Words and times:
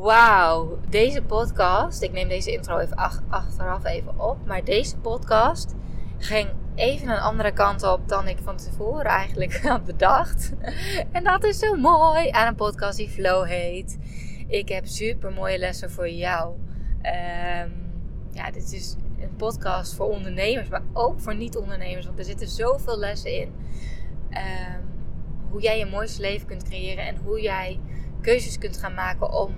Wauw, 0.00 0.78
deze 0.88 1.22
podcast, 1.22 2.02
ik 2.02 2.12
neem 2.12 2.28
deze 2.28 2.52
intro 2.52 2.78
even 2.78 2.96
achteraf 3.28 3.84
even 3.84 4.20
op, 4.20 4.46
maar 4.46 4.64
deze 4.64 4.96
podcast 4.96 5.74
ging 6.18 6.48
even 6.74 7.08
een 7.08 7.18
andere 7.18 7.52
kant 7.52 7.82
op 7.82 8.08
dan 8.08 8.28
ik 8.28 8.38
van 8.42 8.56
tevoren 8.56 9.04
eigenlijk 9.04 9.60
had 9.62 9.84
bedacht. 9.84 10.52
En 11.12 11.24
dat 11.24 11.44
is 11.44 11.58
zo 11.58 11.74
mooi 11.74 12.30
aan 12.30 12.46
een 12.46 12.54
podcast 12.54 12.96
die 12.96 13.08
Flow 13.08 13.46
heet. 13.46 13.98
Ik 14.46 14.68
heb 14.68 14.86
super 14.86 15.32
mooie 15.32 15.58
lessen 15.58 15.90
voor 15.90 16.08
jou. 16.08 16.54
Um, 17.02 17.92
ja, 18.30 18.50
dit 18.50 18.72
is 18.72 18.96
een 19.20 19.36
podcast 19.36 19.94
voor 19.94 20.06
ondernemers, 20.06 20.68
maar 20.68 20.82
ook 20.92 21.20
voor 21.20 21.34
niet-ondernemers, 21.34 22.06
want 22.06 22.18
er 22.18 22.24
zitten 22.24 22.48
zoveel 22.48 22.98
lessen 22.98 23.32
in. 23.32 23.52
Um, 24.30 24.90
hoe 25.50 25.60
jij 25.60 25.78
je 25.78 25.86
mooiste 25.86 26.20
leven 26.20 26.46
kunt 26.46 26.62
creëren 26.62 27.06
en 27.06 27.16
hoe 27.16 27.40
jij 27.40 27.80
keuzes 28.20 28.58
kunt 28.58 28.76
gaan 28.76 28.94
maken 28.94 29.32
om, 29.32 29.54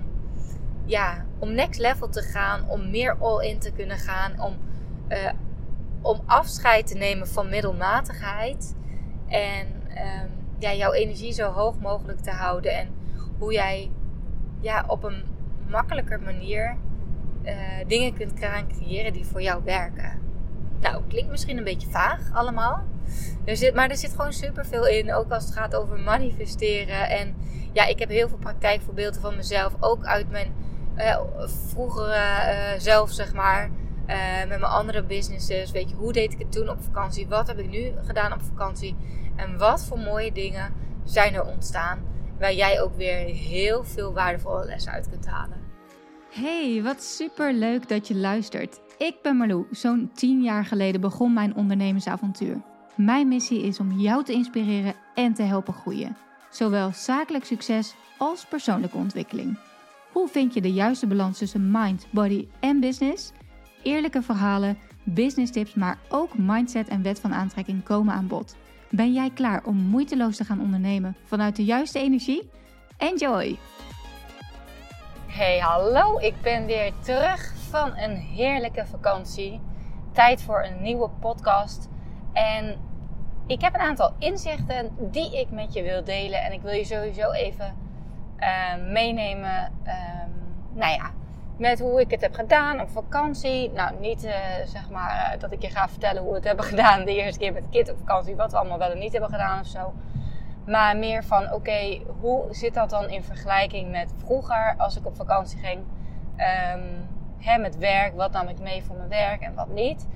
ja, 0.85 1.25
om 1.39 1.53
next 1.53 1.79
level 1.79 2.09
te 2.09 2.21
gaan, 2.21 2.69
om 2.69 2.89
meer 2.89 3.17
all-in 3.19 3.59
te 3.59 3.71
kunnen 3.71 3.97
gaan, 3.97 4.39
om, 4.39 4.57
uh, 5.09 5.31
om 6.01 6.21
afscheid 6.25 6.87
te 6.87 6.97
nemen 6.97 7.27
van 7.27 7.49
middelmatigheid 7.49 8.75
en 9.27 9.67
um, 9.89 10.31
ja, 10.59 10.73
jouw 10.73 10.91
energie 10.91 11.33
zo 11.33 11.51
hoog 11.51 11.79
mogelijk 11.79 12.19
te 12.19 12.31
houden 12.31 12.77
en 12.77 12.89
hoe 13.37 13.53
jij 13.53 13.91
ja, 14.59 14.83
op 14.87 15.03
een 15.03 15.23
makkelijker 15.67 16.21
manier 16.21 16.77
uh, 17.43 17.53
dingen 17.87 18.13
kunt 18.13 18.39
gaan 18.39 18.67
creëren 18.67 19.13
die 19.13 19.25
voor 19.25 19.41
jou 19.41 19.63
werken. 19.63 20.19
Nou, 20.81 21.03
klinkt 21.07 21.31
misschien 21.31 21.57
een 21.57 21.63
beetje 21.63 21.89
vaag 21.89 22.19
allemaal. 22.33 22.83
Er 23.45 23.57
zit, 23.57 23.73
maar 23.73 23.89
er 23.89 23.97
zit 23.97 24.11
gewoon 24.11 24.33
superveel 24.33 24.87
in. 24.87 25.13
Ook 25.13 25.31
als 25.31 25.45
het 25.45 25.53
gaat 25.53 25.75
over 25.75 25.99
manifesteren. 25.99 27.09
En 27.09 27.35
ja, 27.73 27.85
ik 27.85 27.99
heb 27.99 28.09
heel 28.09 28.27
veel 28.27 28.37
praktijkvoorbeelden 28.37 29.21
van 29.21 29.35
mezelf. 29.35 29.73
Ook 29.79 30.05
uit 30.05 30.29
mijn 30.29 30.53
uh, 30.97 31.17
vroegere 31.45 32.15
uh, 32.15 32.79
zelf, 32.79 33.11
zeg 33.11 33.33
maar. 33.33 33.69
Uh, 34.09 34.39
met 34.39 34.59
mijn 34.59 34.63
andere 34.63 35.03
businesses. 35.03 35.71
Weet 35.71 35.89
je, 35.89 35.95
hoe 35.95 36.13
deed 36.13 36.33
ik 36.33 36.39
het 36.39 36.51
toen 36.51 36.69
op 36.69 36.83
vakantie? 36.83 37.27
Wat 37.27 37.47
heb 37.47 37.59
ik 37.59 37.69
nu 37.69 37.91
gedaan 38.05 38.33
op 38.33 38.41
vakantie? 38.41 38.95
En 39.35 39.57
wat 39.57 39.85
voor 39.85 39.99
mooie 39.99 40.31
dingen 40.31 40.73
zijn 41.03 41.33
er 41.33 41.45
ontstaan. 41.45 41.99
Waar 42.39 42.53
jij 42.53 42.81
ook 42.81 42.95
weer 42.95 43.17
heel 43.35 43.83
veel 43.83 44.13
waardevolle 44.13 44.65
lessen 44.65 44.91
uit 44.91 45.09
kunt 45.09 45.25
halen. 45.27 45.57
Hey, 46.31 46.81
wat 46.83 47.03
super 47.03 47.53
leuk 47.53 47.89
dat 47.89 48.07
je 48.07 48.15
luistert. 48.15 48.79
Ik 48.97 49.15
ben 49.21 49.35
Marlou. 49.35 49.65
Zo'n 49.71 50.11
10 50.13 50.41
jaar 50.41 50.65
geleden 50.65 51.01
begon 51.01 51.33
mijn 51.33 51.55
ondernemersavontuur. 51.55 52.61
Mijn 52.95 53.27
missie 53.27 53.61
is 53.61 53.79
om 53.79 53.91
jou 53.91 54.23
te 54.23 54.33
inspireren 54.33 54.93
en 55.15 55.33
te 55.33 55.43
helpen 55.43 55.73
groeien. 55.73 56.17
Zowel 56.49 56.91
zakelijk 56.93 57.45
succes 57.45 57.95
als 58.17 58.45
persoonlijke 58.45 58.97
ontwikkeling. 58.97 59.57
Hoe 60.15 60.27
vind 60.27 60.53
je 60.53 60.61
de 60.61 60.73
juiste 60.73 61.07
balans 61.07 61.37
tussen 61.37 61.71
mind, 61.71 62.07
body 62.11 62.47
en 62.59 62.79
business? 62.79 63.31
Eerlijke 63.83 64.21
verhalen, 64.21 64.77
business 65.03 65.51
tips, 65.51 65.73
maar 65.73 65.97
ook 66.09 66.37
mindset 66.37 66.87
en 66.87 67.01
wet 67.01 67.19
van 67.19 67.33
aantrekking 67.33 67.83
komen 67.83 68.13
aan 68.13 68.27
bod. 68.27 68.55
Ben 68.89 69.13
jij 69.13 69.29
klaar 69.29 69.63
om 69.65 69.77
moeiteloos 69.77 70.35
te 70.35 70.43
gaan 70.43 70.61
ondernemen 70.61 71.17
vanuit 71.23 71.55
de 71.55 71.63
juiste 71.63 71.99
energie? 71.99 72.49
Enjoy! 72.97 73.57
Hey, 75.27 75.59
hallo, 75.59 76.19
ik 76.19 76.41
ben 76.41 76.65
weer 76.65 76.93
terug 77.03 77.53
van 77.69 77.97
een 77.97 78.15
heerlijke 78.15 78.85
vakantie. 78.85 79.61
Tijd 80.11 80.41
voor 80.41 80.63
een 80.63 80.81
nieuwe 80.81 81.09
podcast. 81.09 81.89
En 82.33 82.77
ik 83.47 83.61
heb 83.61 83.73
een 83.73 83.79
aantal 83.79 84.13
inzichten 84.19 84.91
die 85.11 85.39
ik 85.39 85.51
met 85.51 85.73
je 85.73 85.83
wil 85.83 86.03
delen. 86.03 86.43
En 86.43 86.51
ik 86.51 86.61
wil 86.61 86.73
je 86.73 86.85
sowieso 86.85 87.31
even 87.31 87.84
uh, 88.39 88.91
meenemen. 88.91 89.71
Um, 89.83 90.33
nou 90.73 90.93
ja, 90.93 91.11
met 91.57 91.79
hoe 91.79 91.99
ik 91.99 92.11
het 92.11 92.21
heb 92.21 92.33
gedaan 92.33 92.79
op 92.79 92.89
vakantie. 92.89 93.71
Nou, 93.71 93.99
niet 93.99 94.25
uh, 94.25 94.33
zeg 94.65 94.89
maar 94.89 95.33
uh, 95.33 95.39
dat 95.39 95.51
ik 95.51 95.61
je 95.61 95.69
ga 95.69 95.89
vertellen 95.89 96.21
hoe 96.21 96.31
we 96.31 96.37
het 96.37 96.45
hebben 96.45 96.65
gedaan 96.73 97.05
de 97.05 97.15
eerste 97.15 97.39
keer 97.39 97.53
met 97.53 97.69
kind 97.69 97.91
op 97.91 97.97
vakantie. 97.97 98.35
Wat 98.35 98.51
we 98.51 98.57
allemaal 98.57 98.77
wel 98.77 98.91
en 98.91 98.99
niet 98.99 99.11
hebben 99.11 99.29
gedaan 99.29 99.59
of 99.59 99.67
zo. 99.67 99.93
Maar 100.65 100.97
meer 100.97 101.23
van, 101.23 101.53
oké, 101.53 102.01
hoe 102.19 102.45
zit 102.49 102.73
dat 102.73 102.89
dan 102.89 103.09
in 103.09 103.23
vergelijking 103.23 103.91
met 103.91 104.13
vroeger 104.17 104.75
als 104.77 104.97
ik 104.97 105.05
op 105.05 105.15
vakantie 105.15 105.59
ging? 105.59 105.79
Um, 106.37 107.07
hè, 107.37 107.57
met 107.57 107.77
werk, 107.77 108.15
wat 108.15 108.31
nam 108.31 108.47
ik 108.47 108.59
mee 108.59 108.83
voor 108.83 108.95
mijn 108.95 109.09
werk 109.09 109.41
en 109.41 109.53
wat 109.53 109.69
niet? 109.69 110.07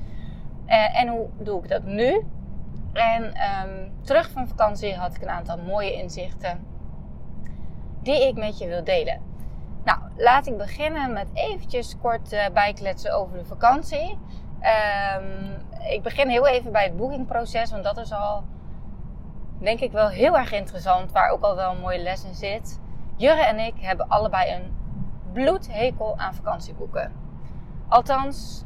Uh, 0.67 0.99
en 1.01 1.07
hoe 1.07 1.27
doe 1.37 1.63
ik 1.63 1.69
dat 1.69 1.83
nu? 1.83 2.25
En 2.93 3.33
terug 4.01 4.29
van 4.29 4.47
vakantie 4.47 4.95
had 4.95 5.15
ik 5.15 5.21
een 5.21 5.29
aantal 5.29 5.57
mooie 5.57 5.93
inzichten 5.93 6.68
die 8.01 8.27
ik 8.27 8.37
met 8.37 8.57
je 8.57 8.67
wil 8.67 8.83
delen. 8.83 9.21
Nou, 9.83 9.99
laat 10.17 10.47
ik 10.47 10.57
beginnen 10.57 11.13
met 11.13 11.27
eventjes 11.33 11.95
kort 12.01 12.33
uh, 12.33 12.45
bijkletsen 12.53 13.13
over 13.13 13.37
de 13.37 13.45
vakantie. 13.45 14.17
Um, 15.17 15.65
ik 15.89 16.03
begin 16.03 16.29
heel 16.29 16.47
even 16.47 16.71
bij 16.71 16.83
het 16.83 16.97
boekingproces, 16.97 17.71
want 17.71 17.83
dat 17.83 17.97
is 17.97 18.11
al 18.11 18.43
denk 19.57 19.79
ik 19.79 19.91
wel 19.91 20.07
heel 20.07 20.37
erg 20.37 20.51
interessant, 20.51 21.11
waar 21.11 21.29
ook 21.29 21.43
al 21.43 21.55
wel 21.55 21.71
een 21.71 21.79
mooie 21.79 22.01
les 22.01 22.23
in 22.23 22.35
zit. 22.35 22.79
Jurre 23.15 23.41
en 23.41 23.59
ik 23.59 23.73
hebben 23.77 24.07
allebei 24.07 24.53
een 24.53 24.77
bloedhekel 25.33 26.17
aan 26.17 26.33
vakantieboeken. 26.33 27.13
Althans, 27.87 28.63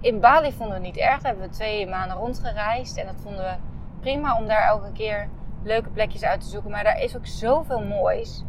in 0.00 0.20
Bali 0.20 0.52
vonden 0.52 0.80
we 0.80 0.86
het 0.86 0.94
niet 0.94 1.04
erg. 1.04 1.20
Daar 1.20 1.30
hebben 1.30 1.48
we 1.48 1.54
twee 1.54 1.86
maanden 1.86 2.16
rondgereisd. 2.16 2.96
En 2.96 3.06
dat 3.06 3.20
vonden 3.22 3.44
we 3.44 3.54
prima 4.00 4.36
om 4.36 4.46
daar 4.46 4.66
elke 4.66 4.92
keer 4.92 5.28
leuke 5.64 5.88
plekjes 5.88 6.24
uit 6.24 6.40
te 6.40 6.48
zoeken. 6.48 6.70
Maar 6.70 6.84
daar 6.84 7.00
is 7.00 7.16
ook 7.16 7.26
zoveel 7.26 7.84
moois. 7.84 8.44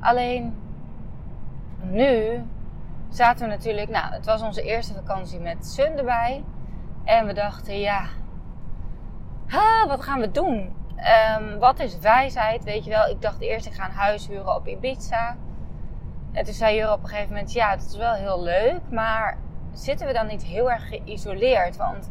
Alleen 0.00 0.56
nu 1.80 2.44
zaten 3.08 3.48
we 3.48 3.54
natuurlijk. 3.54 3.88
Nou, 3.88 4.12
het 4.12 4.26
was 4.26 4.42
onze 4.42 4.62
eerste 4.62 4.94
vakantie 4.94 5.40
met 5.40 5.66
Sun 5.66 5.98
erbij. 5.98 6.44
En 7.04 7.26
we 7.26 7.32
dachten, 7.32 7.80
ja, 7.80 8.06
ha, 9.46 9.86
wat 9.86 10.02
gaan 10.02 10.20
we 10.20 10.30
doen? 10.30 10.74
Um, 11.38 11.58
wat 11.58 11.78
is 11.78 11.98
wijsheid? 11.98 12.64
Weet 12.64 12.84
je 12.84 12.90
wel, 12.90 13.08
ik 13.08 13.22
dacht 13.22 13.40
eerst 13.40 13.66
ik 13.66 13.72
ga 13.72 13.84
een 13.84 13.94
huis 13.94 14.28
huren 14.28 14.54
op 14.54 14.66
Ibiza. 14.66 15.36
En 16.32 16.44
toen 16.44 16.54
zei 16.54 16.76
Jure 16.76 16.92
op 16.92 17.02
een 17.02 17.08
gegeven 17.08 17.28
moment, 17.28 17.52
ja, 17.52 17.76
dat 17.76 17.84
is 17.84 17.96
wel 17.96 18.12
heel 18.12 18.42
leuk, 18.42 18.80
maar 18.90 19.38
zitten 19.72 20.06
we 20.06 20.12
dan 20.12 20.26
niet 20.26 20.44
heel 20.44 20.70
erg 20.70 20.88
geïsoleerd? 20.88 21.76
Want 21.76 22.10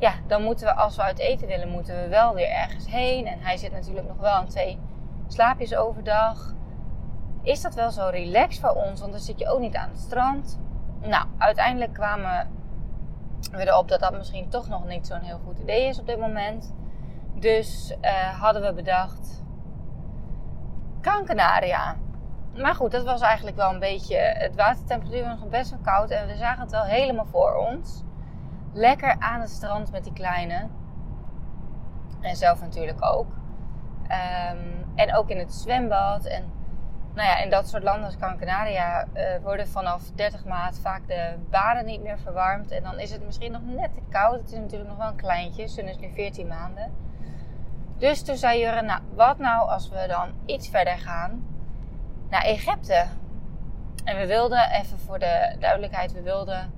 ja, 0.00 0.14
dan 0.26 0.42
moeten 0.42 0.66
we, 0.66 0.74
als 0.74 0.96
we 0.96 1.02
uit 1.02 1.18
eten 1.18 1.46
willen, 1.46 1.68
moeten 1.68 2.02
we 2.02 2.08
wel 2.08 2.34
weer 2.34 2.48
ergens 2.48 2.86
heen. 2.86 3.26
En 3.26 3.40
hij 3.40 3.56
zit 3.56 3.72
natuurlijk 3.72 4.08
nog 4.08 4.16
wel 4.16 4.32
aan 4.32 4.46
twee 4.46 4.78
slaapjes 5.26 5.76
overdag. 5.76 6.54
Is 7.42 7.60
dat 7.60 7.74
wel 7.74 7.90
zo 7.90 8.08
relaxed 8.08 8.60
voor 8.60 8.82
ons? 8.84 9.00
Want 9.00 9.12
dan 9.12 9.20
zit 9.20 9.38
je 9.38 9.48
ook 9.48 9.60
niet 9.60 9.76
aan 9.76 9.88
het 9.88 9.98
strand. 9.98 10.60
Nou, 11.00 11.26
uiteindelijk 11.38 11.92
kwamen 11.92 12.50
we 13.52 13.68
erop 13.68 13.88
dat 13.88 14.00
dat 14.00 14.12
misschien 14.12 14.48
toch 14.48 14.68
nog 14.68 14.86
niet 14.86 15.06
zo'n 15.06 15.20
heel 15.20 15.40
goed 15.44 15.58
idee 15.58 15.88
is 15.88 15.98
op 15.98 16.06
dit 16.06 16.18
moment. 16.18 16.74
Dus 17.34 17.94
uh, 18.02 18.40
hadden 18.40 18.62
we 18.62 18.72
bedacht... 18.72 19.44
Gran 21.00 21.24
Canaria. 21.24 21.96
Maar 22.56 22.74
goed, 22.74 22.90
dat 22.90 23.04
was 23.04 23.20
eigenlijk 23.20 23.56
wel 23.56 23.72
een 23.72 23.78
beetje. 23.78 24.16
Het 24.16 24.56
watertemperatuur 24.56 25.24
was 25.24 25.38
nog 25.38 25.48
best 25.48 25.70
wel 25.70 25.78
koud 25.82 26.10
en 26.10 26.26
we 26.26 26.36
zagen 26.36 26.60
het 26.60 26.70
wel 26.70 26.84
helemaal 26.84 27.26
voor 27.26 27.54
ons. 27.54 28.04
Lekker 28.72 29.16
aan 29.18 29.40
het 29.40 29.50
strand 29.50 29.92
met 29.92 30.04
die 30.04 30.12
kleine. 30.12 30.68
En 32.20 32.36
zelf 32.36 32.60
natuurlijk 32.60 33.04
ook. 33.04 33.32
Um, 34.02 34.86
en 34.94 35.14
ook 35.14 35.28
in 35.28 35.38
het 35.38 35.54
zwembad. 35.54 36.24
En 36.24 36.52
nou 37.14 37.28
ja, 37.28 37.38
in 37.38 37.50
dat 37.50 37.68
soort 37.68 37.82
landen 37.82 38.04
als 38.04 38.14
Gran 38.14 38.38
Canaria 38.38 39.06
uh, 39.14 39.22
worden 39.42 39.68
vanaf 39.68 40.10
30 40.14 40.44
maart 40.44 40.78
vaak 40.78 41.06
de 41.06 41.34
baden 41.50 41.84
niet 41.84 42.02
meer 42.02 42.18
verwarmd. 42.18 42.70
En 42.70 42.82
dan 42.82 42.98
is 42.98 43.10
het 43.10 43.24
misschien 43.24 43.52
nog 43.52 43.62
net 43.64 43.94
te 43.94 44.00
koud. 44.08 44.40
Het 44.40 44.52
is 44.52 44.58
natuurlijk 44.58 44.90
nog 44.90 44.98
wel 44.98 45.08
een 45.08 45.16
kleintje. 45.16 45.68
Sun 45.68 45.88
is 45.88 45.98
nu 45.98 46.10
14 46.14 46.46
maanden. 46.46 46.92
Dus 47.98 48.22
toen 48.22 48.36
zei 48.36 48.60
Jurre, 48.60 48.82
nou, 48.82 49.00
wat 49.14 49.38
nou 49.38 49.68
als 49.68 49.88
we 49.88 50.04
dan 50.08 50.28
iets 50.46 50.68
verder 50.68 50.98
gaan 50.98 51.44
naar 52.30 52.42
Egypte. 52.42 53.06
En 54.04 54.16
we 54.16 54.26
wilden, 54.26 54.70
even 54.70 54.98
voor 54.98 55.18
de 55.18 55.56
duidelijkheid, 55.58 56.12
we 56.12 56.22
wilden 56.22 56.72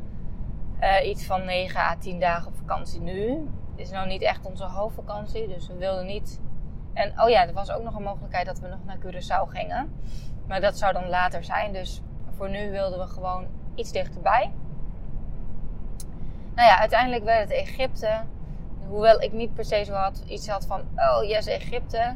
uh, 0.82 1.08
iets 1.08 1.24
van 1.24 1.44
9 1.44 1.80
à 1.80 1.96
10 1.98 2.20
dagen 2.20 2.54
vakantie 2.54 3.00
nu. 3.00 3.50
Het 3.70 3.80
is 3.80 3.90
nou 3.90 4.08
niet 4.08 4.22
echt 4.22 4.46
onze 4.46 4.64
hoofdvakantie, 4.64 5.48
dus 5.48 5.66
we 5.66 5.76
wilden 5.76 6.06
niet. 6.06 6.40
En 6.92 7.20
oh 7.20 7.28
ja, 7.28 7.46
er 7.46 7.52
was 7.52 7.70
ook 7.70 7.82
nog 7.82 7.94
een 7.94 8.02
mogelijkheid 8.02 8.46
dat 8.46 8.58
we 8.58 8.68
nog 8.68 8.84
naar 8.84 8.98
Curaçao 8.98 9.48
gingen. 9.48 9.92
Maar 10.46 10.60
dat 10.60 10.78
zou 10.78 10.92
dan 10.92 11.08
later 11.08 11.44
zijn, 11.44 11.72
dus 11.72 12.02
voor 12.36 12.50
nu 12.50 12.70
wilden 12.70 12.98
we 12.98 13.06
gewoon 13.06 13.46
iets 13.74 13.92
dichterbij. 13.92 14.52
Nou 16.54 16.68
ja, 16.68 16.78
uiteindelijk 16.78 17.24
werd 17.24 17.40
het 17.40 17.58
Egypte. 17.58 18.20
Hoewel 18.88 19.20
ik 19.20 19.32
niet 19.32 19.54
per 19.54 19.64
se 19.64 19.84
zo 19.84 19.92
had, 19.92 20.22
iets 20.26 20.48
had 20.48 20.66
van, 20.66 20.80
oh 20.96 21.24
yes, 21.24 21.46
Egypte. 21.46 22.14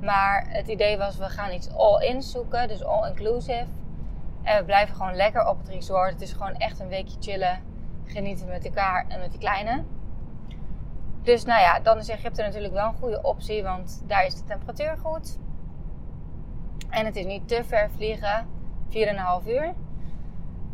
Maar 0.00 0.46
het 0.48 0.68
idee 0.68 0.98
was, 0.98 1.16
we 1.16 1.28
gaan 1.28 1.52
iets 1.52 1.74
all-in 1.74 2.22
zoeken, 2.22 2.68
dus 2.68 2.84
all-inclusive. 2.84 3.66
En 4.42 4.58
we 4.58 4.64
blijven 4.64 4.96
gewoon 4.96 5.14
lekker 5.14 5.48
op 5.48 5.58
het 5.58 5.68
resort. 5.68 6.12
Het 6.12 6.20
is 6.20 6.32
gewoon 6.32 6.54
echt 6.54 6.80
een 6.80 6.88
weekje 6.88 7.16
chillen, 7.20 7.60
genieten 8.06 8.46
met 8.46 8.64
elkaar 8.64 9.04
en 9.08 9.20
met 9.20 9.30
die 9.30 9.40
kleine. 9.40 9.84
Dus 11.22 11.44
nou 11.44 11.60
ja, 11.60 11.80
dan 11.80 11.98
is 11.98 12.08
Egypte 12.08 12.42
natuurlijk 12.42 12.72
wel 12.72 12.86
een 12.86 12.94
goede 12.94 13.22
optie, 13.22 13.62
want 13.62 14.02
daar 14.06 14.26
is 14.26 14.34
de 14.34 14.44
temperatuur 14.44 14.96
goed. 15.02 15.38
En 16.90 17.04
het 17.04 17.16
is 17.16 17.24
niet 17.24 17.48
te 17.48 17.64
ver 17.64 17.90
vliegen. 17.90 18.46
4,5 18.88 19.48
uur. 19.48 19.74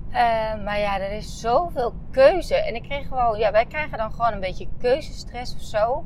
Uh, 0.08 0.64
maar 0.64 0.78
ja, 0.78 1.00
er 1.00 1.12
is 1.12 1.40
zoveel 1.40 1.94
keuze. 2.10 2.54
En 2.54 2.74
ik 2.74 2.82
kreeg 2.82 3.08
gewoon, 3.08 3.38
ja, 3.38 3.52
wij 3.52 3.66
krijgen 3.66 3.98
dan 3.98 4.12
gewoon 4.12 4.32
een 4.32 4.40
beetje 4.40 4.68
keuzestress 4.78 5.54
of 5.54 5.60
zo. 5.60 6.04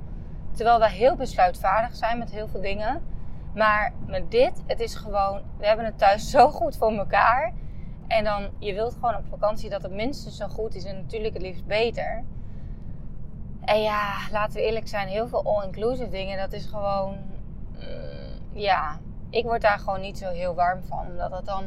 Terwijl 0.53 0.79
wij 0.79 0.91
heel 0.91 1.17
besluitvaardig 1.17 1.97
zijn 1.97 2.19
met 2.19 2.31
heel 2.31 2.49
veel 2.49 2.61
dingen. 2.61 3.03
Maar 3.55 3.93
met 4.07 4.31
dit, 4.31 4.63
het 4.67 4.81
is 4.81 4.95
gewoon, 4.95 5.43
we 5.59 5.67
hebben 5.67 5.85
het 5.85 5.99
thuis 5.99 6.31
zo 6.37 6.51
goed 6.51 6.77
voor 6.77 6.93
elkaar. 6.93 7.53
En 8.07 8.25
dan, 8.25 8.51
je 8.59 8.75
wilt 8.75 8.95
gewoon 8.95 9.17
op 9.17 9.27
vakantie 9.29 9.71
dat 9.71 9.83
het 9.83 9.93
minstens 9.93 10.37
zo 10.37 10.49
goed 10.49 10.75
is 10.75 10.85
en 10.85 10.97
natuurlijk 10.97 11.35
het 11.35 11.43
liefst 11.43 11.67
beter. 11.67 12.25
En 13.61 13.83
ja, 13.83 14.15
laten 14.31 14.55
we 14.55 14.63
eerlijk 14.63 14.89
zijn, 14.89 15.09
heel 15.09 15.29
veel 15.29 15.45
all-inclusive 15.45 16.11
dingen, 16.11 16.39
dat 16.39 16.53
is 16.53 16.67
gewoon, 16.67 17.17
mm, 17.73 18.59
ja, 18.59 18.99
ik 19.31 19.45
word 19.45 19.63
daar 19.63 19.79
gewoon 19.79 20.01
niet 20.01 20.19
zo 20.19 20.31
heel 20.31 20.55
warm 20.55 20.83
van. 20.83 21.07
Omdat 21.07 21.31
het 21.31 21.47
dan 21.47 21.65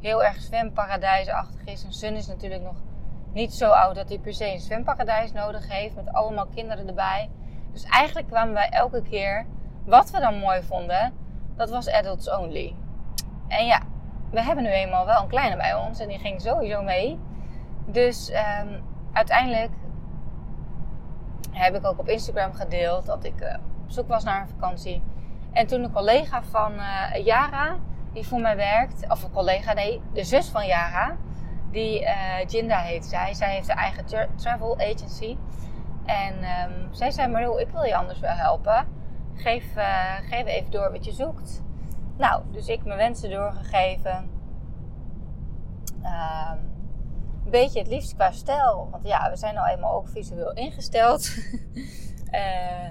heel 0.00 0.24
erg 0.24 0.40
zwemparadijsachtig 0.40 1.64
is. 1.64 1.84
En 1.84 1.92
Sun 1.92 2.14
is 2.14 2.26
natuurlijk 2.26 2.62
nog 2.62 2.76
niet 3.32 3.54
zo 3.54 3.70
oud 3.70 3.94
dat 3.94 4.08
hij 4.08 4.18
per 4.18 4.34
se 4.34 4.52
een 4.52 4.60
zwemparadijs 4.60 5.32
nodig 5.32 5.68
heeft. 5.68 5.94
Met 5.94 6.12
allemaal 6.12 6.46
kinderen 6.46 6.88
erbij. 6.88 7.30
Dus 7.72 7.84
eigenlijk 7.84 8.26
kwamen 8.26 8.54
wij 8.54 8.68
elke 8.68 9.02
keer, 9.02 9.46
wat 9.84 10.10
we 10.10 10.20
dan 10.20 10.38
mooi 10.38 10.62
vonden, 10.62 11.12
dat 11.56 11.70
was 11.70 11.88
adults 11.88 12.30
only. 12.30 12.74
En 13.48 13.66
ja, 13.66 13.80
we 14.34 14.42
hebben 14.42 14.64
nu 14.64 14.70
eenmaal 14.70 15.06
wel 15.06 15.22
een 15.22 15.28
kleine 15.28 15.56
bij 15.56 15.74
ons. 15.74 16.00
En 16.00 16.08
die 16.08 16.18
ging 16.18 16.40
sowieso 16.40 16.82
mee. 16.82 17.18
Dus 17.86 18.30
um, 18.30 18.82
uiteindelijk 19.12 19.70
heb 21.50 21.74
ik 21.74 21.86
ook 21.86 21.98
op 21.98 22.08
Instagram 22.08 22.52
gedeeld 22.52 23.06
dat 23.06 23.24
ik 23.24 23.40
uh, 23.40 23.54
op 23.84 23.90
zoek 23.90 24.08
was 24.08 24.24
naar 24.24 24.40
een 24.40 24.48
vakantie. 24.48 25.02
En 25.52 25.66
toen 25.66 25.82
een 25.84 25.92
collega 25.92 26.42
van 26.42 26.72
uh, 26.72 27.24
Yara, 27.24 27.76
die 28.12 28.26
voor 28.26 28.40
mij 28.40 28.56
werkt, 28.56 29.10
of 29.10 29.22
een 29.22 29.30
collega, 29.30 29.72
nee, 29.72 30.00
de 30.12 30.24
zus 30.24 30.48
van 30.48 30.66
Yara, 30.66 31.16
die 31.70 32.02
uh, 32.02 32.44
Jinda 32.46 32.78
heet 32.78 33.04
zij. 33.04 33.34
Zij 33.34 33.54
heeft 33.54 33.68
een 33.68 33.76
eigen 33.76 34.04
travel 34.36 34.78
agency. 34.78 35.36
En 36.04 36.34
um, 36.34 36.88
zij 36.90 37.10
zei, 37.10 37.28
Marlo, 37.28 37.56
ik 37.56 37.68
wil 37.68 37.82
je 37.82 37.96
anders 37.96 38.20
wel 38.20 38.34
helpen. 38.34 38.86
Geef, 39.34 39.64
geef 40.30 40.46
even 40.46 40.70
door 40.70 40.92
wat 40.92 41.04
je 41.04 41.12
zoekt. 41.12 41.62
Nou, 42.16 42.42
dus 42.52 42.68
ik 42.68 42.84
mijn 42.84 42.98
wensen 42.98 43.30
doorgegeven. 43.30 44.30
Um, 46.02 46.58
een 47.44 47.50
beetje 47.50 47.78
het 47.78 47.88
liefst 47.88 48.14
qua 48.14 48.32
stijl. 48.32 48.88
Want 48.90 49.06
ja, 49.06 49.30
we 49.30 49.36
zijn 49.36 49.54
nou 49.54 49.68
eenmaal 49.68 49.94
ook 49.94 50.08
visueel 50.08 50.52
ingesteld. 50.52 51.30
uh, 52.30 52.88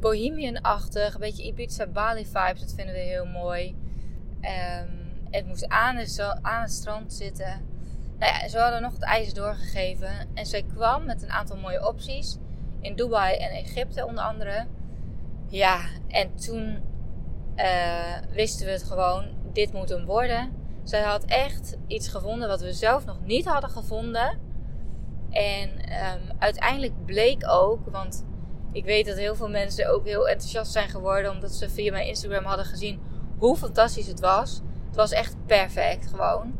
Bohemian-achtig, 0.00 1.14
een 1.14 1.20
beetje 1.20 1.46
Ibiza-Bali 1.46 2.26
vibes, 2.26 2.60
dat 2.60 2.74
vinden 2.74 2.94
we 2.94 3.00
heel 3.00 3.26
mooi. 3.26 3.76
Um, 4.40 5.02
het 5.30 5.46
moest 5.46 5.68
aan, 5.68 5.98
aan 6.42 6.62
het 6.62 6.72
strand 6.72 7.12
zitten. 7.12 7.70
Nou 8.18 8.32
ja, 8.32 8.48
ze 8.48 8.58
hadden 8.58 8.82
nog 8.82 8.92
het 8.92 9.02
ijs 9.02 9.34
doorgegeven. 9.34 10.28
En 10.34 10.46
zij 10.46 10.62
kwam 10.62 11.04
met 11.04 11.22
een 11.22 11.30
aantal 11.30 11.56
mooie 11.56 11.86
opties. 11.86 12.38
In 12.80 12.94
Dubai 12.94 13.36
en 13.36 13.50
Egypte 13.50 14.06
onder 14.06 14.24
andere. 14.24 14.66
Ja, 15.48 15.80
en 16.08 16.34
toen 16.34 16.82
uh, 17.56 18.34
wisten 18.34 18.66
we 18.66 18.72
het 18.72 18.82
gewoon. 18.82 19.24
Dit 19.52 19.72
moet 19.72 19.88
hem 19.88 20.04
worden. 20.04 20.52
Zij 20.82 21.02
had 21.02 21.24
echt 21.24 21.76
iets 21.86 22.08
gevonden 22.08 22.48
wat 22.48 22.60
we 22.60 22.72
zelf 22.72 23.04
nog 23.04 23.20
niet 23.24 23.44
hadden 23.44 23.70
gevonden. 23.70 24.38
En 25.30 25.68
um, 25.70 26.36
uiteindelijk 26.38 27.04
bleek 27.04 27.42
ook, 27.48 27.86
want 27.90 28.24
ik 28.72 28.84
weet 28.84 29.06
dat 29.06 29.16
heel 29.16 29.34
veel 29.34 29.48
mensen 29.48 29.90
ook 29.90 30.04
heel 30.04 30.28
enthousiast 30.28 30.72
zijn 30.72 30.88
geworden 30.88 31.30
omdat 31.30 31.52
ze 31.52 31.70
via 31.70 31.92
mijn 31.92 32.06
Instagram 32.06 32.44
hadden 32.44 32.64
gezien 32.64 33.00
hoe 33.38 33.56
fantastisch 33.56 34.06
het 34.06 34.20
was. 34.20 34.60
Het 34.86 34.96
was 34.96 35.10
echt 35.10 35.36
perfect 35.46 36.06
gewoon. 36.06 36.54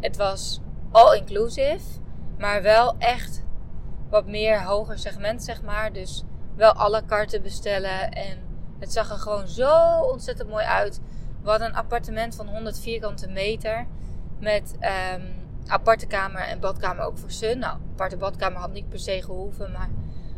Het 0.00 0.16
was 0.16 0.60
all 0.90 1.16
inclusive, 1.16 2.00
maar 2.38 2.62
wel 2.62 2.94
echt 2.98 3.42
wat 4.10 4.26
meer 4.26 4.64
hoger 4.64 4.98
segment 4.98 5.42
zeg 5.42 5.62
maar. 5.62 5.92
Dus 5.92 6.22
wel 6.56 6.72
alle 6.72 7.02
karten 7.06 7.42
bestellen 7.42 8.10
en 8.10 8.38
het 8.78 8.92
zag 8.92 9.10
er 9.10 9.18
gewoon 9.18 9.48
zo 9.48 10.00
ontzettend 10.00 10.48
mooi 10.48 10.64
uit. 10.64 11.00
We 11.42 11.50
hadden 11.50 11.68
een 11.68 11.74
appartement 11.74 12.34
van 12.34 12.48
100 12.48 12.80
vierkante 12.80 13.28
meter 13.28 13.86
met 14.38 14.74
um, 15.14 15.34
aparte 15.66 16.06
kamer 16.06 16.40
en 16.40 16.60
badkamer 16.60 17.04
ook 17.04 17.18
voor 17.18 17.30
Sun. 17.30 17.58
Nou, 17.58 17.78
aparte 17.92 18.16
badkamer 18.16 18.60
had 18.60 18.72
niet 18.72 18.88
per 18.88 18.98
se 18.98 19.22
gehoeven, 19.22 19.72
maar 19.72 19.90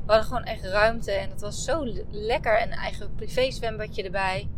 we 0.06 0.12
hadden 0.12 0.24
gewoon 0.24 0.44
echt 0.44 0.64
ruimte 0.64 1.12
en 1.12 1.30
het 1.30 1.40
was 1.40 1.64
zo 1.64 1.86
lekker. 2.10 2.58
En 2.58 2.72
een 2.72 2.78
eigen 2.78 3.14
privé 3.14 3.50
zwembadje 3.50 4.02
erbij. 4.02 4.48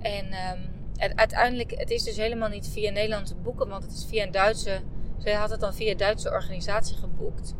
En 0.00 0.24
um, 0.24 0.78
uiteindelijk, 1.14 1.70
het 1.70 1.90
is 1.90 2.02
dus 2.02 2.16
helemaal 2.16 2.48
niet 2.48 2.68
via 2.68 2.90
Nederland 2.90 3.26
te 3.26 3.34
boeken, 3.34 3.68
want 3.68 3.82
het 3.82 3.92
is 3.92 4.06
via 4.08 4.24
een 4.24 4.30
Duitse. 4.30 4.80
Zij 5.18 5.32
had 5.32 5.50
het 5.50 5.60
dan 5.60 5.74
via 5.74 5.90
een 5.90 5.96
Duitse 5.96 6.30
organisatie 6.30 6.96
geboekt. 6.96 7.54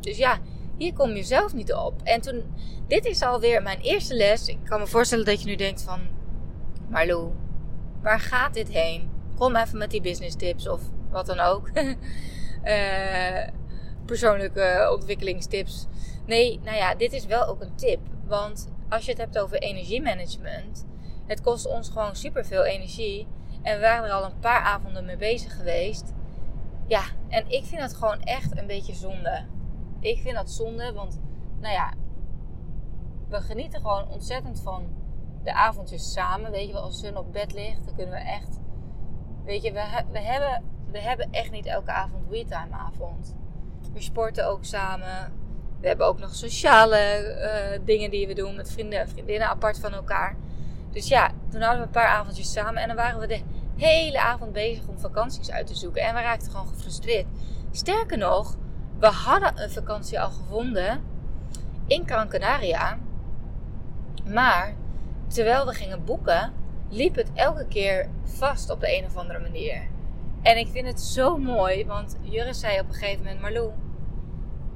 Dus 0.00 0.16
ja, 0.16 0.38
hier 0.82 0.92
kom 0.92 1.10
je 1.10 1.22
zelf 1.22 1.54
niet 1.54 1.72
op. 1.72 2.02
En 2.02 2.20
toen, 2.20 2.54
dit 2.88 3.04
is 3.04 3.22
alweer 3.22 3.62
mijn 3.62 3.80
eerste 3.80 4.14
les. 4.14 4.46
Ik 4.46 4.58
kan 4.64 4.80
me 4.80 4.86
voorstellen 4.86 5.24
dat 5.24 5.40
je 5.40 5.46
nu 5.46 5.56
denkt 5.56 5.82
van, 5.82 6.00
Marlou, 6.88 7.32
waar 8.00 8.20
gaat 8.20 8.54
dit 8.54 8.68
heen? 8.68 9.10
Kom 9.36 9.56
even 9.56 9.78
met 9.78 9.90
die 9.90 10.00
business 10.00 10.36
tips 10.36 10.68
of 10.68 10.80
wat 11.10 11.26
dan 11.26 11.40
ook. 11.40 11.70
uh, 12.64 13.48
persoonlijke 14.06 14.90
ontwikkelingstips. 14.92 15.86
Nee, 16.26 16.60
nou 16.64 16.76
ja, 16.76 16.94
dit 16.94 17.12
is 17.12 17.26
wel 17.26 17.46
ook 17.46 17.60
een 17.60 17.76
tip. 17.76 18.00
Want 18.26 18.68
als 18.88 19.04
je 19.04 19.10
het 19.10 19.20
hebt 19.20 19.38
over 19.38 19.58
energiemanagement, 19.58 20.86
het 21.26 21.40
kost 21.40 21.66
ons 21.66 21.88
gewoon 21.88 22.16
superveel 22.16 22.64
energie. 22.64 23.26
En 23.62 23.74
we 23.74 23.80
waren 23.80 24.04
er 24.04 24.14
al 24.14 24.24
een 24.24 24.38
paar 24.38 24.60
avonden 24.60 25.04
mee 25.04 25.16
bezig 25.16 25.56
geweest. 25.56 26.12
Ja, 26.86 27.02
en 27.28 27.44
ik 27.48 27.64
vind 27.64 27.80
dat 27.80 27.94
gewoon 27.94 28.22
echt 28.22 28.58
een 28.58 28.66
beetje 28.66 28.94
zonde. 28.94 29.44
Ik 30.02 30.20
vind 30.20 30.36
dat 30.36 30.50
zonde, 30.50 30.92
want 30.92 31.20
nou 31.60 31.74
ja, 31.74 31.92
we 33.28 33.40
genieten 33.40 33.80
gewoon 33.80 34.08
ontzettend 34.08 34.60
van 34.60 34.86
de 35.44 35.52
avondjes 35.52 36.12
samen. 36.12 36.50
Weet 36.50 36.66
je 36.66 36.72
wel, 36.72 36.82
als 36.82 36.98
Sun 36.98 37.16
op 37.16 37.32
bed 37.32 37.52
ligt, 37.52 37.84
dan 37.84 37.94
kunnen 37.94 38.14
we 38.14 38.20
echt. 38.20 38.60
Weet 39.44 39.62
je, 39.62 39.72
we, 39.72 40.04
we, 40.12 40.18
hebben, 40.18 40.62
we 40.90 41.00
hebben 41.00 41.28
echt 41.30 41.50
niet 41.50 41.66
elke 41.66 41.90
avond 41.90 42.28
WeTime 42.28 42.72
avond. 42.72 43.36
We 43.92 44.02
sporten 44.02 44.46
ook 44.46 44.64
samen. 44.64 45.32
We 45.80 45.86
hebben 45.86 46.06
ook 46.06 46.18
nog 46.18 46.34
sociale 46.34 46.98
uh, 47.76 47.84
dingen 47.84 48.10
die 48.10 48.26
we 48.26 48.34
doen 48.34 48.56
met 48.56 48.72
vrienden 48.72 49.00
en 49.00 49.08
vriendinnen 49.08 49.48
apart 49.48 49.78
van 49.78 49.92
elkaar. 49.92 50.36
Dus 50.90 51.08
ja, 51.08 51.30
toen 51.50 51.60
hadden 51.60 51.80
we 51.80 51.86
een 51.86 51.92
paar 51.92 52.06
avondjes 52.06 52.52
samen 52.52 52.82
en 52.82 52.88
dan 52.88 52.96
waren 52.96 53.20
we 53.20 53.26
de 53.26 53.42
hele 53.76 54.20
avond 54.20 54.52
bezig 54.52 54.88
om 54.88 54.98
vakanties 54.98 55.50
uit 55.50 55.66
te 55.66 55.74
zoeken. 55.74 56.02
En 56.02 56.14
we 56.14 56.20
raakten 56.20 56.50
gewoon 56.50 56.68
gefrustreerd. 56.68 57.26
Sterker 57.70 58.18
nog, 58.18 58.56
we 59.02 59.08
hadden 59.08 59.62
een 59.62 59.70
vakantie 59.70 60.20
al 60.20 60.30
gevonden 60.30 61.00
in 61.86 62.02
Gran 62.06 62.28
Canaria. 62.28 62.98
Maar 64.24 64.74
terwijl 65.26 65.66
we 65.66 65.72
gingen 65.72 66.04
boeken, 66.04 66.52
liep 66.88 67.14
het 67.14 67.30
elke 67.34 67.66
keer 67.66 68.08
vast 68.24 68.70
op 68.70 68.80
de 68.80 68.96
een 68.98 69.04
of 69.04 69.16
andere 69.16 69.38
manier. 69.38 69.88
En 70.42 70.58
ik 70.58 70.68
vind 70.68 70.86
het 70.86 71.00
zo 71.00 71.36
mooi, 71.36 71.86
want 71.86 72.16
Juris 72.20 72.60
zei 72.60 72.80
op 72.80 72.88
een 72.88 72.94
gegeven 72.94 73.24
moment: 73.24 73.40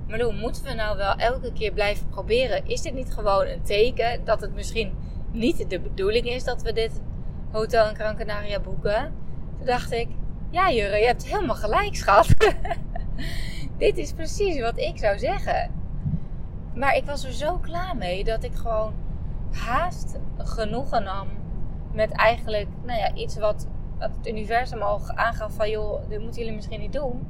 Marlou, 0.06 0.34
moeten 0.34 0.64
we 0.64 0.72
nou 0.72 0.96
wel 0.96 1.14
elke 1.14 1.52
keer 1.52 1.72
blijven 1.72 2.08
proberen? 2.08 2.66
Is 2.66 2.82
dit 2.82 2.94
niet 2.94 3.12
gewoon 3.12 3.46
een 3.46 3.62
teken 3.62 4.24
dat 4.24 4.40
het 4.40 4.54
misschien 4.54 4.92
niet 5.32 5.70
de 5.70 5.80
bedoeling 5.80 6.26
is 6.26 6.44
dat 6.44 6.62
we 6.62 6.72
dit 6.72 7.00
hotel 7.50 7.88
in 7.88 7.94
Gran 7.94 8.16
Canaria 8.16 8.60
boeken? 8.60 9.14
Toen 9.56 9.66
dacht 9.66 9.92
ik: 9.92 10.08
Ja, 10.50 10.70
Jurre, 10.70 10.96
je 10.98 11.06
hebt 11.06 11.26
helemaal 11.26 11.56
gelijk, 11.56 11.96
schat. 11.96 12.28
dit 13.76 13.98
is 13.98 14.12
precies 14.12 14.60
wat 14.60 14.78
ik 14.78 14.98
zou 14.98 15.18
zeggen. 15.18 15.70
Maar 16.74 16.96
ik 16.96 17.04
was 17.04 17.24
er 17.24 17.32
zo 17.32 17.58
klaar 17.58 17.96
mee 17.96 18.24
dat 18.24 18.44
ik 18.44 18.54
gewoon 18.54 18.92
haast 19.52 20.18
genoegen 20.36 21.02
nam 21.02 21.28
met 21.92 22.10
eigenlijk 22.10 22.68
nou 22.84 22.98
ja, 22.98 23.14
iets 23.14 23.36
wat 23.38 23.66
het 23.98 24.26
universum 24.26 24.82
al 24.82 25.00
aangaf 25.14 25.52
van 25.52 25.70
joh, 25.70 26.08
dit 26.08 26.20
moeten 26.20 26.40
jullie 26.40 26.54
misschien 26.54 26.80
niet 26.80 26.92
doen. 26.92 27.28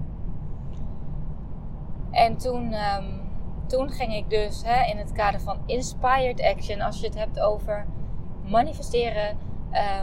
En 2.10 2.36
toen, 2.36 2.74
um, 2.74 3.20
toen 3.66 3.90
ging 3.90 4.14
ik 4.14 4.30
dus 4.30 4.62
hè, 4.64 4.90
in 4.90 4.96
het 4.96 5.12
kader 5.12 5.40
van 5.40 5.58
inspired 5.66 6.42
action, 6.42 6.80
als 6.80 7.00
je 7.00 7.06
het 7.06 7.18
hebt 7.18 7.40
over 7.40 7.86
manifesteren, 8.44 9.38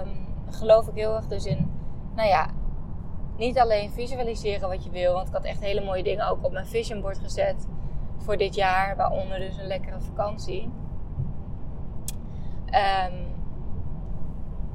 um, 0.04 0.28
geloof 0.50 0.88
ik 0.88 0.96
heel 0.96 1.16
erg 1.16 1.28
dus 1.28 1.46
in, 1.46 1.72
nou 2.16 2.28
ja, 2.28 2.50
niet 3.46 3.60
alleen 3.60 3.92
visualiseren 3.92 4.70
wat 4.70 4.84
je 4.84 4.90
wil, 4.90 5.14
want 5.14 5.28
ik 5.28 5.34
had 5.34 5.44
echt 5.44 5.60
hele 5.60 5.82
mooie 5.82 6.04
dingen 6.04 6.28
ook 6.28 6.44
op 6.44 6.52
mijn 6.52 6.66
vision 6.66 7.02
board 7.02 7.20
gezet 7.20 7.68
voor 8.18 8.38
dit 8.38 8.56
jaar, 8.56 8.96
waaronder 8.96 9.40
dus 9.40 9.58
een 9.58 9.68
lekkere 9.68 10.00
vakantie. 10.02 10.72
Um, 12.66 13.32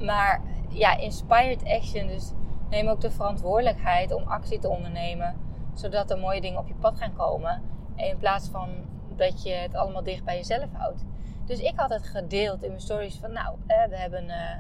maar 0.07 0.43
ja, 0.69 0.97
inspired 0.97 1.65
action, 1.65 2.07
dus 2.07 2.33
neem 2.71 2.89
ook 2.89 3.01
de 3.01 3.11
verantwoordelijkheid 3.11 4.13
om 4.13 4.23
actie 4.23 4.59
te 4.59 4.69
ondernemen, 4.69 5.37
zodat 5.75 6.11
er 6.11 6.19
mooie 6.19 6.41
dingen 6.41 6.59
op 6.59 6.69
je 6.69 6.75
pad 6.75 6.97
gaan 6.97 7.17
komen. 7.17 7.63
In 7.95 8.19
plaats 8.19 8.49
van 8.49 8.69
dat 9.17 9.43
je 9.43 9.53
het 9.53 9.75
allemaal 9.75 10.03
dicht 10.03 10.25
bij 10.25 10.37
jezelf 10.37 10.69
houdt. 10.73 11.05
Dus 11.45 11.61
ik 11.61 11.73
had 11.77 11.91
het 11.91 12.07
gedeeld 12.07 12.63
in 12.63 12.69
mijn 12.69 12.81
stories 12.81 13.17
van, 13.17 13.33
nou, 13.33 13.57
we 13.67 13.97
hebben, 13.97 14.25
uh, 14.25 14.51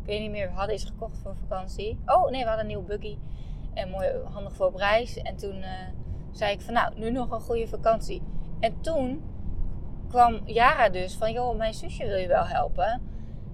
ik 0.00 0.06
weet 0.06 0.20
niet 0.20 0.30
meer, 0.30 0.48
we 0.48 0.54
hadden 0.54 0.74
iets 0.74 0.84
gekocht 0.84 1.18
voor 1.18 1.36
vakantie. 1.36 1.98
Oh 2.06 2.30
nee, 2.30 2.42
we 2.42 2.48
hadden 2.48 2.60
een 2.60 2.66
nieuwe 2.66 2.98
buggy. 2.98 3.18
En 3.78 3.90
mooi 3.90 4.08
handig 4.32 4.54
voor 4.54 4.66
op 4.66 4.74
reis. 4.74 5.16
En 5.16 5.36
toen 5.36 5.58
uh, 5.58 5.68
zei 6.30 6.52
ik 6.52 6.60
van 6.60 6.74
nou, 6.74 6.98
nu 6.98 7.10
nog 7.10 7.30
een 7.30 7.40
goede 7.40 7.68
vakantie. 7.68 8.22
En 8.60 8.80
toen 8.80 9.22
kwam 10.08 10.40
Jara 10.44 10.88
dus 10.88 11.16
van 11.16 11.32
joh, 11.32 11.56
mijn 11.56 11.74
zusje 11.74 12.06
wil 12.06 12.16
je 12.16 12.28
wel 12.28 12.46
helpen. 12.46 13.02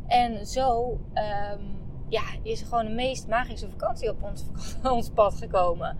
En 0.07 0.47
zo 0.47 0.90
um, 1.14 1.83
ja, 2.09 2.23
is 2.43 2.61
er 2.61 2.66
gewoon 2.66 2.87
de 2.87 2.93
meest 2.93 3.28
magische 3.28 3.71
vakantie 3.71 4.11
op 4.11 4.23
ons, 4.23 4.45
ons 4.97 5.11
pad 5.11 5.35
gekomen. 5.35 5.99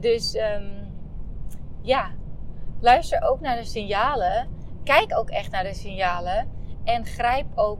Dus 0.00 0.34
um, 0.34 0.92
ja, 1.82 2.10
luister 2.80 3.22
ook 3.22 3.40
naar 3.40 3.56
de 3.56 3.64
signalen. 3.64 4.48
Kijk 4.84 5.18
ook 5.18 5.30
echt 5.30 5.50
naar 5.50 5.64
de 5.64 5.74
signalen. 5.74 6.48
En 6.84 7.04
grijp 7.04 7.46
ook 7.54 7.78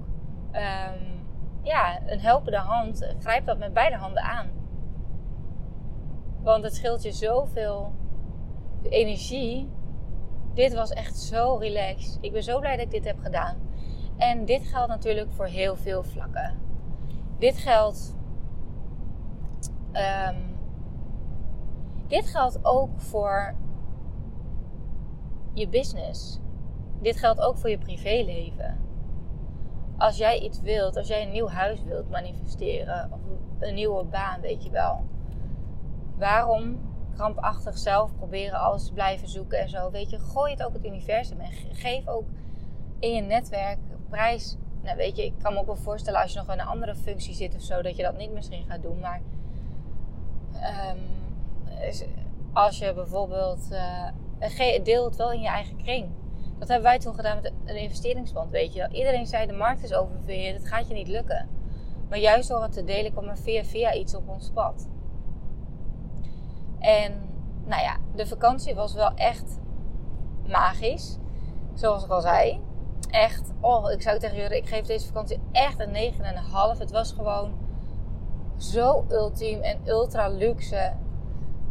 um, 0.53 1.27
ja, 1.63 2.01
een 2.07 2.21
helpende 2.21 2.59
hand. 2.59 3.15
Grijp 3.19 3.47
dat 3.47 3.59
met 3.59 3.73
beide 3.73 3.97
handen 3.97 4.23
aan. 4.23 4.64
Want 6.45 6.65
het 6.65 6.75
scheelt 6.75 7.03
je 7.03 7.13
zoveel 7.13 7.93
energie. 8.83 9.71
Dit 10.55 10.75
was 10.75 10.91
echt 10.91 11.19
zo 11.19 11.57
relaxed. 11.57 12.19
Ik 12.21 12.33
ben 12.33 12.43
zo 12.43 12.61
blij 12.61 12.77
dat 12.77 12.85
ik 12.85 12.91
dit 12.91 13.05
heb 13.05 13.19
gedaan. 13.19 13.57
En 14.17 14.45
dit 14.45 14.67
geldt 14.67 14.89
natuurlijk 14.89 15.31
voor 15.33 15.47
heel 15.47 15.77
veel 15.77 16.03
vlakken. 16.03 16.59
Dit 17.39 17.57
geldt. 17.57 18.17
Um, 19.93 20.57
dit 22.07 22.27
geldt 22.27 22.59
ook 22.63 23.01
voor 23.01 23.55
je 25.53 25.69
business. 25.69 26.41
Dit 27.01 27.17
geldt 27.17 27.41
ook 27.41 27.57
voor 27.57 27.71
je 27.71 27.79
privéleven. 27.79 28.79
Als 29.99 30.17
jij 30.17 30.39
iets 30.39 30.61
wilt, 30.61 30.97
als 30.97 31.09
jij 31.09 31.23
een 31.23 31.33
nieuw 31.33 31.49
huis 31.49 31.83
wilt 31.83 32.11
manifesteren, 32.11 33.11
of 33.13 33.21
een 33.59 33.75
nieuwe 33.75 34.05
baan, 34.05 34.41
weet 34.41 34.65
je 34.65 34.71
wel. 34.71 35.05
Waarom 36.17 36.93
krampachtig 37.15 37.79
zelf 37.79 38.15
proberen 38.17 38.61
alles 38.61 38.87
te 38.87 38.93
blijven 38.93 39.29
zoeken 39.29 39.59
en 39.59 39.69
zo? 39.69 39.91
Weet 39.91 40.11
je, 40.11 40.19
gooi 40.19 40.53
het 40.53 40.63
ook 40.63 40.73
het 40.73 40.85
universum 40.85 41.41
en 41.41 41.53
geef 41.73 42.09
ook 42.09 42.27
in 42.99 43.15
je 43.15 43.21
netwerk 43.21 43.79
prijs. 44.09 44.57
Nou, 44.83 44.97
weet 44.97 45.17
je, 45.17 45.25
ik 45.25 45.35
kan 45.43 45.53
me 45.53 45.59
ook 45.59 45.67
wel 45.67 45.77
voorstellen 45.77 46.21
als 46.21 46.33
je 46.33 46.39
nog 46.39 46.53
in 46.53 46.61
een 46.61 46.67
andere 46.67 46.95
functie 46.95 47.35
zit 47.35 47.55
of 47.55 47.63
zo, 47.63 47.83
dat 47.83 47.97
je 47.97 48.03
dat 48.03 48.17
niet 48.17 48.33
misschien 48.33 48.65
gaat 48.69 48.83
doen. 48.83 49.01
Maar 49.01 49.21
um, 50.91 51.01
als 52.53 52.79
je 52.79 52.95
bijvoorbeeld. 52.95 53.69
Uh, 53.71 54.09
deel 54.83 55.05
het 55.05 55.17
wel 55.17 55.33
in 55.33 55.41
je 55.41 55.49
eigen 55.49 55.77
kring. 55.77 56.09
Dat 56.59 56.69
hebben 56.69 56.87
wij 56.87 56.99
toen 56.99 57.15
gedaan 57.15 57.37
met 57.43 57.53
een 57.65 57.77
investeringsband, 57.77 58.51
weet 58.51 58.75
je. 58.75 58.89
Iedereen 58.93 59.27
zei, 59.27 59.47
de 59.47 59.53
markt 59.53 59.83
is 59.83 59.95
oververhit, 59.95 60.55
het 60.55 60.69
gaat 60.69 60.89
je 60.89 60.95
niet 60.95 61.09
lukken. 61.09 61.49
Maar 62.09 62.19
juist 62.19 62.49
door 62.49 62.63
het 62.63 62.73
te 62.73 62.85
delen 62.85 63.13
kwam 63.13 63.29
er 63.29 63.39
via 63.39 63.65
via 63.65 63.95
iets 63.95 64.15
op 64.15 64.29
ons 64.29 64.51
pad. 64.51 64.89
En, 66.85 67.13
nou 67.65 67.83
ja, 67.83 67.97
de 68.15 68.27
vakantie 68.27 68.75
was 68.75 68.95
wel 68.95 69.15
echt 69.15 69.59
magisch. 70.47 71.17
Zoals 71.75 72.05
ik 72.05 72.11
al 72.11 72.21
zei. 72.21 72.61
Echt, 73.11 73.53
oh, 73.61 73.91
ik 73.91 74.03
zou 74.03 74.19
tegen 74.19 74.37
jullie, 74.37 74.57
ik 74.57 74.69
geef 74.69 74.87
deze 74.87 75.07
vakantie 75.07 75.41
echt 75.53 75.81
een 75.81 76.13
9,5. 76.75 76.79
Het 76.79 76.91
was 76.91 77.13
gewoon 77.13 77.55
zo 78.57 79.05
ultiem 79.11 79.61
en 79.61 79.79
ultra 79.87 80.29
luxe. 80.29 80.93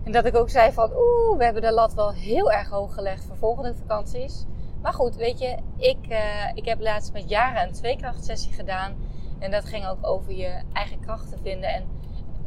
En 0.04 0.12
dat 0.12 0.26
ik 0.26 0.36
ook 0.36 0.50
zei 0.50 0.72
van, 0.72 0.92
oeh, 0.96 1.38
we 1.38 1.44
hebben 1.44 1.62
de 1.62 1.72
lat 1.72 1.94
wel 1.94 2.12
heel 2.12 2.52
erg 2.52 2.70
hoog 2.70 2.94
gelegd 2.94 3.26
voor 3.26 3.38
volgende 3.38 3.76
vakanties. 3.76 4.46
Maar 4.82 4.94
goed, 4.94 5.16
weet 5.16 5.40
je, 5.40 5.58
ik, 5.78 6.08
uh, 6.10 6.52
ik 6.54 6.66
heb 6.66 6.82
laatst 6.82 7.14
met 7.14 7.30
jaren 7.30 7.68
een 7.68 7.74
tweekrachtsessie 7.74 8.54
gedaan. 8.54 8.96
En 9.40 9.52
dat 9.52 9.66
ging 9.66 9.88
ook 9.88 10.08
over 10.08 10.34
je 10.34 10.62
eigen 10.74 11.00
krachten 11.00 11.40
vinden. 11.42 11.70
En 11.70 11.84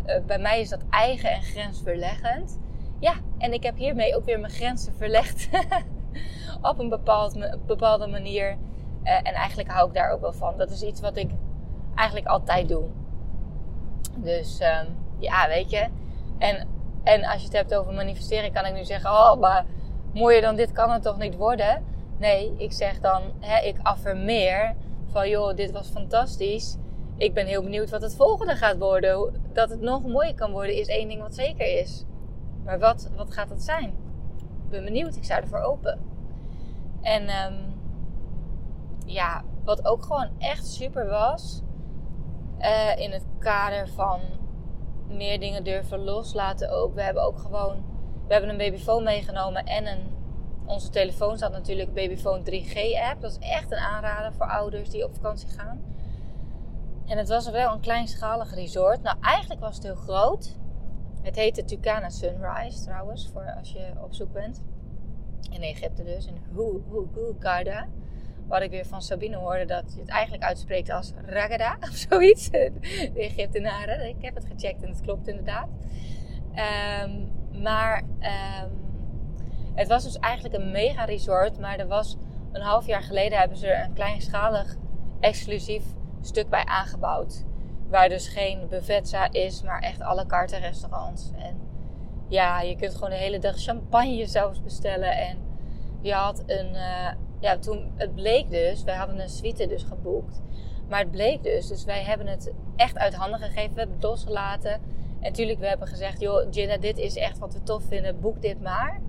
uh, 0.07 0.25
bij 0.27 0.39
mij 0.39 0.61
is 0.61 0.69
dat 0.69 0.81
eigen 0.91 1.31
en 1.31 1.43
grensverleggend. 1.43 2.59
Ja, 3.01 3.15
en 3.39 3.53
ik 3.53 3.63
heb 3.63 3.77
hiermee 3.77 4.17
ook 4.17 4.25
weer 4.25 4.41
mijn 4.41 4.53
grenzen 4.53 4.95
verlegd. 4.95 5.49
op 6.71 6.79
een 6.79 6.89
bepaald, 6.89 7.57
bepaalde 7.67 8.07
manier. 8.07 8.57
Uh, 9.05 9.17
en 9.17 9.35
eigenlijk 9.35 9.71
hou 9.71 9.89
ik 9.89 9.95
daar 9.95 10.11
ook 10.11 10.21
wel 10.21 10.33
van. 10.33 10.57
Dat 10.57 10.71
is 10.71 10.83
iets 10.83 11.01
wat 11.01 11.17
ik 11.17 11.31
eigenlijk 11.95 12.27
altijd 12.29 12.69
doe. 12.69 12.85
Dus 14.17 14.61
um, 14.61 14.97
ja, 15.19 15.49
weet 15.49 15.71
je. 15.71 15.87
En, 16.39 16.69
en 17.03 17.25
als 17.25 17.39
je 17.39 17.45
het 17.45 17.57
hebt 17.57 17.75
over 17.75 17.93
manifesteren, 17.93 18.53
kan 18.53 18.65
ik 18.67 18.75
nu 18.75 18.85
zeggen: 18.85 19.11
Oh, 19.11 19.41
maar 19.41 19.65
mooier 20.15 20.41
dan 20.41 20.57
dit 20.57 20.73
kan 20.73 20.91
het 20.91 21.03
toch 21.03 21.19
niet 21.19 21.37
worden? 21.37 21.85
Nee, 22.19 22.55
ik 22.57 22.73
zeg 22.73 23.01
dan, 23.01 23.23
hè, 23.41 23.67
ik 23.67 23.77
affirmeer 23.83 24.75
van 25.11 25.29
joh, 25.29 25.57
dit 25.57 25.71
was 25.71 25.89
fantastisch. 25.89 26.77
Ik 27.17 27.35
ben 27.35 27.47
heel 27.47 27.63
benieuwd 27.63 27.91
wat 27.91 28.03
het 28.03 28.15
volgende 28.15 28.57
gaat 28.57 28.79
worden. 28.79 29.43
Dat 29.53 29.71
het 29.71 29.81
nog 29.81 30.07
mooier 30.07 30.35
kan 30.35 30.51
worden 30.51 30.75
is 30.75 30.89
één 30.89 31.09
ding 31.09 31.21
wat 31.21 31.35
zeker 31.35 31.81
is. 31.81 32.05
Maar 32.65 32.79
wat, 32.79 33.11
wat 33.17 33.33
gaat 33.33 33.49
het 33.49 33.63
zijn? 33.63 33.89
Ik 34.65 34.71
ben 34.71 34.85
benieuwd, 34.85 35.17
ik 35.17 35.25
sta 35.25 35.41
ervoor 35.41 35.61
open. 35.61 36.01
En 37.01 37.23
um, 37.23 37.75
ja, 39.05 39.45
wat 39.65 39.87
ook 39.87 40.03
gewoon 40.03 40.29
echt 40.39 40.67
super 40.67 41.07
was, 41.07 41.63
uh, 42.61 42.97
in 42.97 43.11
het 43.11 43.25
kader 43.39 43.89
van 43.89 44.21
meer 45.09 45.41
dingen 45.41 45.65
durven 45.65 46.05
loslaten 46.05 46.71
ook. 46.71 46.95
We 46.95 47.03
hebben 47.03 47.23
ook 47.23 47.39
gewoon, 47.39 47.85
we 48.27 48.33
hebben 48.33 48.51
een 48.51 48.57
babyfoon 48.57 49.03
meegenomen 49.03 49.65
en 49.65 49.87
een 49.87 50.15
onze 50.67 50.91
telefoon 50.91 51.37
staat 51.37 51.53
natuurlijk 51.53 51.95
Babyphone 51.95 52.41
3G-app. 52.41 53.21
Dat 53.21 53.31
is 53.31 53.49
echt 53.49 53.73
een 53.73 53.79
aanrader 53.79 54.33
voor 54.33 54.47
ouders 54.47 54.91
die 54.91 55.05
op 55.05 55.15
vakantie 55.15 55.49
gaan. 55.49 55.96
En 57.07 57.19
het 57.19 57.29
was 57.29 57.51
wel 57.51 57.73
een 57.73 57.81
kleinschalig 57.81 58.55
resort. 58.55 59.03
Nou, 59.03 59.17
eigenlijk 59.21 59.61
was 59.61 59.75
het 59.75 59.85
heel 59.85 59.95
groot. 59.95 60.57
Het 61.23 61.37
heette 61.37 61.65
Tucana 61.65 62.09
Sunrise 62.09 62.83
trouwens, 62.83 63.29
voor 63.33 63.55
als 63.59 63.73
je 63.73 63.93
op 64.03 64.15
zoek 64.15 64.33
bent. 64.33 64.63
In 65.51 65.63
Egypte 65.63 66.05
dus, 66.05 66.27
in 66.27 66.43
Hurghada. 67.15 67.89
Wat 68.47 68.63
ik 68.63 68.71
weer 68.71 68.87
van 68.87 69.03
Sabine 69.03 69.37
hoorde 69.37 69.65
dat 69.65 69.93
je 69.95 70.01
het 70.01 70.09
eigenlijk 70.09 70.43
uitspreekt 70.43 70.91
als 70.91 71.13
Ragada 71.25 71.77
of 71.91 72.07
zoiets. 72.09 72.51
De 72.51 73.13
Egyptenaren. 73.15 74.09
Ik 74.09 74.17
heb 74.21 74.35
het 74.35 74.45
gecheckt 74.45 74.83
en 74.83 74.89
het 74.89 75.01
klopt 75.01 75.29
inderdaad. 75.29 75.69
Um, 77.05 77.31
maar 77.63 78.03
um, 78.03 78.71
het 79.75 79.89
was 79.89 80.05
dus 80.05 80.19
eigenlijk 80.19 80.55
een 80.55 80.71
mega 80.71 81.05
resort, 81.05 81.59
maar 81.59 81.79
er 81.79 81.87
was 81.87 82.17
een 82.53 82.63
half 82.63 82.87
jaar 82.87 83.03
geleden 83.03 83.39
hebben 83.39 83.57
ze 83.57 83.67
er 83.67 83.85
een 83.85 83.93
kleinschalig 83.93 84.77
exclusief 85.21 85.83
stuk 86.27 86.49
bij 86.49 86.65
aangebouwd. 86.65 87.45
Waar 87.89 88.09
dus 88.09 88.29
geen 88.29 88.69
buffetza 88.69 89.33
is, 89.33 89.63
maar 89.63 89.81
echt 89.81 90.01
alle 90.01 90.27
carte 90.27 90.57
restaurants. 90.57 91.31
En 91.37 91.61
ja, 92.29 92.61
je 92.61 92.77
kunt 92.77 92.95
gewoon 92.95 93.11
de 93.11 93.17
hele 93.17 93.39
dag 93.39 93.63
champagne 93.63 94.27
zelfs 94.27 94.63
bestellen. 94.63 95.17
En 95.17 95.39
je 96.01 96.13
had 96.13 96.43
een, 96.47 96.75
uh, 96.75 97.09
ja, 97.41 97.59
toen, 97.59 97.93
het 97.95 98.15
bleek 98.15 98.51
dus, 98.51 98.85
wij 98.85 98.97
hadden 98.97 99.21
een 99.21 99.29
suite 99.29 99.67
dus 99.67 99.83
geboekt. 99.83 100.43
Maar 100.89 101.01
het 101.01 101.11
bleek 101.11 101.43
dus, 101.43 101.67
dus 101.67 101.85
wij 101.85 102.03
hebben 102.03 102.27
het 102.27 102.53
echt 102.77 102.99
uit 102.99 103.15
handen 103.15 103.41
gegeven, 103.41 103.73
we 103.73 103.79
hebben 103.79 103.97
het 103.97 104.05
losgelaten. 104.05 104.73
En 104.73 104.81
natuurlijk, 105.21 105.59
we 105.59 105.67
hebben 105.67 105.89
gezegd, 105.89 106.21
joh, 106.21 106.47
Gina, 106.51 106.77
dit 106.77 106.99
is 106.99 107.17
echt 107.17 107.39
wat 107.39 107.55
we 107.55 107.63
tof 107.63 107.85
vinden, 107.85 108.21
boek 108.21 108.43
dit 108.43 108.63
maar. 108.63 109.01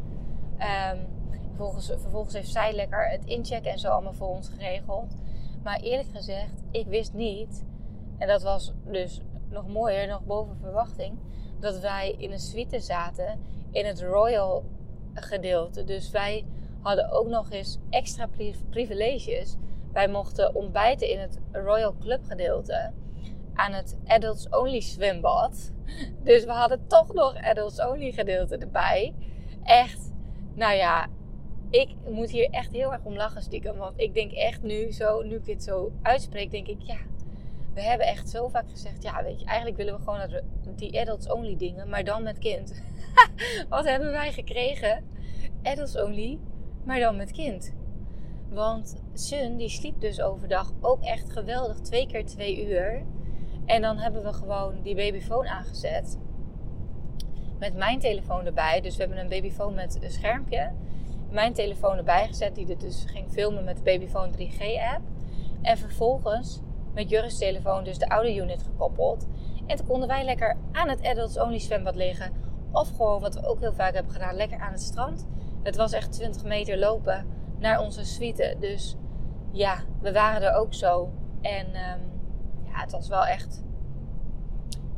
Vervolgens, 1.48 1.86
vervolgens 1.86 2.34
heeft 2.34 2.52
zij 2.52 2.74
lekker 2.74 3.10
het 3.10 3.26
inchecken 3.26 3.72
en 3.72 3.80
zo 3.80 3.90
allemaal 3.90 4.14
voor 4.14 4.28
ons 4.28 4.50
geregeld. 4.50 5.16
Maar 5.64 5.80
eerlijk 5.80 6.10
gezegd, 6.14 6.64
ik 6.72 6.88
wist 6.88 7.14
niet, 7.14 7.66
en 8.18 8.28
dat 8.28 8.44
was 8.44 8.74
dus 8.86 9.22
nog 9.50 9.68
mooier, 9.68 10.08
nog 10.08 10.26
boven 10.26 10.58
verwachting, 10.62 11.18
dat 11.60 11.80
wij 11.80 12.16
in 12.18 12.32
een 12.32 12.40
suite 12.40 12.80
zaten 12.80 13.40
in 13.72 13.86
het 13.86 14.02
Royal 14.02 14.64
gedeelte. 15.14 15.84
Dus 15.84 16.10
wij 16.10 16.46
hadden 16.82 17.12
ook 17.12 17.28
nog 17.28 17.52
eens 17.52 17.78
extra 17.90 18.28
privileges. 18.70 19.56
Wij 19.92 20.08
mochten 20.08 20.56
ontbijten 20.56 21.10
in 21.10 21.20
het 21.20 21.40
Royal 21.52 21.96
Club 22.00 22.24
gedeelte 22.26 22.92
aan 23.54 23.74
het 23.74 23.98
Adults 24.06 24.50
Only 24.50 24.82
zwembad. 24.82 25.72
Dus 26.24 26.46
we 26.46 26.52
hadden 26.52 26.88
toch 26.88 27.14
nog 27.14 27.36
Adults 27.36 27.86
Only 27.86 28.12
gedeelte 28.12 28.58
erbij. 28.58 29.16
Echt 29.64 30.12
nou 30.54 30.74
ja, 30.74 31.08
ik 31.70 31.96
moet 32.10 32.30
hier 32.30 32.50
echt 32.50 32.72
heel 32.72 32.94
erg 32.94 33.04
om 33.04 33.16
lachen 33.16 33.42
stiekem. 33.42 33.78
Want 33.78 34.00
ik 34.00 34.14
denk 34.14 34.32
echt 34.32 34.64
nu, 34.64 34.92
zo, 34.92 35.22
nu 35.22 35.36
ik 35.36 35.46
dit 35.46 35.64
zo 35.64 35.92
uitspreek, 36.02 36.52
denk 36.52 36.68
ik, 36.68 36.82
ja, 36.82 36.98
we 37.74 37.82
hebben 37.82 38.08
echt 38.08 38.30
zo 38.30 38.48
vaak 38.48 38.70
gezegd, 38.70 39.04
ja, 39.04 39.24
weet 39.24 39.40
je, 39.40 39.46
eigenlijk 39.46 39.78
willen 39.78 39.96
we 39.96 40.04
gewoon 40.04 40.42
die 40.76 41.00
adults 41.00 41.32
only 41.32 41.58
dingen, 41.58 41.90
maar 41.90 42.04
dan 42.04 42.24
met 42.24 42.38
kind. 42.38 42.82
Wat 43.70 43.86
hebben 43.86 44.12
wij 44.12 44.32
gekregen? 44.32 45.04
Adults 45.64 46.02
only, 46.02 46.40
maar 46.84 47.00
dan 47.00 47.16
met 47.16 47.32
kind. 47.32 47.76
Want 48.50 49.04
Sun, 49.14 49.58
die 49.58 49.70
sliep 49.70 50.02
dus 50.02 50.22
overdag 50.22 50.74
ook 50.82 51.04
echt 51.04 51.32
geweldig, 51.32 51.80
twee 51.80 52.08
keer 52.08 52.26
twee 52.26 52.68
uur. 52.68 53.06
En 53.66 53.82
dan 53.82 53.98
hebben 53.98 54.24
we 54.24 54.34
gewoon 54.34 54.82
die 54.82 54.96
babyfoon 54.96 55.48
aangezet 55.48 56.18
met 57.60 57.76
mijn 57.76 58.00
telefoon 58.00 58.46
erbij. 58.46 58.82
Dus 58.82 58.96
we 58.96 59.02
hebben 59.04 59.20
een 59.20 59.30
babyfoon 59.30 59.74
met 59.74 60.04
een 60.04 60.12
schermpje. 60.12 60.72
Mijn 61.30 61.54
telefoon 61.54 61.98
erbij 61.98 62.28
gezet, 62.28 62.56
die 62.56 62.78
dus 62.78 63.04
ging 63.08 63.32
filmen 63.32 63.64
met 63.64 63.78
de 63.78 63.84
babyfoon 63.84 64.32
3G 64.32 64.62
app. 64.94 65.02
En 65.62 65.78
vervolgens 65.78 66.62
met 66.94 67.10
Juris 67.10 67.38
telefoon 67.38 67.84
dus 67.84 67.98
de 67.98 68.10
oude 68.10 68.36
unit 68.36 68.64
gekoppeld. 68.64 69.28
En 69.66 69.78
toen 69.78 69.88
konden 69.88 70.08
wij 70.08 70.24
lekker 70.24 70.58
aan 70.72 70.90
het 70.90 71.04
Adults 71.04 71.40
Only 71.40 71.60
zwembad 71.60 71.96
liggen. 71.96 72.32
Of 72.72 72.90
gewoon, 72.90 73.22
wat 73.22 73.34
we 73.34 73.48
ook 73.48 73.60
heel 73.60 73.74
vaak 73.74 73.94
hebben 73.94 74.12
gedaan, 74.12 74.36
lekker 74.36 74.60
aan 74.60 74.72
het 74.72 74.82
strand. 74.82 75.26
Het 75.64 75.76
was 75.76 75.92
echt 75.92 76.12
20 76.12 76.44
meter 76.44 76.78
lopen 76.78 77.28
naar 77.60 77.80
onze 77.80 78.06
suite. 78.06 78.56
Dus 78.60 78.96
ja, 79.52 79.78
we 80.02 80.12
waren 80.12 80.42
er 80.42 80.56
ook 80.56 80.74
zo. 80.74 81.10
En 81.42 81.68
um, 81.68 82.22
ja, 82.66 82.82
het 82.82 82.92
was 82.92 83.08
wel 83.08 83.26
echt. 83.26 83.64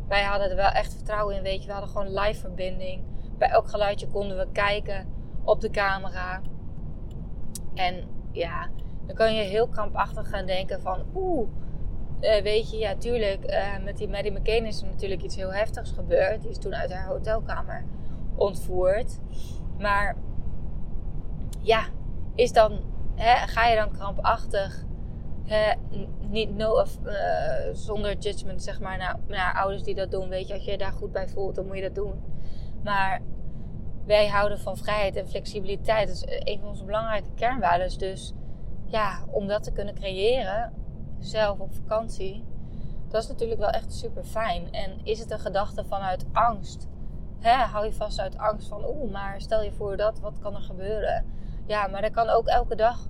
Wij 0.07 0.24
hadden 0.24 0.50
er 0.50 0.55
wel 0.55 0.71
echt 0.71 0.93
vertrouwen 0.93 1.36
in, 1.36 1.41
weet 1.41 1.62
je. 1.62 1.67
We 1.67 1.74
hadden 1.74 1.89
gewoon 1.89 2.13
live 2.13 2.39
verbinding. 2.39 3.03
Bij 3.38 3.50
elk 3.50 3.69
geluidje 3.69 4.07
konden 4.07 4.38
we 4.38 4.48
kijken 4.51 5.07
op 5.43 5.62
de 5.62 5.69
camera. 5.69 6.41
En 7.74 8.03
ja, 8.31 8.69
dan 9.05 9.15
kan 9.15 9.36
je 9.36 9.41
heel 9.41 9.67
krampachtig 9.67 10.29
gaan 10.29 10.46
denken 10.46 10.81
van... 10.81 11.03
Oeh, 11.15 11.50
uh, 12.22 12.41
weet 12.41 12.72
je, 12.72 12.77
ja, 12.77 12.96
tuurlijk, 12.96 13.51
uh, 13.51 13.84
met 13.84 13.98
die 13.98 14.10
Maddie 14.10 14.31
McCain 14.31 14.65
is 14.65 14.81
er 14.81 14.88
natuurlijk 14.88 15.22
iets 15.22 15.36
heel 15.36 15.53
heftigs 15.53 15.91
gebeurd. 15.91 16.41
Die 16.41 16.50
is 16.50 16.58
toen 16.58 16.75
uit 16.75 16.93
haar 16.93 17.08
hotelkamer 17.08 17.86
ontvoerd. 18.36 19.19
Maar 19.77 20.15
ja, 21.62 21.84
is 22.36 22.51
dan, 22.51 22.79
hè, 23.15 23.48
ga 23.48 23.67
je 23.67 23.75
dan 23.75 23.91
krampachtig, 23.91 24.86
niet 26.29 26.55
no, 26.55 26.86
uh, 27.05 27.13
zonder 27.74 28.17
judgment, 28.17 28.63
zeg 28.63 28.79
maar, 28.79 28.98
naar, 28.98 29.19
naar 29.27 29.53
ouders 29.53 29.84
die 29.84 29.96
dat 29.96 30.12
doen. 30.12 30.29
Weet 30.29 30.48
je, 30.48 30.53
als 30.53 30.63
je 30.63 30.72
je 30.72 30.77
daar 30.77 30.91
goed 30.91 31.12
bij 31.12 31.27
voelt, 31.27 31.55
dan 31.55 31.65
moet 31.65 31.75
je 31.75 31.81
dat 31.81 31.96
doen. 31.96 32.13
Maar 32.84 33.22
wij 34.10 34.28
houden 34.28 34.60
van 34.60 34.78
vrijheid 34.78 35.16
en 35.16 35.28
flexibiliteit. 35.28 36.08
Dat 36.08 36.16
is 36.16 36.44
een 36.44 36.60
van 36.60 36.70
onze 36.70 36.84
belangrijke 36.84 37.34
kernwaarden. 37.36 37.98
Dus 37.98 38.34
ja, 38.86 39.24
om 39.32 39.48
dat 39.48 39.63
te 39.63 39.72
kunnen 39.72 39.96
creëren, 39.96 40.74
zelf 41.20 41.60
op 41.60 41.74
vakantie, 41.74 42.44
dat 43.08 43.24
is 43.24 43.30
natuurlijk 43.30 43.60
wel 43.60 43.70
echt 43.70 43.94
super 43.94 44.24
fijn. 44.24 44.72
En 44.72 45.00
is 45.04 45.20
het 45.20 45.32
een 45.32 45.39
gedachte 45.39 45.86
vanuit 45.86 46.25
angst? 46.32 46.88
Hè, 47.39 47.51
hou 47.51 47.86
je 47.86 47.94
vast 47.94 48.20
uit 48.20 48.38
angst 48.38 48.68
van, 48.68 48.86
oeh, 48.88 49.12
maar 49.12 49.42
stel 49.42 49.63
je 49.63 49.72
voor 49.72 49.98
dat, 49.98 50.20
wat 50.20 50.39
kan 50.39 50.56
er 50.56 50.62
gebeuren? 50.62 51.25
Ja, 51.66 51.88
maar 51.88 52.01
dat 52.01 52.12
kan 52.12 52.30
ook 52.30 52.48
elke 52.48 52.75
dag. 52.75 53.08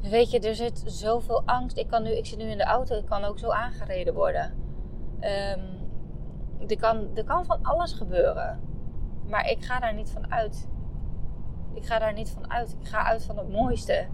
Weet 0.00 0.30
je, 0.30 0.40
er 0.40 0.54
zit 0.54 0.82
zoveel 0.86 1.42
angst. 1.44 1.76
Ik, 1.76 1.88
kan 1.88 2.02
nu, 2.02 2.10
ik 2.10 2.26
zit 2.26 2.38
nu 2.38 2.44
in 2.44 2.58
de 2.58 2.64
auto, 2.64 2.96
ik 2.96 3.06
kan 3.06 3.24
ook 3.24 3.38
zo 3.38 3.50
aangereden 3.50 4.14
worden. 4.14 4.54
Um, 5.20 6.78
kan, 6.78 7.08
er 7.14 7.24
kan 7.24 7.44
van 7.44 7.62
alles 7.62 7.92
gebeuren. 7.92 8.72
Maar 9.28 9.50
ik 9.50 9.64
ga 9.64 9.78
daar 9.80 9.94
niet 9.94 10.10
van 10.10 10.32
uit. 10.32 10.68
Ik 11.72 11.86
ga 11.86 11.98
daar 11.98 12.12
niet 12.12 12.30
van 12.30 12.50
uit. 12.50 12.76
Ik 12.80 12.88
ga 12.88 13.04
uit 13.04 13.24
van 13.24 13.38
het 13.38 13.48
mooiste. 13.48 14.06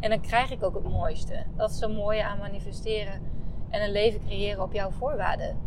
En 0.00 0.10
dan 0.10 0.20
krijg 0.20 0.50
ik 0.50 0.62
ook 0.62 0.74
het 0.74 0.88
mooiste. 0.88 1.44
Dat 1.56 1.70
is 1.70 1.78
zo 1.78 1.88
mooi 1.88 2.18
aan 2.18 2.38
manifesteren. 2.38 3.22
En 3.68 3.82
een 3.82 3.92
leven 3.92 4.20
creëren 4.20 4.62
op 4.62 4.72
jouw 4.72 4.90
voorwaarden. 4.90 5.58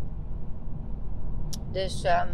Dus, 1.71 2.03
um, 2.03 2.29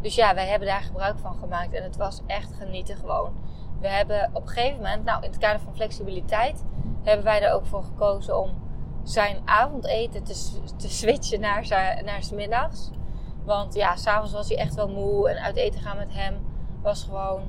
dus 0.00 0.14
ja, 0.14 0.34
wij 0.34 0.46
hebben 0.46 0.68
daar 0.68 0.82
gebruik 0.82 1.18
van 1.18 1.34
gemaakt. 1.34 1.72
En 1.72 1.82
het 1.82 1.96
was 1.96 2.22
echt 2.26 2.52
genieten 2.52 2.96
gewoon. 2.96 3.32
We 3.80 3.88
hebben 3.88 4.30
op 4.32 4.42
een 4.42 4.48
gegeven 4.48 4.76
moment, 4.76 5.04
nou 5.04 5.22
in 5.22 5.30
het 5.30 5.38
kader 5.38 5.60
van 5.60 5.74
flexibiliteit, 5.74 6.64
hebben 7.02 7.24
wij 7.24 7.42
er 7.42 7.52
ook 7.52 7.66
voor 7.66 7.82
gekozen 7.82 8.40
om 8.40 8.50
zijn 9.02 9.36
avondeten 9.44 10.24
te, 10.24 10.60
te 10.76 10.88
switchen 10.88 11.40
naar, 11.40 11.64
zijn, 11.64 12.04
naar 12.04 12.22
middags. 12.34 12.90
Want 13.48 13.74
ja, 13.74 13.96
s'avonds 13.96 14.32
was 14.32 14.48
hij 14.48 14.58
echt 14.58 14.74
wel 14.74 14.88
moe. 14.88 15.30
En 15.30 15.42
uit 15.42 15.56
eten 15.56 15.80
gaan 15.80 15.96
met 15.96 16.12
hem 16.12 16.46
was 16.82 17.04
gewoon 17.04 17.42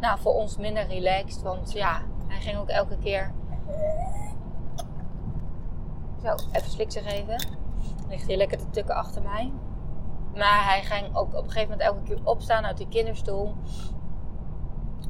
nou, 0.00 0.18
voor 0.18 0.32
ons 0.32 0.56
minder 0.56 0.86
relaxed. 0.86 1.42
Want 1.42 1.72
ja, 1.72 2.02
hij 2.26 2.40
ging 2.40 2.58
ook 2.58 2.68
elke 2.68 2.98
keer. 2.98 3.32
Zo, 6.22 6.34
even 6.52 6.70
sliksen 6.70 7.02
geven. 7.02 7.46
Ligt 8.08 8.26
hier 8.26 8.36
lekker 8.36 8.58
te 8.58 8.70
tukken 8.70 8.94
achter 8.94 9.22
mij. 9.22 9.52
Maar 10.34 10.64
hij 10.64 10.82
ging 10.82 11.16
ook 11.16 11.34
op 11.34 11.44
een 11.44 11.50
gegeven 11.50 11.70
moment 11.70 11.80
elke 11.80 12.02
keer 12.02 12.18
opstaan 12.24 12.66
uit 12.66 12.76
die 12.76 12.88
kinderstoel. 12.88 13.54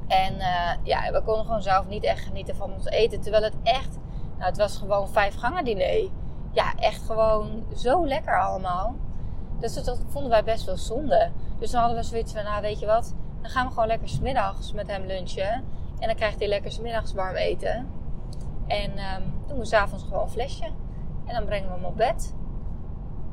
En 0.06 0.34
uh, 0.34 0.72
ja, 0.82 1.12
we 1.12 1.22
konden 1.24 1.44
gewoon 1.44 1.62
zelf 1.62 1.86
niet 1.86 2.04
echt 2.04 2.24
genieten 2.24 2.56
van 2.56 2.72
ons 2.72 2.86
eten. 2.86 3.20
Terwijl 3.20 3.42
het 3.42 3.56
echt, 3.62 3.98
nou 4.36 4.48
het 4.48 4.56
was 4.56 4.76
gewoon 4.78 5.08
vijf 5.08 5.34
gangen 5.34 5.64
diner. 5.64 6.10
Ja, 6.52 6.74
echt 6.74 7.02
gewoon 7.02 7.64
zo 7.76 8.06
lekker 8.06 8.40
allemaal. 8.40 8.94
Dus 9.58 9.74
dat 9.74 10.00
vonden 10.08 10.30
wij 10.30 10.44
best 10.44 10.64
wel 10.64 10.76
zonde. 10.76 11.30
Dus 11.58 11.70
dan 11.70 11.80
hadden 11.80 11.98
we 11.98 12.04
zoiets 12.04 12.32
van, 12.32 12.44
nou 12.44 12.62
weet 12.62 12.78
je 12.78 12.86
wat, 12.86 13.14
dan 13.40 13.50
gaan 13.50 13.66
we 13.66 13.72
gewoon 13.72 13.88
lekker 13.88 14.08
smiddags 14.08 14.72
met 14.72 14.86
hem 14.86 15.06
lunchen. 15.06 15.64
En 15.98 16.06
dan 16.06 16.14
krijgt 16.14 16.38
hij 16.38 16.48
lekker 16.48 16.72
smiddags 16.72 17.12
warm 17.12 17.34
eten. 17.34 17.86
En 18.66 18.90
um, 18.90 19.34
doen 19.46 19.58
we 19.58 19.64
s'avonds 19.64 20.04
gewoon 20.04 20.22
een 20.22 20.28
flesje. 20.28 20.64
En 21.24 21.34
dan 21.34 21.44
brengen 21.44 21.68
we 21.68 21.74
hem 21.74 21.84
op 21.84 21.96
bed. 21.96 22.34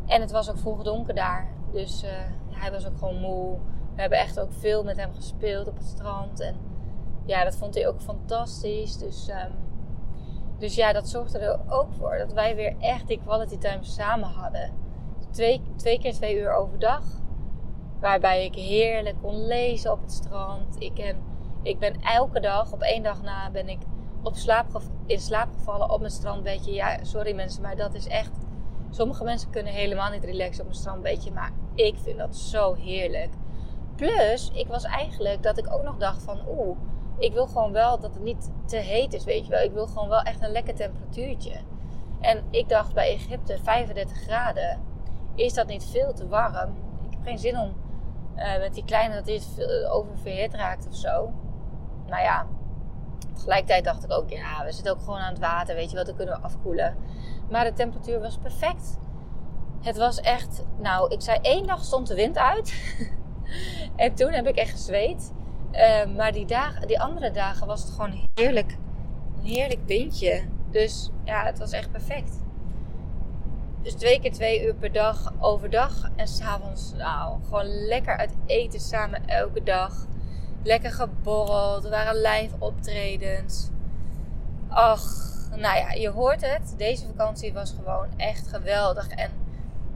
En 0.06 0.22
het 0.22 0.32
was 0.32 0.50
ook 0.50 0.58
vroeg 0.58 0.84
donker 0.84 1.16
daar. 1.16 1.48
Dus 1.72 2.04
uh, 2.04 2.10
hij 2.50 2.72
was 2.72 2.88
ook 2.88 2.98
gewoon 2.98 3.20
moe. 3.20 3.58
We 3.96 4.02
hebben 4.02 4.20
echt 4.20 4.40
ook 4.40 4.54
veel 4.54 4.84
met 4.84 4.98
hem 4.98 5.14
gespeeld 5.14 5.68
op 5.68 5.78
het 5.78 5.88
strand. 5.88 6.40
En 6.40 6.56
ja, 7.26 7.44
dat 7.44 7.56
vond 7.56 7.76
hij 7.76 7.88
ook 7.88 8.02
fantastisch. 8.02 8.98
Dus, 8.98 9.30
um, 9.30 9.54
dus 10.58 10.76
ja, 10.76 10.94
dat 10.94 11.10
zorgde 11.10 11.40
er 11.40 11.60
ook 11.70 11.94
voor 11.94 12.18
dat 12.18 12.34
wij 12.34 12.56
weer 12.56 12.76
echt 12.80 13.08
die 13.08 13.22
quality 13.24 13.58
time 13.58 13.84
samen 13.84 14.30
hadden. 14.30 14.85
Twee, 15.36 15.62
twee 15.76 16.00
keer 16.00 16.14
twee 16.14 16.40
uur 16.40 16.54
overdag. 16.54 17.04
Waarbij 18.00 18.46
ik 18.46 18.56
heerlijk 18.56 19.16
kon 19.22 19.46
lezen 19.46 19.92
op 19.92 20.02
het 20.02 20.12
strand. 20.12 20.76
Ik, 20.80 20.98
heb, 20.98 21.16
ik 21.64 21.80
ben 21.80 22.02
elke 22.02 22.40
dag, 22.40 22.72
op 22.72 22.82
één 22.82 23.04
dag 23.04 23.22
na, 23.22 23.50
ben 23.52 23.70
ik 23.70 23.80
op 24.24 24.36
slaap, 24.36 24.82
in 25.06 25.20
slaap 25.20 25.48
gevallen 25.58 25.90
op 25.90 26.00
mijn 26.00 26.12
strandbedje. 26.12 26.74
Ja, 26.74 27.04
sorry 27.04 27.36
mensen, 27.36 27.62
maar 27.62 27.76
dat 27.76 27.94
is 27.94 28.08
echt... 28.08 28.32
Sommige 28.90 29.24
mensen 29.24 29.50
kunnen 29.50 29.74
helemaal 29.74 30.12
niet 30.12 30.24
relaxen 30.24 30.64
op 30.64 30.70
een 30.70 30.76
strandbedje. 30.76 31.32
Maar 31.32 31.52
ik 31.74 31.96
vind 31.98 32.18
dat 32.18 32.36
zo 32.36 32.74
heerlijk. 32.74 33.34
Plus, 33.96 34.52
ik 34.54 34.68
was 34.68 34.84
eigenlijk 34.84 35.44
dat 35.44 35.58
ik 35.58 35.74
ook 35.74 35.84
nog 35.84 35.98
dacht 35.98 36.24
van... 36.24 36.40
Oeh, 36.48 36.78
ik 37.18 37.34
wil 37.34 37.48
gewoon 37.48 37.72
wel 37.72 38.00
dat 38.00 38.14
het 38.14 38.24
niet 38.24 38.52
te 38.66 38.78
heet 38.78 39.14
is, 39.14 39.24
weet 39.24 39.46
je 39.46 39.52
wel. 39.52 39.64
Ik 39.64 39.72
wil 39.72 39.88
gewoon 39.88 40.10
wel 40.10 40.22
echt 40.22 40.44
een 40.44 40.52
lekker 40.52 40.76
temperatuurtje. 40.76 41.56
En 42.20 42.44
ik 42.50 42.70
dacht 42.70 42.94
bij 42.94 43.14
Egypte 43.14 43.58
35 43.64 44.18
graden. 44.18 44.94
Is 45.36 45.54
dat 45.54 45.68
niet 45.68 45.86
veel 45.86 46.14
te 46.14 46.28
warm? 46.28 46.76
Ik 47.06 47.12
heb 47.12 47.24
geen 47.24 47.40
zin 47.40 47.60
om 47.60 47.74
uh, 48.36 48.58
met 48.58 48.74
die 48.74 48.86
kleine 48.86 49.14
dat 49.14 49.26
dit 49.26 49.48
oververhit 49.90 50.54
raakt 50.54 50.88
of 50.88 50.96
zo. 50.96 51.34
Nou 52.06 52.22
ja, 52.22 52.48
tegelijkertijd 53.34 53.84
dacht 53.84 54.04
ik 54.04 54.12
ook, 54.12 54.30
ja, 54.30 54.66
we 54.66 54.72
zitten 54.72 54.94
ook 54.94 55.00
gewoon 55.00 55.20
aan 55.20 55.34
het 55.34 55.40
water, 55.40 55.76
weet 55.76 55.90
je 55.92 55.98
wat, 55.98 56.06
dan 56.06 56.16
kunnen 56.16 56.36
we 56.36 56.42
afkoelen. 56.42 56.96
Maar 57.50 57.64
de 57.64 57.74
temperatuur 57.74 58.20
was 58.20 58.38
perfect. 58.38 58.98
Het 59.82 59.98
was 59.98 60.20
echt, 60.22 60.64
nou, 60.78 61.14
ik 61.14 61.22
zei 61.22 61.40
één 61.42 61.68
dag 61.68 61.84
stond 61.84 62.08
de 62.08 62.16
wind 62.16 62.38
uit. 62.38 62.96
en 63.96 64.16
toen 64.16 64.32
heb 64.32 64.48
ik 64.48 64.56
echt 64.56 64.72
gezweet. 64.72 65.34
Uh, 65.72 66.06
maar 66.16 66.32
die, 66.32 66.46
dagen, 66.46 66.88
die 66.88 67.02
andere 67.02 67.32
dagen 67.32 67.68
was 67.68 67.82
het 67.82 67.92
gewoon 67.92 68.30
heerlijk, 68.34 68.78
een 69.38 69.46
heerlijk 69.46 69.82
windje. 69.86 70.44
Dus 70.70 71.10
ja, 71.24 71.46
het 71.46 71.60
was 71.60 71.72
echt 71.72 71.92
perfect. 71.92 72.44
Dus 73.86 73.94
twee 73.94 74.20
keer 74.20 74.32
twee 74.32 74.66
uur 74.66 74.76
per 74.76 74.92
dag 74.92 75.34
overdag. 75.40 76.10
En 76.16 76.28
s'avonds, 76.28 76.94
nou, 76.94 77.44
gewoon 77.44 77.66
lekker 77.66 78.18
uit 78.18 78.34
eten 78.46 78.80
samen 78.80 79.28
elke 79.28 79.64
dag. 79.64 80.08
Lekker 80.64 80.92
geborreld. 80.92 81.84
Er 81.84 81.90
waren 81.90 82.22
live 82.22 82.56
optredens. 82.60 83.70
Ach, 84.68 85.04
nou 85.50 85.78
ja, 85.78 85.92
je 85.92 86.10
hoort 86.10 86.42
het. 86.42 86.74
Deze 86.78 87.06
vakantie 87.06 87.54
was 87.54 87.74
gewoon 87.78 88.08
echt 88.18 88.48
geweldig. 88.48 89.08
En 89.08 89.32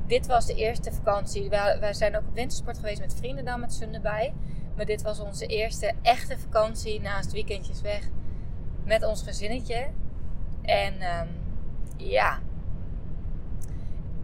dit 0.07 0.27
was 0.27 0.45
de 0.45 0.55
eerste 0.55 0.91
vakantie. 0.91 1.49
Wij, 1.49 1.93
zijn 1.93 2.17
ook 2.17 2.27
op 2.27 2.35
wintersport 2.35 2.77
geweest 2.77 2.99
met 2.99 3.15
vrienden 3.15 3.45
dan 3.45 3.59
met 3.59 3.73
z'n 3.73 3.93
erbij. 3.93 4.33
Maar 4.75 4.85
dit 4.85 5.01
was 5.01 5.19
onze 5.19 5.45
eerste 5.45 5.93
echte 6.01 6.37
vakantie 6.37 7.01
naast 7.01 7.31
weekendjes 7.31 7.81
weg. 7.81 8.03
Met 8.85 9.05
ons 9.05 9.23
gezinnetje. 9.23 9.87
En 10.61 10.93
um, 10.93 11.27
ja, 11.97 12.39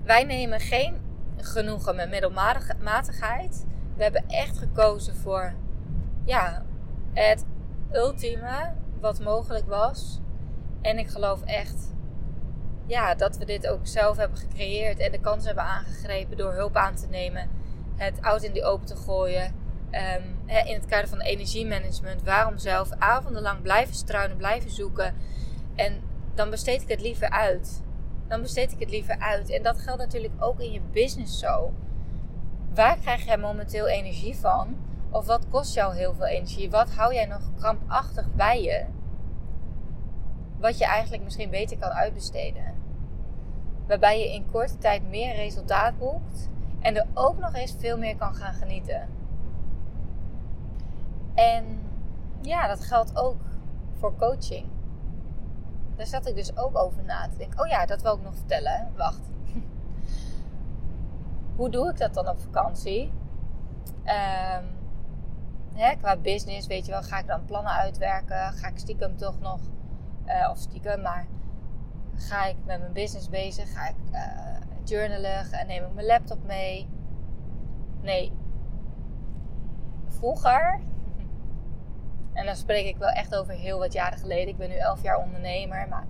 wij 0.05 0.23
nemen 0.23 0.59
geen 0.59 0.97
genoegen 1.37 1.95
met 1.95 2.09
middelmatigheid. 2.09 3.65
We 3.95 4.03
hebben 4.03 4.27
echt 4.27 4.57
gekozen 4.57 5.15
voor 5.15 5.53
ja, 6.25 6.65
het 7.13 7.45
ultieme 7.91 8.73
wat 8.99 9.19
mogelijk 9.19 9.67
was. 9.67 10.19
En 10.81 10.97
ik 10.97 11.07
geloof 11.07 11.41
echt 11.41 11.93
ja, 12.85 13.15
dat 13.15 13.37
we 13.37 13.45
dit 13.45 13.67
ook 13.67 13.87
zelf 13.87 14.17
hebben 14.17 14.37
gecreëerd 14.37 14.99
en 14.99 15.11
de 15.11 15.19
kans 15.19 15.45
hebben 15.45 15.63
aangegrepen 15.63 16.37
door 16.37 16.53
hulp 16.53 16.75
aan 16.75 16.95
te 16.95 17.07
nemen. 17.07 17.49
Het 17.95 18.21
oud 18.21 18.43
in 18.43 18.53
die 18.53 18.63
open 18.63 18.85
te 18.85 18.95
gooien. 18.95 19.63
Um, 19.91 20.49
in 20.65 20.73
het 20.73 20.85
kader 20.85 21.07
van 21.07 21.21
energiemanagement. 21.21 22.23
Waarom 22.23 22.57
zelf 22.57 22.89
avondenlang 22.97 23.61
blijven 23.61 23.95
struinen, 23.95 24.37
blijven 24.37 24.71
zoeken. 24.71 25.15
En 25.75 26.01
dan 26.33 26.49
besteed 26.49 26.81
ik 26.81 26.87
het 26.87 27.01
liever 27.01 27.29
uit 27.29 27.83
dan 28.27 28.41
besteed 28.41 28.71
ik 28.71 28.79
het 28.79 28.89
liever 28.89 29.19
uit. 29.19 29.49
En 29.49 29.63
dat 29.63 29.79
geldt 29.79 30.01
natuurlijk 30.01 30.33
ook 30.39 30.59
in 30.59 30.71
je 30.71 30.81
business 30.91 31.39
zo. 31.39 31.73
Waar 32.73 32.97
krijg 32.97 33.25
jij 33.25 33.37
momenteel 33.37 33.87
energie 33.87 34.35
van? 34.35 34.77
Of 35.09 35.25
wat 35.25 35.49
kost 35.49 35.73
jou 35.73 35.95
heel 35.95 36.13
veel 36.13 36.25
energie? 36.25 36.69
Wat 36.69 36.91
hou 36.91 37.13
jij 37.13 37.25
nog 37.25 37.51
krampachtig 37.57 38.33
bij 38.33 38.61
je? 38.61 38.85
Wat 40.59 40.77
je 40.77 40.85
eigenlijk 40.85 41.23
misschien 41.23 41.49
beter 41.49 41.77
kan 41.77 41.89
uitbesteden. 41.89 42.73
Waarbij 43.87 44.19
je 44.19 44.33
in 44.33 44.51
korte 44.51 44.77
tijd 44.77 45.09
meer 45.09 45.35
resultaat 45.35 45.97
boekt 45.97 46.49
en 46.79 46.95
er 46.95 47.07
ook 47.13 47.39
nog 47.39 47.53
eens 47.53 47.75
veel 47.79 47.97
meer 47.97 48.15
kan 48.15 48.35
gaan 48.35 48.53
genieten. 48.53 49.09
En 51.33 51.79
ja, 52.41 52.67
dat 52.67 52.83
geldt 52.83 53.17
ook 53.17 53.41
voor 53.93 54.15
coaching. 54.15 54.65
Daar 55.95 56.05
zat 56.05 56.27
ik 56.27 56.35
dus 56.35 56.57
ook 56.57 56.77
over 56.77 57.03
na 57.03 57.27
te 57.27 57.37
denken. 57.37 57.59
Oh 57.59 57.67
ja, 57.67 57.85
dat 57.85 58.01
wil 58.01 58.15
ik 58.15 58.21
nog 58.21 58.35
vertellen. 58.35 58.91
Wacht. 58.95 59.21
Hoe 61.57 61.69
doe 61.69 61.89
ik 61.89 61.97
dat 61.97 62.13
dan 62.13 62.27
op 62.27 62.39
vakantie? 62.39 63.11
Um, 64.05 64.65
hè, 65.73 65.95
qua 65.95 66.17
business, 66.17 66.67
weet 66.67 66.85
je 66.85 66.91
wel, 66.91 67.03
ga 67.03 67.19
ik 67.19 67.27
dan 67.27 67.45
plannen 67.45 67.71
uitwerken? 67.71 68.53
Ga 68.53 68.67
ik 68.67 68.77
stiekem 68.77 69.17
toch 69.17 69.39
nog, 69.39 69.59
uh, 70.25 70.47
of 70.51 70.57
stiekem, 70.57 71.01
maar 71.01 71.27
ga 72.15 72.45
ik 72.45 72.55
met 72.65 72.79
mijn 72.79 72.93
business 72.93 73.29
bezig? 73.29 73.73
Ga 73.73 73.87
ik 73.87 73.95
uh, 74.11 74.21
journalen? 74.83 75.51
En 75.51 75.67
neem 75.67 75.83
ik 75.83 75.93
mijn 75.93 76.07
laptop 76.07 76.45
mee? 76.45 76.89
Nee. 78.01 78.31
Vroeger, 80.07 80.79
en 82.35 82.45
dan 82.45 82.55
spreek 82.55 82.85
ik 82.85 82.97
wel 82.97 83.09
echt 83.09 83.35
over 83.35 83.53
heel 83.53 83.79
wat 83.79 83.93
jaren 83.93 84.17
geleden. 84.17 84.47
Ik 84.47 84.57
ben 84.57 84.69
nu 84.69 84.75
11 84.75 85.01
jaar 85.01 85.17
ondernemer, 85.17 85.87
maar 85.89 86.07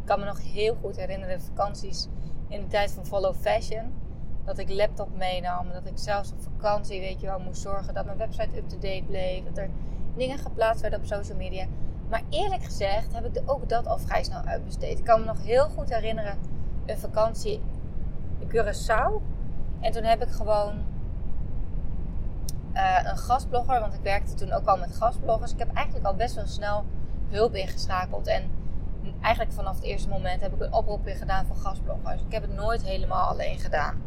ik 0.00 0.04
kan 0.04 0.18
me 0.18 0.24
nog 0.24 0.42
heel 0.42 0.74
goed 0.74 0.96
herinneren 0.96 1.40
vakanties 1.40 2.08
in 2.48 2.60
de 2.60 2.66
tijd 2.66 2.90
van 2.90 3.06
Follow 3.06 3.34
Fashion 3.34 3.92
dat 4.44 4.58
ik 4.58 4.68
laptop 4.68 5.16
meenam. 5.16 5.72
Dat 5.72 5.86
ik 5.86 5.98
zelfs 5.98 6.32
op 6.32 6.40
vakantie, 6.42 7.00
weet 7.00 7.20
je 7.20 7.26
wel, 7.26 7.38
moest 7.38 7.60
zorgen 7.60 7.94
dat 7.94 8.04
mijn 8.04 8.16
website 8.18 8.56
up-to-date 8.56 9.04
bleef. 9.06 9.44
Dat 9.44 9.58
er 9.58 9.70
dingen 10.16 10.38
geplaatst 10.38 10.80
werden 10.80 10.98
op 10.98 11.06
social 11.06 11.36
media. 11.36 11.66
Maar 12.08 12.22
eerlijk 12.30 12.64
gezegd 12.64 13.14
heb 13.14 13.24
ik 13.24 13.42
ook 13.46 13.68
dat 13.68 13.86
al 13.86 13.98
vrij 13.98 14.22
snel 14.22 14.42
uitbesteed. 14.42 14.98
Ik 14.98 15.04
kan 15.04 15.20
me 15.20 15.26
nog 15.26 15.44
heel 15.44 15.68
goed 15.68 15.88
herinneren 15.94 16.38
een 16.86 16.98
vakantie 16.98 17.60
in 18.38 18.48
Curaçao. 18.48 19.22
En 19.80 19.92
toen 19.92 20.04
heb 20.04 20.22
ik 20.22 20.28
gewoon 20.28 20.74
uh, 22.78 22.98
een 23.02 23.18
gastblogger, 23.18 23.80
want 23.80 23.94
ik 23.94 24.00
werkte 24.02 24.34
toen 24.34 24.52
ook 24.52 24.66
al 24.66 24.76
met 24.76 24.96
gastbloggers. 24.96 25.52
Ik 25.52 25.58
heb 25.58 25.72
eigenlijk 25.72 26.06
al 26.06 26.14
best 26.14 26.34
wel 26.34 26.46
snel 26.46 26.84
hulp 27.28 27.54
ingeschakeld. 27.54 28.26
En 28.26 28.50
eigenlijk 29.20 29.54
vanaf 29.54 29.74
het 29.74 29.84
eerste 29.84 30.08
moment 30.08 30.40
heb 30.40 30.54
ik 30.54 30.60
een 30.60 30.72
oproepje 30.72 31.14
gedaan 31.14 31.46
voor 31.46 31.56
gastbloggers. 31.56 32.22
Ik 32.22 32.32
heb 32.32 32.42
het 32.42 32.54
nooit 32.54 32.82
helemaal 32.82 33.28
alleen 33.28 33.58
gedaan. 33.58 34.02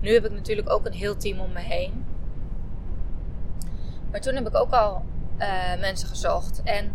Nu 0.00 0.12
heb 0.12 0.24
ik 0.24 0.32
natuurlijk 0.32 0.70
ook 0.70 0.86
een 0.86 0.92
heel 0.92 1.16
team 1.16 1.40
om 1.40 1.52
me 1.52 1.60
heen. 1.60 2.04
Maar 4.10 4.20
toen 4.20 4.34
heb 4.34 4.46
ik 4.46 4.54
ook 4.54 4.72
al 4.72 5.02
uh, 5.38 5.80
mensen 5.80 6.08
gezocht. 6.08 6.62
En 6.62 6.92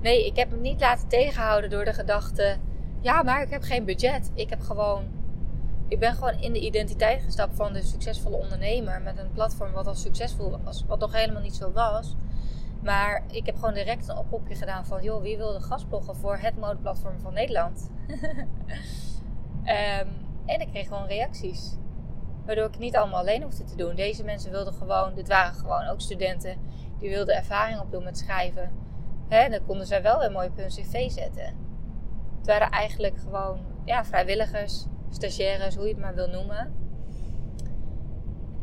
nee, 0.00 0.26
ik 0.26 0.36
heb 0.36 0.50
me 0.50 0.56
niet 0.56 0.80
laten 0.80 1.08
tegenhouden 1.08 1.70
door 1.70 1.84
de 1.84 1.92
gedachte: 1.92 2.56
ja, 3.00 3.22
maar 3.22 3.42
ik 3.42 3.50
heb 3.50 3.62
geen 3.62 3.84
budget. 3.84 4.30
Ik 4.34 4.50
heb 4.50 4.60
gewoon. 4.60 5.15
Ik 5.88 5.98
ben 5.98 6.14
gewoon 6.14 6.40
in 6.40 6.52
de 6.52 6.60
identiteit 6.60 7.22
gestapt 7.22 7.56
van 7.56 7.72
de 7.72 7.82
succesvolle 7.82 8.36
ondernemer 8.36 9.02
met 9.02 9.18
een 9.18 9.32
platform 9.32 9.72
wat 9.72 9.86
al 9.86 9.94
succesvol 9.94 10.58
was, 10.64 10.84
wat 10.86 10.98
nog 10.98 11.12
helemaal 11.12 11.42
niet 11.42 11.56
zo 11.56 11.72
was. 11.72 12.14
Maar 12.82 13.22
ik 13.30 13.46
heb 13.46 13.54
gewoon 13.54 13.74
direct 13.74 14.08
een 14.08 14.16
oproepje 14.16 14.54
gedaan 14.54 14.86
van: 14.86 15.02
joh, 15.02 15.22
wie 15.22 15.36
wil 15.36 15.52
de 15.52 15.60
gastbloggen 15.60 16.16
voor 16.16 16.36
het 16.36 16.56
modeplatform 16.56 17.20
van 17.20 17.34
Nederland? 17.34 17.90
um, 19.64 20.24
En 20.46 20.60
ik 20.60 20.68
kreeg 20.68 20.88
gewoon 20.88 21.06
reacties. 21.06 21.76
Waardoor 22.44 22.64
ik 22.64 22.70
het 22.70 22.80
niet 22.80 22.96
allemaal 22.96 23.20
alleen 23.20 23.42
hoefde 23.42 23.64
te 23.64 23.76
doen. 23.76 23.94
Deze 23.94 24.24
mensen 24.24 24.50
wilden 24.50 24.72
gewoon, 24.72 25.14
dit 25.14 25.28
waren 25.28 25.54
gewoon 25.54 25.86
ook 25.86 26.00
studenten, 26.00 26.56
die 26.98 27.10
wilden 27.10 27.36
ervaring 27.36 27.80
opdoen 27.80 28.04
met 28.04 28.18
schrijven. 28.18 28.70
Hè, 29.28 29.48
dan 29.48 29.64
konden 29.66 29.86
zij 29.86 30.02
wel 30.02 30.18
weer 30.18 30.30
mooi 30.30 30.48
op 30.48 30.56
hun 30.56 30.68
cv 30.68 31.10
zetten. 31.10 31.54
Het 32.38 32.46
waren 32.46 32.70
eigenlijk 32.70 33.18
gewoon 33.18 33.60
ja, 33.84 34.04
vrijwilligers, 34.04 34.86
stagiaires, 35.10 35.74
hoe 35.76 35.86
je 35.86 35.92
het 35.92 36.02
maar 36.02 36.14
wil 36.14 36.28
noemen. 36.28 36.72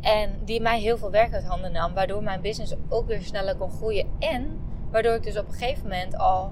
En 0.02 0.40
die 0.46 0.62
mij 0.62 0.80
heel 0.80 0.98
veel 0.98 1.12
werk 1.12 1.34
uit 1.34 1.46
handen 1.46 1.72
nam, 1.72 1.94
waardoor 1.94 2.24
mijn 2.24 2.42
business 2.42 2.76
ook 2.90 3.08
weer 3.08 3.22
sneller 3.22 3.56
kon 3.56 3.72
groeien. 3.72 4.08
En 4.20 4.60
waardoor 4.92 5.14
ik 5.14 5.24
dus 5.24 5.38
op 5.38 5.48
een 5.48 5.54
gegeven 5.54 5.84
moment 5.84 6.18
al 6.18 6.52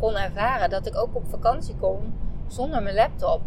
kon 0.00 0.16
ervaren 0.16 0.70
dat 0.70 0.86
ik 0.86 0.96
ook 0.96 1.14
op 1.14 1.28
vakantie 1.28 1.74
kon 1.76 2.14
zonder 2.46 2.82
mijn 2.82 2.94
laptop. 2.94 3.40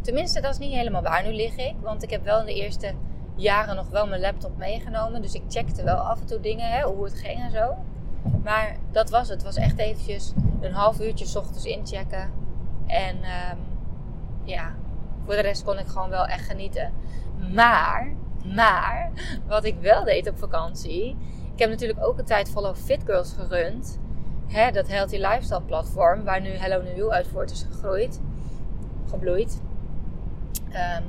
Tenminste, 0.00 0.40
dat 0.40 0.52
is 0.52 0.58
niet 0.58 0.72
helemaal 0.72 1.02
waar. 1.02 1.22
Nu 1.22 1.34
lig 1.34 1.56
ik, 1.56 1.74
want 1.80 2.02
ik 2.02 2.10
heb 2.10 2.24
wel 2.24 2.40
in 2.40 2.46
de 2.46 2.54
eerste 2.54 2.92
jaren 3.34 3.76
nog 3.76 3.88
wel 3.88 4.06
mijn 4.06 4.20
laptop 4.20 4.56
meegenomen. 4.56 5.22
Dus 5.22 5.34
ik 5.34 5.42
checkte 5.48 5.84
wel 5.84 5.96
af 5.96 6.20
en 6.20 6.26
toe 6.26 6.40
dingen, 6.40 6.70
hè, 6.70 6.82
hoe 6.82 7.04
het 7.04 7.14
ging 7.14 7.40
en 7.40 7.50
zo. 7.50 7.76
Maar 8.42 8.76
dat 8.92 9.10
was 9.10 9.28
het. 9.28 9.30
Het 9.30 9.42
was 9.42 9.56
echt 9.56 9.78
eventjes 9.78 10.32
een 10.60 10.72
half 10.72 11.00
uurtje 11.00 11.26
s 11.26 11.36
ochtends 11.36 11.64
inchecken. 11.64 12.30
En 12.86 13.16
um, 13.16 13.58
ja, 14.44 14.74
voor 15.28 15.36
de 15.36 15.42
rest 15.42 15.64
kon 15.64 15.78
ik 15.78 15.86
gewoon 15.86 16.10
wel 16.10 16.26
echt 16.26 16.46
genieten. 16.46 16.92
Maar, 17.54 18.12
maar, 18.54 19.10
wat 19.46 19.64
ik 19.64 19.80
wel 19.80 20.04
deed 20.04 20.28
op 20.28 20.38
vakantie. 20.38 21.16
Ik 21.52 21.58
heb 21.58 21.70
natuurlijk 21.70 22.04
ook 22.06 22.18
een 22.18 22.24
tijd 22.24 22.50
Follow 22.50 22.76
Fit 22.76 23.02
Girls 23.04 23.32
gerund. 23.32 23.98
Hè, 24.46 24.70
dat 24.70 24.88
Healthy 24.88 25.16
Lifestyle 25.16 25.62
platform, 25.62 26.24
waar 26.24 26.40
nu 26.40 26.48
Hello 26.48 26.82
New 26.82 26.96
You 26.96 27.10
uit 27.10 27.26
voort 27.26 27.50
is 27.50 27.66
gegroeid. 27.70 28.20
Gebloeid. 29.08 29.60
Um, 30.68 31.04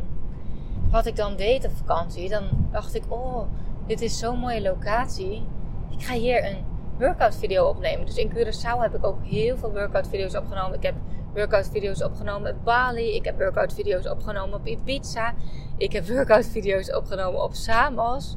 wat 0.92 1.06
ik 1.06 1.16
dan 1.16 1.36
deed 1.36 1.66
op 1.66 1.72
vakantie, 1.72 2.30
dan 2.30 2.44
dacht 2.72 2.96
ik: 2.96 3.04
Oh, 3.08 3.48
dit 3.88 4.02
is 4.02 4.20
zo'n 4.20 4.40
mooie 4.40 4.62
locatie. 4.62 5.48
Ik 5.90 6.04
ga 6.04 6.14
hier 6.14 6.46
een 6.46 6.66
workout 6.98 7.36
video 7.36 7.68
opnemen. 7.68 8.06
Dus 8.06 8.16
in 8.16 8.30
Curaçao 8.30 8.80
heb 8.80 8.96
ik 8.96 9.06
ook 9.06 9.24
heel 9.24 9.58
veel 9.58 9.72
workout 9.72 10.08
video's 10.08 10.36
opgenomen. 10.36 10.78
Ik 10.78 10.84
heb 10.84 10.96
workout 11.34 11.70
video's 11.72 12.04
opgenomen 12.04 12.52
op 12.52 12.63
Bali. 12.63 13.15
Ik 13.15 13.26
heb 13.26 13.38
workout 13.38 13.74
video's 13.74 14.08
opgenomen 14.08 14.60
op 14.60 14.68
Ibiza. 14.68 15.34
Ik 15.78 15.92
heb 15.92 16.08
workout 16.08 16.46
video's 16.46 16.94
opgenomen 16.96 17.44
op 17.44 17.54
Samos. 17.54 18.36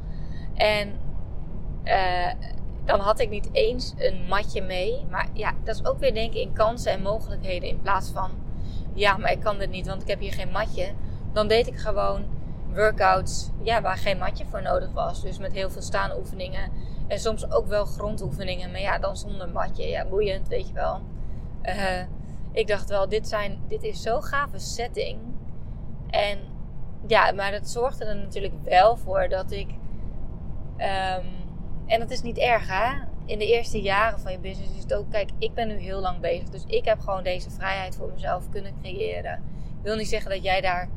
En 0.53 0.99
uh, 1.83 2.31
dan 2.85 2.99
had 2.99 3.19
ik 3.19 3.29
niet 3.29 3.49
eens 3.51 3.93
een 3.97 4.25
matje 4.27 4.61
mee. 4.61 5.05
Maar 5.09 5.27
ja, 5.33 5.53
dat 5.63 5.75
is 5.75 5.85
ook 5.85 5.99
weer 5.99 6.13
denken 6.13 6.41
in 6.41 6.53
kansen 6.53 6.91
en 6.91 7.01
mogelijkheden. 7.01 7.69
In 7.69 7.81
plaats 7.81 8.09
van, 8.09 8.31
ja, 8.93 9.17
maar 9.17 9.31
ik 9.31 9.39
kan 9.39 9.57
dit 9.57 9.69
niet, 9.69 9.87
want 9.87 10.01
ik 10.01 10.07
heb 10.07 10.19
hier 10.19 10.33
geen 10.33 10.51
matje 10.51 10.93
dan 11.33 11.47
deed 11.47 11.67
ik 11.67 11.77
gewoon 11.77 12.25
workouts 12.73 13.49
ja, 13.61 13.81
waar 13.81 13.97
geen 13.97 14.17
matje 14.17 14.45
voor 14.45 14.61
nodig 14.61 14.91
was. 14.91 15.21
Dus 15.21 15.37
met 15.37 15.53
heel 15.53 15.69
veel 15.69 15.81
staanoefeningen. 15.81 16.71
En 17.07 17.19
soms 17.19 17.51
ook 17.51 17.67
wel 17.67 17.85
grondoefeningen. 17.85 18.71
Maar 18.71 18.81
ja, 18.81 18.99
dan 18.99 19.17
zonder 19.17 19.49
matje. 19.49 19.87
Ja, 19.87 20.05
boeiend, 20.05 20.47
weet 20.47 20.67
je 20.67 20.73
wel. 20.73 21.01
Uh, 21.63 22.01
ik 22.53 22.67
dacht 22.67 22.89
wel, 22.89 23.09
dit, 23.09 23.27
zijn, 23.27 23.59
dit 23.67 23.83
is 23.83 24.01
zo'n 24.01 24.23
gave 24.23 24.59
setting. 24.59 25.19
En 26.09 26.39
ja, 27.07 27.31
maar 27.31 27.51
dat 27.51 27.69
zorgde 27.69 28.05
er 28.05 28.15
natuurlijk 28.15 28.53
wel 28.63 28.97
voor 28.97 29.29
dat 29.29 29.51
ik... 29.51 29.67
Um, 30.77 31.31
en 31.85 31.99
dat 31.99 32.11
is 32.11 32.21
niet 32.21 32.37
erg, 32.37 32.67
hè? 32.67 33.01
In 33.25 33.39
de 33.39 33.47
eerste 33.47 33.81
jaren 33.81 34.19
van 34.19 34.31
je 34.31 34.39
business 34.39 34.75
is 34.75 34.81
het 34.81 34.93
ook... 34.93 35.11
Kijk, 35.11 35.29
ik 35.37 35.53
ben 35.53 35.67
nu 35.67 35.73
heel 35.73 35.99
lang 35.99 36.19
bezig. 36.19 36.49
Dus 36.49 36.63
ik 36.65 36.85
heb 36.85 36.99
gewoon 36.99 37.23
deze 37.23 37.49
vrijheid 37.49 37.95
voor 37.95 38.11
mezelf 38.11 38.49
kunnen 38.49 38.73
creëren. 38.81 39.33
Ik 39.77 39.83
wil 39.83 39.95
niet 39.95 40.09
zeggen 40.09 40.31
dat 40.31 40.43
jij 40.43 40.61
daar 40.61 40.89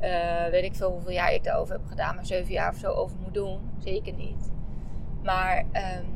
uh, 0.00 0.50
weet 0.50 0.64
ik 0.64 0.74
veel 0.74 0.90
hoeveel 0.90 1.12
jaar 1.12 1.32
ik 1.32 1.44
daarover 1.44 1.74
heb 1.74 1.86
gedaan, 1.86 2.14
maar 2.14 2.26
zeven 2.26 2.52
jaar 2.52 2.72
of 2.72 2.78
zo 2.78 2.92
over 2.92 3.16
moet 3.22 3.34
doen. 3.34 3.70
Zeker 3.78 4.12
niet. 4.12 4.52
Maar 5.22 5.58
um, 5.58 6.06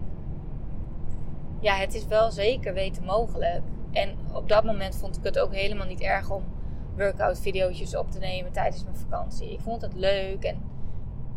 ja, 1.61 1.75
het 1.75 1.95
is 1.95 2.07
wel 2.07 2.31
zeker 2.31 2.75
weten 2.75 3.05
mogelijk. 3.05 3.63
En 3.93 4.17
op 4.33 4.49
dat 4.49 4.65
moment 4.65 4.97
vond 4.97 5.17
ik 5.17 5.25
het 5.25 5.39
ook 5.39 5.55
helemaal 5.55 5.87
niet 5.87 6.01
erg 6.01 6.31
om 6.31 6.45
workout 6.97 7.41
video's 7.41 7.95
op 7.95 8.11
te 8.11 8.19
nemen 8.19 8.53
tijdens 8.53 8.85
mijn 8.85 8.97
vakantie. 8.97 9.53
Ik 9.53 9.61
vond 9.61 9.83
het 9.83 9.95
leuk 9.95 10.45
en 10.45 10.63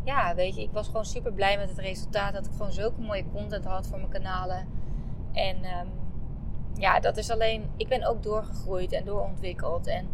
ja, 0.04 0.34
weet 0.34 0.54
je, 0.54 0.62
ik 0.62 0.72
was 0.72 0.86
gewoon 0.86 1.04
super 1.04 1.32
blij 1.32 1.58
met 1.58 1.68
het 1.68 1.78
resultaat. 1.78 2.32
Dat 2.32 2.46
ik 2.46 2.52
gewoon 2.52 2.72
zulke 2.72 3.00
mooie 3.00 3.24
content 3.32 3.64
had 3.64 3.86
voor 3.86 3.98
mijn 3.98 4.10
kanalen. 4.10 4.66
En 5.32 5.56
um, 5.56 5.88
ja, 6.74 7.00
dat 7.00 7.16
is 7.16 7.30
alleen, 7.30 7.70
ik 7.76 7.88
ben 7.88 8.04
ook 8.04 8.22
doorgegroeid 8.22 8.92
en 8.92 9.04
doorontwikkeld. 9.04 9.86
En 9.86 10.08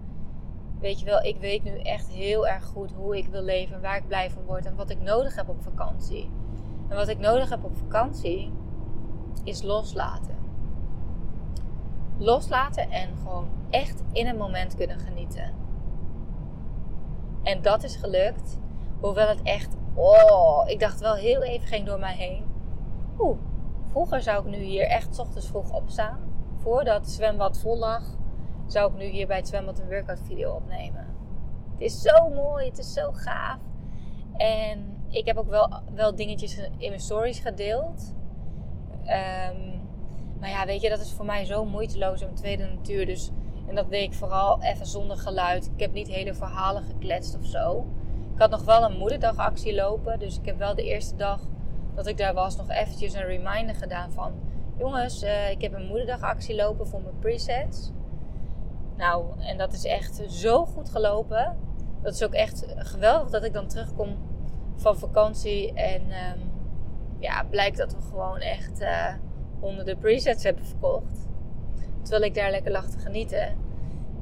weet 0.80 1.00
je 1.00 1.06
wel, 1.06 1.22
ik 1.22 1.36
weet 1.36 1.64
nu 1.64 1.78
echt 1.78 2.08
heel 2.08 2.48
erg 2.48 2.64
goed 2.64 2.92
hoe 2.92 3.16
ik 3.16 3.26
wil 3.26 3.42
leven, 3.42 3.80
waar 3.80 3.96
ik 3.96 4.06
blij 4.06 4.30
van 4.30 4.42
word 4.42 4.66
en 4.66 4.76
wat 4.76 4.90
ik 4.90 5.00
nodig 5.00 5.36
heb 5.36 5.48
op 5.48 5.62
vakantie. 5.62 6.30
En 6.88 6.96
wat 6.96 7.08
ik 7.08 7.18
nodig 7.18 7.48
heb 7.48 7.64
op 7.64 7.76
vakantie 7.76 8.52
is 9.44 9.62
loslaten. 9.62 10.39
Loslaten 12.20 12.90
en 12.90 13.08
gewoon 13.16 13.48
echt 13.70 14.02
in 14.12 14.26
een 14.26 14.36
moment 14.36 14.76
kunnen 14.76 14.98
genieten. 14.98 15.54
En 17.42 17.62
dat 17.62 17.82
is 17.82 17.96
gelukt, 17.96 18.58
hoewel 19.00 19.28
het 19.28 19.42
echt, 19.42 19.76
oh, 19.94 20.62
ik 20.66 20.80
dacht 20.80 21.00
wel 21.00 21.14
heel 21.14 21.42
even 21.42 21.68
ging 21.68 21.86
door 21.86 21.98
mij 21.98 22.14
heen. 22.14 22.44
Oeh, 23.18 23.38
vroeger 23.90 24.22
zou 24.22 24.46
ik 24.46 24.50
nu 24.50 24.62
hier 24.62 24.86
echt 24.86 25.18
ochtends 25.18 25.46
vroeg 25.46 25.72
opstaan, 25.72 26.18
voordat 26.58 27.00
het 27.00 27.10
zwembad 27.10 27.58
vol 27.58 27.78
lag 27.78 28.18
zou 28.70 28.92
ik 28.92 28.98
nu 28.98 29.04
hier 29.04 29.26
bij 29.26 29.36
het 29.36 29.48
zwembad 29.48 29.78
een 29.78 29.88
workout 29.88 30.20
video 30.24 30.52
opnemen. 30.52 31.06
Het 31.72 31.80
is 31.80 32.02
zo 32.02 32.28
mooi, 32.28 32.66
het 32.66 32.78
is 32.78 32.92
zo 32.92 33.12
gaaf. 33.12 33.58
En 34.36 35.04
ik 35.08 35.26
heb 35.26 35.36
ook 35.36 35.48
wel, 35.48 35.80
wel 35.94 36.14
dingetjes 36.14 36.58
in 36.58 36.88
mijn 36.88 37.00
stories 37.00 37.38
gedeeld. 37.38 38.14
Um, 38.90 39.79
maar 40.40 40.48
ja, 40.48 40.66
weet 40.66 40.80
je, 40.80 40.88
dat 40.88 41.00
is 41.00 41.12
voor 41.12 41.24
mij 41.24 41.44
zo 41.44 41.64
moeiteloos 41.64 42.20
en 42.20 42.34
tweede 42.34 42.64
natuur. 42.64 43.06
Dus 43.06 43.30
En 43.66 43.74
dat 43.74 43.90
deed 43.90 44.02
ik 44.02 44.14
vooral 44.14 44.62
even 44.62 44.86
zonder 44.86 45.16
geluid. 45.16 45.70
Ik 45.74 45.80
heb 45.80 45.92
niet 45.92 46.08
hele 46.08 46.34
verhalen 46.34 46.82
gekletst 46.82 47.36
of 47.38 47.46
zo. 47.46 47.86
Ik 48.34 48.40
had 48.40 48.50
nog 48.50 48.64
wel 48.64 48.84
een 48.84 48.98
moederdagactie 48.98 49.74
lopen. 49.74 50.18
Dus 50.18 50.38
ik 50.38 50.44
heb 50.44 50.58
wel 50.58 50.74
de 50.74 50.84
eerste 50.84 51.16
dag 51.16 51.40
dat 51.94 52.06
ik 52.06 52.16
daar 52.16 52.34
was 52.34 52.56
nog 52.56 52.70
eventjes 52.70 53.14
een 53.14 53.24
reminder 53.24 53.74
gedaan 53.74 54.12
van... 54.12 54.32
Jongens, 54.78 55.22
uh, 55.22 55.50
ik 55.50 55.60
heb 55.60 55.72
een 55.72 55.86
moederdagactie 55.86 56.54
lopen 56.54 56.86
voor 56.86 57.02
mijn 57.02 57.18
presets. 57.18 57.90
Nou, 58.96 59.24
en 59.40 59.58
dat 59.58 59.72
is 59.72 59.84
echt 59.84 60.22
zo 60.28 60.64
goed 60.64 60.90
gelopen. 60.90 61.56
Dat 62.02 62.14
is 62.14 62.24
ook 62.24 62.32
echt 62.32 62.66
geweldig 62.76 63.30
dat 63.30 63.44
ik 63.44 63.52
dan 63.52 63.66
terugkom 63.66 64.16
van 64.76 64.98
vakantie. 64.98 65.72
En 65.72 66.02
um, 66.02 66.50
ja, 67.18 67.44
blijkt 67.50 67.76
dat 67.76 67.92
we 67.92 68.00
gewoon 68.00 68.38
echt 68.38 68.80
uh, 68.80 69.14
onder 69.60 69.84
de 69.84 69.96
presets 69.96 70.44
hebben 70.44 70.66
verkocht. 70.66 71.28
Terwijl 72.02 72.22
ik 72.22 72.34
daar 72.34 72.50
lekker 72.50 72.72
lag 72.72 72.90
te 72.90 72.98
genieten. 72.98 73.56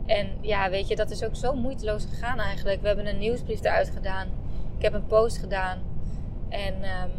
En 0.06 0.28
ja, 0.40 0.70
weet 0.70 0.88
je, 0.88 0.96
dat 0.96 1.10
is 1.10 1.24
ook 1.24 1.36
zo 1.36 1.54
moeiteloos 1.54 2.04
gegaan 2.04 2.38
eigenlijk. 2.38 2.80
We 2.80 2.86
hebben 2.86 3.06
een 3.06 3.18
nieuwsbrief 3.18 3.60
eruit 3.60 3.90
gedaan. 3.90 4.28
Ik 4.76 4.82
heb 4.82 4.92
een 4.92 5.06
post 5.06 5.38
gedaan. 5.38 5.78
En 6.48 6.74
um, 6.74 7.10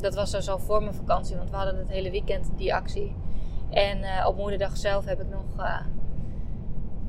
dat 0.00 0.14
was 0.14 0.30
dus 0.30 0.48
al 0.48 0.58
voor 0.58 0.82
mijn 0.82 0.94
vakantie, 0.94 1.36
want 1.36 1.50
we 1.50 1.56
hadden 1.56 1.78
het 1.78 1.88
hele 1.88 2.10
weekend 2.10 2.50
die 2.56 2.74
actie. 2.74 3.14
En 3.70 3.98
uh, 3.98 4.26
op 4.28 4.36
moederdag 4.36 4.76
zelf 4.76 5.04
heb 5.04 5.20
ik 5.20 5.28
nog 5.28 5.44
uh, 5.58 5.80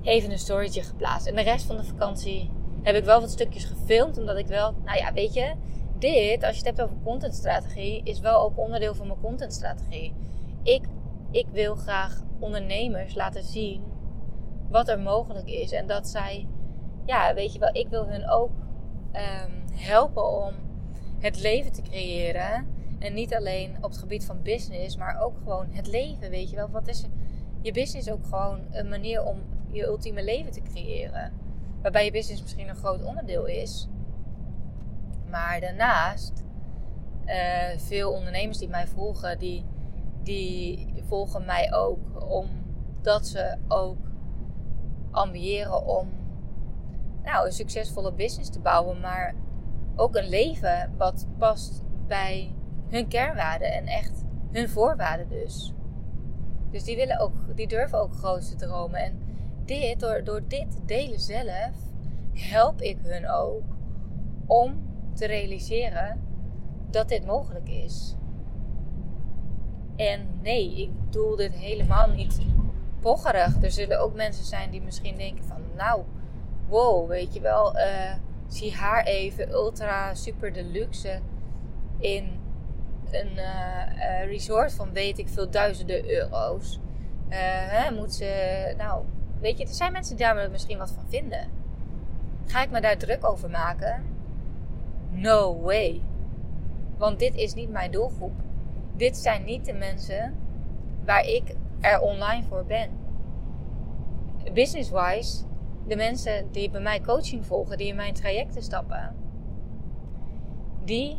even 0.02 0.32
een 0.32 0.40
storytje 0.40 0.84
geplaatst. 0.84 1.28
En 1.28 1.36
de 1.36 1.42
rest 1.42 1.66
van 1.66 1.78
de 1.78 1.84
vakantie 1.84 2.50
heb 2.82 2.96
ik 2.96 3.04
wel 3.04 3.22
wat 3.22 3.32
stukjes 3.32 3.66
gefilmd, 3.66 4.18
omdat 4.18 4.38
ik 4.38 4.48
wel, 4.48 4.74
nou 4.86 4.98
ja, 4.98 5.14
weet 5.14 5.34
je, 5.34 5.54
dit, 5.98 6.44
als 6.44 6.52
je 6.52 6.58
het 6.58 6.78
hebt 6.78 6.82
over 6.82 7.04
contentstrategie, 7.04 8.02
is 8.04 8.20
wel 8.20 8.42
ook 8.42 8.58
onderdeel 8.60 8.96
van 8.96 9.08
mijn 9.08 9.20
contentstrategie. 9.20 10.14
Ik, 10.64 10.86
ik 11.32 11.48
wil 11.52 11.76
graag 11.76 12.22
ondernemers 12.40 13.16
laten 13.16 13.44
zien 13.44 13.84
wat 14.70 14.88
er 14.88 15.00
mogelijk 15.00 15.48
is. 15.48 15.72
En 15.72 15.88
dat 15.88 16.08
zij, 16.08 16.48
ja, 17.06 17.34
weet 17.34 17.54
je 17.54 17.60
wel, 17.60 17.76
ik 17.76 17.88
wil 17.88 18.08
hun 18.08 18.30
ook 18.30 18.52
um, 19.14 19.64
helpen 19.74 20.46
om 20.46 20.54
het 21.20 21.42
leven 21.42 21.72
te 21.72 21.82
creëren. 21.82 22.68
En 23.00 23.14
niet 23.14 23.36
alleen 23.36 23.76
op 23.76 23.90
het 23.90 23.98
gebied 23.98 24.26
van 24.26 24.42
business, 24.42 24.98
maar 24.98 25.22
ook 25.22 25.38
gewoon 25.38 25.68
het 25.72 25.88
leven, 25.88 26.30
weet 26.30 26.50
je 26.50 26.56
wel. 26.56 26.70
Wat 26.70 26.88
is 26.88 27.06
je 27.62 27.72
business 27.72 28.12
ook 28.12 28.26
gewoon 28.26 28.60
een 28.72 28.90
manier 28.90 29.24
om 29.24 29.42
je 29.72 29.84
ultieme 29.84 30.24
leven 30.24 30.52
te 30.52 30.62
creëren. 30.62 31.34
Waarbij 31.82 32.06
je 32.06 32.12
business 32.12 32.42
misschien 32.42 32.70
een 32.70 32.76
groot 32.76 33.04
onderdeel 33.04 33.46
is. 33.46 33.88
Maar 35.30 35.60
daarnaast, 35.60 36.44
uh, 37.26 37.78
veel 37.78 38.12
ondernemers 38.12 38.58
die 38.58 38.70
mij 38.70 38.88
volgen, 38.88 39.40
die, 39.40 39.66
die 40.24 40.94
volgen 41.08 41.46
mij 41.46 41.74
ook 41.74 42.30
omdat 42.30 43.28
ze 43.28 43.58
ook 43.68 43.98
ambiëren 45.12 45.86
om 45.86 46.10
nou, 47.24 47.46
een 47.46 47.52
succesvolle 47.52 48.14
business 48.14 48.50
te 48.50 48.60
bouwen, 48.60 49.00
maar 49.00 49.36
ook 49.96 50.16
een 50.16 50.30
leven 50.30 50.94
wat 50.98 51.28
past 51.38 51.84
bij 52.08 52.56
hun 52.90 53.08
kernwaarden 53.08 53.74
en 53.74 53.86
echt 53.86 54.24
hun 54.52 54.70
voorwaarden 54.70 55.30
dus. 55.30 55.74
Dus 56.72 56.84
die, 56.84 56.96
willen 56.96 57.20
ook, 57.20 57.56
die 57.56 57.68
durven 57.68 58.00
ook 58.00 58.14
groot 58.14 58.50
te 58.50 58.56
dromen. 58.56 59.00
En 59.00 59.20
dit, 59.66 60.00
door, 60.00 60.24
door 60.24 60.48
dit 60.48 60.80
delen 60.86 61.20
zelf, 61.20 61.76
help 62.34 62.82
ik 62.82 62.98
hun 63.02 63.30
ook 63.30 63.64
om 64.46 64.92
te 65.14 65.26
realiseren 65.26 66.22
dat 66.90 67.10
dit 67.10 67.26
mogelijk 67.26 67.70
is. 67.70 68.16
En 70.12 70.40
nee, 70.42 70.82
ik 70.82 70.90
doe 71.10 71.38
dit 71.38 71.54
helemaal 71.54 72.08
niet 72.08 72.40
pocherig. 73.00 73.64
Er 73.64 73.72
zullen 73.72 74.00
ook 74.00 74.16
mensen 74.16 74.46
zijn 74.46 74.72
die 74.72 74.82
misschien 74.82 75.18
denken 75.18 75.46
van, 75.46 75.62
nou, 75.76 76.04
wow, 76.68 77.10
weet 77.10 77.34
je 77.34 77.40
wel, 77.40 77.78
uh, 77.78 78.14
zie 78.48 78.74
haar 78.74 79.04
even 79.04 79.52
ultra 79.52 80.14
super 80.14 80.54
deluxe 80.54 81.20
in 81.98 82.40
een 83.12 83.32
uh, 83.36 84.26
resort 84.26 84.74
van 84.74 84.94
weet 84.94 85.18
ik 85.18 85.30
veel 85.30 85.50
duizenden 85.50 86.10
euro's. 86.10 86.80
Hè, 87.30 87.92
moet 87.92 88.14
ze, 88.14 88.74
nou, 88.78 89.04
weet 89.40 89.58
je, 89.58 89.64
er 89.64 89.74
zijn 89.74 89.92
mensen 89.92 90.16
die 90.16 90.26
daar 90.26 90.52
misschien 90.52 90.78
wat 90.78 90.92
van 90.92 91.06
vinden. 91.08 91.48
Ga 92.46 92.64
ik 92.64 92.72
me 92.72 92.82
daar 92.82 92.98
druk 92.98 93.26
over 93.26 93.50
maken? 93.50 94.04
No 95.10 95.62
way. 95.62 96.02
Want 96.98 97.20
dit 97.20 97.36
is 97.36 97.54
niet 97.54 97.70
mijn 97.70 97.92
doelgroep. 97.92 98.34
Dit 98.96 99.18
zijn 99.18 99.44
niet 99.44 99.66
de 99.66 99.74
mensen 99.74 100.36
waar 101.06 101.26
ik 101.26 101.56
er 101.80 102.02
online 102.02 102.44
voor 102.44 102.66
ben. 102.66 102.90
Business-wise, 104.54 105.44
de 105.88 105.96
mensen 105.96 106.52
die 106.52 106.70
bij 106.70 106.82
mij 106.82 107.02
coaching 107.02 107.46
volgen, 107.46 107.78
die 107.78 107.88
in 107.88 107.96
mijn 107.96 108.14
trajecten 108.14 108.64
stappen, 108.64 109.16
die 110.84 111.18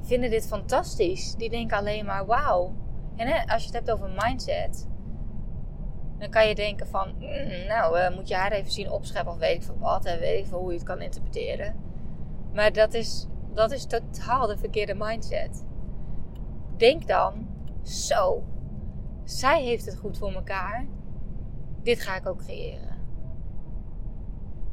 vinden 0.00 0.30
dit 0.30 0.46
fantastisch. 0.46 1.34
Die 1.34 1.50
denken 1.50 1.76
alleen 1.76 2.04
maar 2.04 2.26
wauw. 2.26 2.72
En 3.16 3.26
hè, 3.26 3.52
als 3.52 3.62
je 3.62 3.66
het 3.66 3.76
hebt 3.76 3.90
over 3.90 4.10
mindset, 4.16 4.88
dan 6.18 6.30
kan 6.30 6.48
je 6.48 6.54
denken 6.54 6.86
van, 6.86 7.14
mm, 7.18 7.66
nou, 7.68 7.98
uh, 7.98 8.14
moet 8.14 8.28
je 8.28 8.34
haar 8.34 8.52
even 8.52 8.72
zien 8.72 8.90
opscheppen 8.90 9.32
of 9.32 9.38
weet 9.38 9.56
ik 9.56 9.62
van 9.62 9.78
wat, 9.78 10.04
en 10.04 10.18
weet 10.18 10.38
ik 10.38 10.46
veel 10.46 10.58
hoe 10.58 10.70
je 10.70 10.78
het 10.78 10.86
kan 10.86 11.00
interpreteren. 11.00 11.74
Maar 12.52 12.72
dat 12.72 12.94
is, 12.94 13.26
dat 13.52 13.70
is 13.70 13.84
totaal 13.84 14.46
de 14.46 14.58
verkeerde 14.58 14.94
mindset. 14.94 15.64
Denk 16.84 17.06
dan, 17.06 17.46
zo, 17.82 18.42
zij 19.24 19.62
heeft 19.62 19.84
het 19.86 19.96
goed 19.96 20.18
voor 20.18 20.32
elkaar. 20.32 20.86
Dit 21.82 22.00
ga 22.00 22.16
ik 22.16 22.28
ook 22.28 22.38
creëren. 22.38 22.96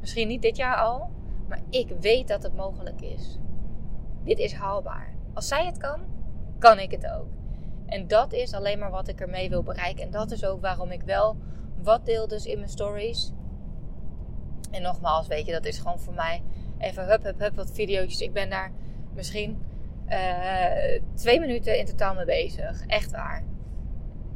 Misschien 0.00 0.28
niet 0.28 0.42
dit 0.42 0.56
jaar 0.56 0.76
al, 0.76 1.10
maar 1.48 1.60
ik 1.70 1.88
weet 2.00 2.28
dat 2.28 2.42
het 2.42 2.56
mogelijk 2.56 3.00
is. 3.00 3.38
Dit 4.24 4.38
is 4.38 4.52
haalbaar. 4.52 5.14
Als 5.34 5.48
zij 5.48 5.66
het 5.66 5.78
kan, 5.78 6.00
kan 6.58 6.78
ik 6.78 6.90
het 6.90 7.06
ook. 7.10 7.26
En 7.86 8.06
dat 8.06 8.32
is 8.32 8.52
alleen 8.52 8.78
maar 8.78 8.90
wat 8.90 9.08
ik 9.08 9.20
ermee 9.20 9.48
wil 9.48 9.62
bereiken. 9.62 10.04
En 10.04 10.10
dat 10.10 10.30
is 10.30 10.44
ook 10.44 10.60
waarom 10.60 10.90
ik 10.90 11.02
wel 11.02 11.36
wat 11.82 12.06
deel 12.06 12.28
dus 12.28 12.46
in 12.46 12.58
mijn 12.58 12.70
stories. 12.70 13.32
En 14.70 14.82
nogmaals, 14.82 15.26
weet 15.26 15.46
je, 15.46 15.52
dat 15.52 15.64
is 15.64 15.78
gewoon 15.78 16.00
voor 16.00 16.14
mij 16.14 16.42
even 16.78 17.06
hup, 17.06 17.22
hup, 17.22 17.38
hup, 17.38 17.56
wat 17.56 17.70
video's. 17.70 18.20
Ik 18.20 18.32
ben 18.32 18.50
daar 18.50 18.72
misschien 19.14 19.62
uh, 20.12 21.02
twee 21.14 21.40
minuten 21.40 21.78
in 21.78 21.86
totaal 21.86 22.14
mee 22.14 22.24
bezig. 22.24 22.86
Echt 22.86 23.10
waar. 23.10 23.44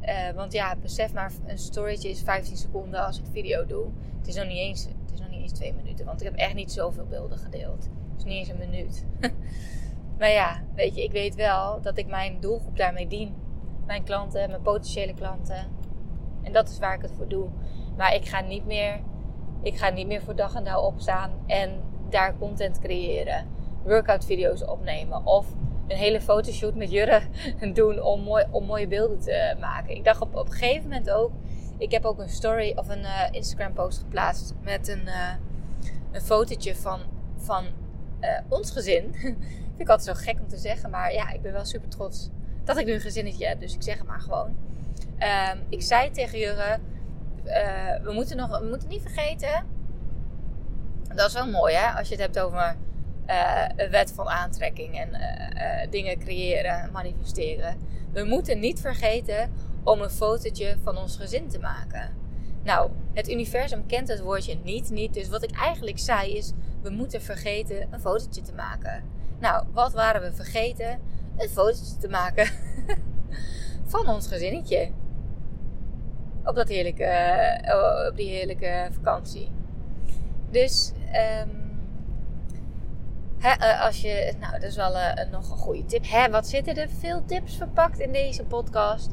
Uh, 0.01 0.29
want 0.35 0.53
ja, 0.53 0.75
besef 0.75 1.13
maar, 1.13 1.31
een 1.45 1.57
storytje 1.57 2.09
is 2.09 2.21
15 2.21 2.57
seconden 2.57 3.05
als 3.05 3.19
ik 3.19 3.25
video 3.31 3.65
doe. 3.65 3.85
Het 4.17 4.27
is 4.27 4.35
nog 4.35 4.47
niet 4.47 4.57
eens, 4.57 4.83
het 4.83 5.13
is 5.13 5.19
nog 5.19 5.29
niet 5.29 5.41
eens 5.41 5.51
twee 5.51 5.73
minuten. 5.73 6.05
Want 6.05 6.21
ik 6.21 6.27
heb 6.27 6.35
echt 6.35 6.53
niet 6.53 6.71
zoveel 6.71 7.05
beelden 7.05 7.37
gedeeld. 7.37 7.83
Het 7.83 8.17
is 8.17 8.23
niet 8.23 8.33
eens 8.33 8.49
een 8.49 8.69
minuut. 8.69 9.05
Maar 10.17 10.29
ja, 10.29 10.61
weet 10.75 10.95
je, 10.95 11.03
ik 11.03 11.11
weet 11.11 11.35
wel 11.35 11.81
dat 11.81 11.97
ik 11.97 12.07
mijn 12.07 12.39
doelgroep 12.39 12.77
daarmee 12.77 13.07
dien. 13.07 13.35
Mijn 13.85 14.03
klanten, 14.03 14.49
mijn 14.49 14.61
potentiële 14.61 15.13
klanten. 15.13 15.67
En 16.41 16.51
dat 16.51 16.69
is 16.69 16.79
waar 16.79 16.95
ik 16.95 17.01
het 17.01 17.11
voor 17.11 17.27
doe. 17.27 17.47
Maar 17.97 18.15
ik 18.15 18.25
ga 18.25 18.41
niet 18.41 18.65
meer, 18.65 18.99
ik 19.61 19.77
ga 19.77 19.89
niet 19.89 20.07
meer 20.07 20.21
voor 20.21 20.35
dag 20.35 20.55
en 20.55 20.63
dauw 20.63 20.81
opstaan 20.81 21.31
en 21.45 21.81
daar 22.09 22.37
content 22.37 22.79
creëren. 22.79 23.47
Workout 23.83 24.25
video's 24.25 24.61
opnemen. 24.63 25.25
Of 25.25 25.45
een 25.87 25.97
hele 25.97 26.21
fotoshoot 26.21 26.75
met 26.75 26.91
Jurre 26.91 27.21
doen 27.73 28.01
om, 28.01 28.21
mooi, 28.21 28.45
om 28.51 28.65
mooie 28.65 28.87
beelden 28.87 29.19
te 29.19 29.55
maken. 29.59 29.95
Ik 29.95 30.03
dacht 30.03 30.21
op, 30.21 30.35
op 30.35 30.45
een 30.45 30.51
gegeven 30.51 30.83
moment 30.83 31.09
ook. 31.09 31.31
Ik 31.77 31.91
heb 31.91 32.05
ook 32.05 32.19
een 32.19 32.29
story 32.29 32.73
of 32.75 32.89
een 32.89 33.01
uh, 33.01 33.27
Instagram 33.31 33.73
post 33.73 33.97
geplaatst 33.97 34.53
met 34.61 34.87
een, 34.87 35.03
uh, 35.05 35.29
een 36.11 36.21
fotootje 36.21 36.75
van, 36.75 36.99
van 37.37 37.65
uh, 38.21 38.39
ons 38.47 38.71
gezin. 38.71 39.13
Vind 39.77 39.89
ik 39.89 39.89
altijd 39.89 40.17
zo 40.17 40.23
gek 40.23 40.39
om 40.39 40.47
te 40.47 40.57
zeggen. 40.57 40.89
Maar 40.89 41.13
ja, 41.13 41.31
ik 41.31 41.41
ben 41.41 41.53
wel 41.53 41.65
super 41.65 41.89
trots 41.89 42.29
dat 42.63 42.77
ik 42.77 42.85
nu 42.85 42.93
een 42.93 43.01
gezinnetje 43.01 43.47
heb. 43.47 43.59
Dus 43.59 43.73
ik 43.73 43.83
zeg 43.83 43.97
het 43.97 44.07
maar 44.07 44.21
gewoon. 44.21 44.55
Um, 45.19 45.63
ik 45.69 45.81
zei 45.81 46.11
tegen 46.11 46.39
Jurre. 46.39 46.79
We, 48.03 48.11
moeten 48.13 48.37
nog, 48.37 48.59
we 48.59 48.65
moeten 48.65 48.89
niet 48.89 49.01
vergeten. 49.01 49.65
Dat 51.15 51.27
is 51.27 51.33
wel 51.33 51.47
mooi 51.47 51.75
hè. 51.75 51.87
Als 51.97 52.07
je 52.07 52.13
het 52.13 52.23
hebt 52.23 52.39
over 52.39 52.75
uh, 53.27 53.65
een 53.75 53.89
wet 53.89 54.11
van 54.11 54.27
aantrekking. 54.27 54.99
En 54.99 55.09
uh, 55.09 55.91
dingen 55.91 56.19
creëren. 56.19 56.91
Manifesteren. 56.91 57.77
We 58.11 58.23
moeten 58.23 58.59
niet 58.59 58.81
vergeten 58.81 59.51
om 59.83 60.01
een 60.01 60.09
fotootje 60.09 60.77
van 60.83 60.97
ons 60.97 61.17
gezin 61.17 61.47
te 61.47 61.59
maken. 61.59 62.15
Nou, 62.63 62.91
het 63.13 63.29
universum 63.29 63.85
kent 63.85 64.07
het 64.07 64.19
woordje 64.19 64.57
niet, 64.63 64.89
niet. 64.89 65.13
Dus 65.13 65.29
wat 65.29 65.43
ik 65.43 65.51
eigenlijk 65.51 65.99
zei 65.99 66.37
is, 66.37 66.53
we 66.81 66.89
moeten 66.89 67.21
vergeten 67.21 67.87
een 67.91 67.99
fotootje 67.99 68.41
te 68.41 68.53
maken. 68.53 69.03
Nou, 69.39 69.65
wat 69.71 69.93
waren 69.93 70.21
we 70.21 70.33
vergeten? 70.33 70.99
Een 71.37 71.49
fotootje 71.49 71.97
te 71.97 72.09
maken 72.09 72.47
van 73.93 74.07
ons 74.07 74.27
gezinnetje. 74.27 74.91
Op, 76.43 76.55
dat 76.55 76.67
heerlijke, 76.67 77.05
op 78.09 78.17
die 78.17 78.29
heerlijke 78.29 78.87
vakantie. 78.91 79.51
Dus 80.51 80.91
um, 81.41 81.66
uh, 83.39 83.85
als 83.85 84.01
je, 84.01 84.33
nou, 84.39 84.51
dat 84.51 84.63
is 84.63 84.75
wel 84.75 84.95
uh, 84.95 85.13
nog 85.31 85.51
een 85.51 85.57
goede 85.57 85.85
tip. 85.85 86.05
Wat 86.31 86.47
zitten 86.47 86.77
er 86.77 86.89
veel 86.89 87.25
tips 87.25 87.57
verpakt 87.57 87.99
in 87.99 88.11
deze 88.11 88.43
podcast? 88.43 89.11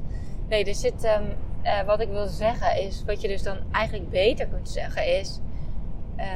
Nee, 0.49 0.65
er 0.65 0.75
zit, 0.75 1.05
ehm, 1.05 1.25
eh, 1.63 1.83
wat 1.83 2.01
ik 2.01 2.09
wil 2.09 2.27
zeggen 2.27 2.77
is, 2.83 3.05
wat 3.05 3.21
je 3.21 3.29
dus 3.29 3.43
dan 3.43 3.59
eigenlijk 3.73 4.11
beter 4.11 4.47
kunt 4.47 4.69
zeggen 4.69 5.19
is, 5.19 5.41
eh, 6.17 6.27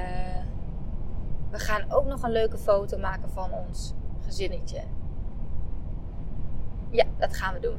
we 1.50 1.58
gaan 1.58 1.92
ook 1.92 2.04
nog 2.04 2.22
een 2.22 2.32
leuke 2.32 2.58
foto 2.58 2.98
maken 2.98 3.30
van 3.30 3.52
ons 3.52 3.94
gezinnetje. 4.24 4.80
Ja, 6.90 7.04
dat 7.18 7.36
gaan 7.36 7.54
we 7.54 7.60
doen. 7.60 7.78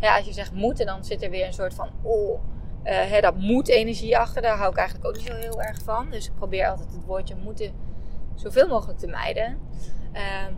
Als 0.00 0.24
je 0.24 0.32
zegt 0.32 0.52
moeten, 0.52 0.86
dan 0.86 1.04
zit 1.04 1.22
er 1.22 1.30
weer 1.30 1.46
een 1.46 1.52
soort 1.52 1.74
van, 1.74 1.90
oh, 2.02 2.40
uh, 2.84 3.20
dat 3.20 3.36
moet 3.36 3.68
energie 3.68 4.18
achter. 4.18 4.42
Daar 4.42 4.56
hou 4.56 4.70
ik 4.70 4.76
eigenlijk 4.76 5.08
ook 5.08 5.16
niet 5.16 5.26
zo 5.26 5.34
heel 5.34 5.62
erg 5.62 5.82
van. 5.82 6.10
Dus 6.10 6.26
ik 6.26 6.34
probeer 6.34 6.68
altijd 6.68 6.92
het 6.92 7.04
woordje 7.04 7.36
moeten 7.36 7.72
zoveel 8.34 8.68
mogelijk 8.68 8.98
te 8.98 9.06
mijden. 9.06 9.58
Ehm, 10.12 10.52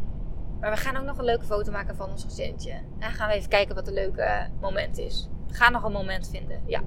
maar 0.60 0.70
we 0.70 0.76
gaan 0.76 0.96
ook 0.96 1.04
nog 1.04 1.18
een 1.18 1.24
leuke 1.24 1.44
foto 1.44 1.72
maken 1.72 1.96
van 1.96 2.10
ons 2.10 2.24
gezinnetje. 2.24 2.70
En 2.70 3.00
dan 3.00 3.10
gaan 3.10 3.28
we 3.28 3.34
even 3.34 3.48
kijken 3.48 3.74
wat 3.74 3.88
een 3.88 3.94
leuke 3.94 4.46
moment 4.60 4.98
is. 4.98 5.28
Gaan 5.50 5.72
nog 5.72 5.82
een 5.82 5.92
moment 5.92 6.28
vinden, 6.28 6.60
ja. 6.66 6.80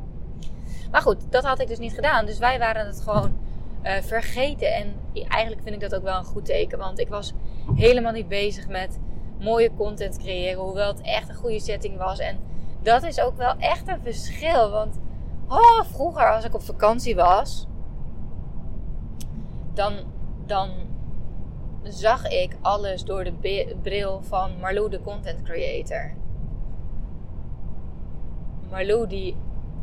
Maar 0.92 1.02
goed, 1.02 1.32
dat 1.32 1.44
had 1.44 1.60
ik 1.60 1.68
dus 1.68 1.78
niet 1.78 1.94
gedaan. 1.94 2.26
Dus 2.26 2.38
wij 2.38 2.60
waren 2.60 2.86
het 2.86 3.02
gewoon 3.02 3.38
uh, 3.84 3.92
vergeten. 4.02 4.74
En 4.74 4.96
eigenlijk 5.28 5.62
vind 5.62 5.76
ik 5.76 5.82
dat 5.82 5.96
ook 5.96 6.04
wel 6.04 6.18
een 6.18 6.26
goed 6.26 6.46
teken. 6.46 6.78
Want 6.78 7.00
ik 7.00 7.08
was 7.08 7.34
helemaal 7.76 8.12
niet 8.12 8.28
bezig 8.28 8.68
met 8.68 9.00
mooie 9.40 9.72
content 9.78 10.18
creëren. 10.18 10.64
Hoewel 10.64 10.88
het 10.88 11.02
echt 11.02 11.30
een 11.30 11.36
goede 11.36 11.60
setting 11.60 11.98
was. 11.98 12.20
En 12.20 12.40
dat 12.82 13.04
is 13.04 13.20
ook 13.20 13.38
wel 13.38 13.56
echt 13.58 13.88
een 13.88 14.02
verschil. 14.04 14.70
Want 14.70 15.00
oh, 15.48 15.82
vroeger 15.84 16.34
als 16.34 16.46
ik 16.46 16.54
op 16.54 16.64
vakantie 16.64 17.16
was. 17.16 17.68
Dan, 19.74 19.94
dan 20.48 20.70
zag 21.84 22.28
ik 22.28 22.58
alles 22.62 23.04
door 23.04 23.24
de 23.24 23.76
bril 23.82 24.22
van 24.22 24.60
Marlou, 24.60 24.90
de 24.90 25.02
content 25.02 25.42
creator. 25.42 26.14
Marlou 28.70 29.08
die 29.08 29.38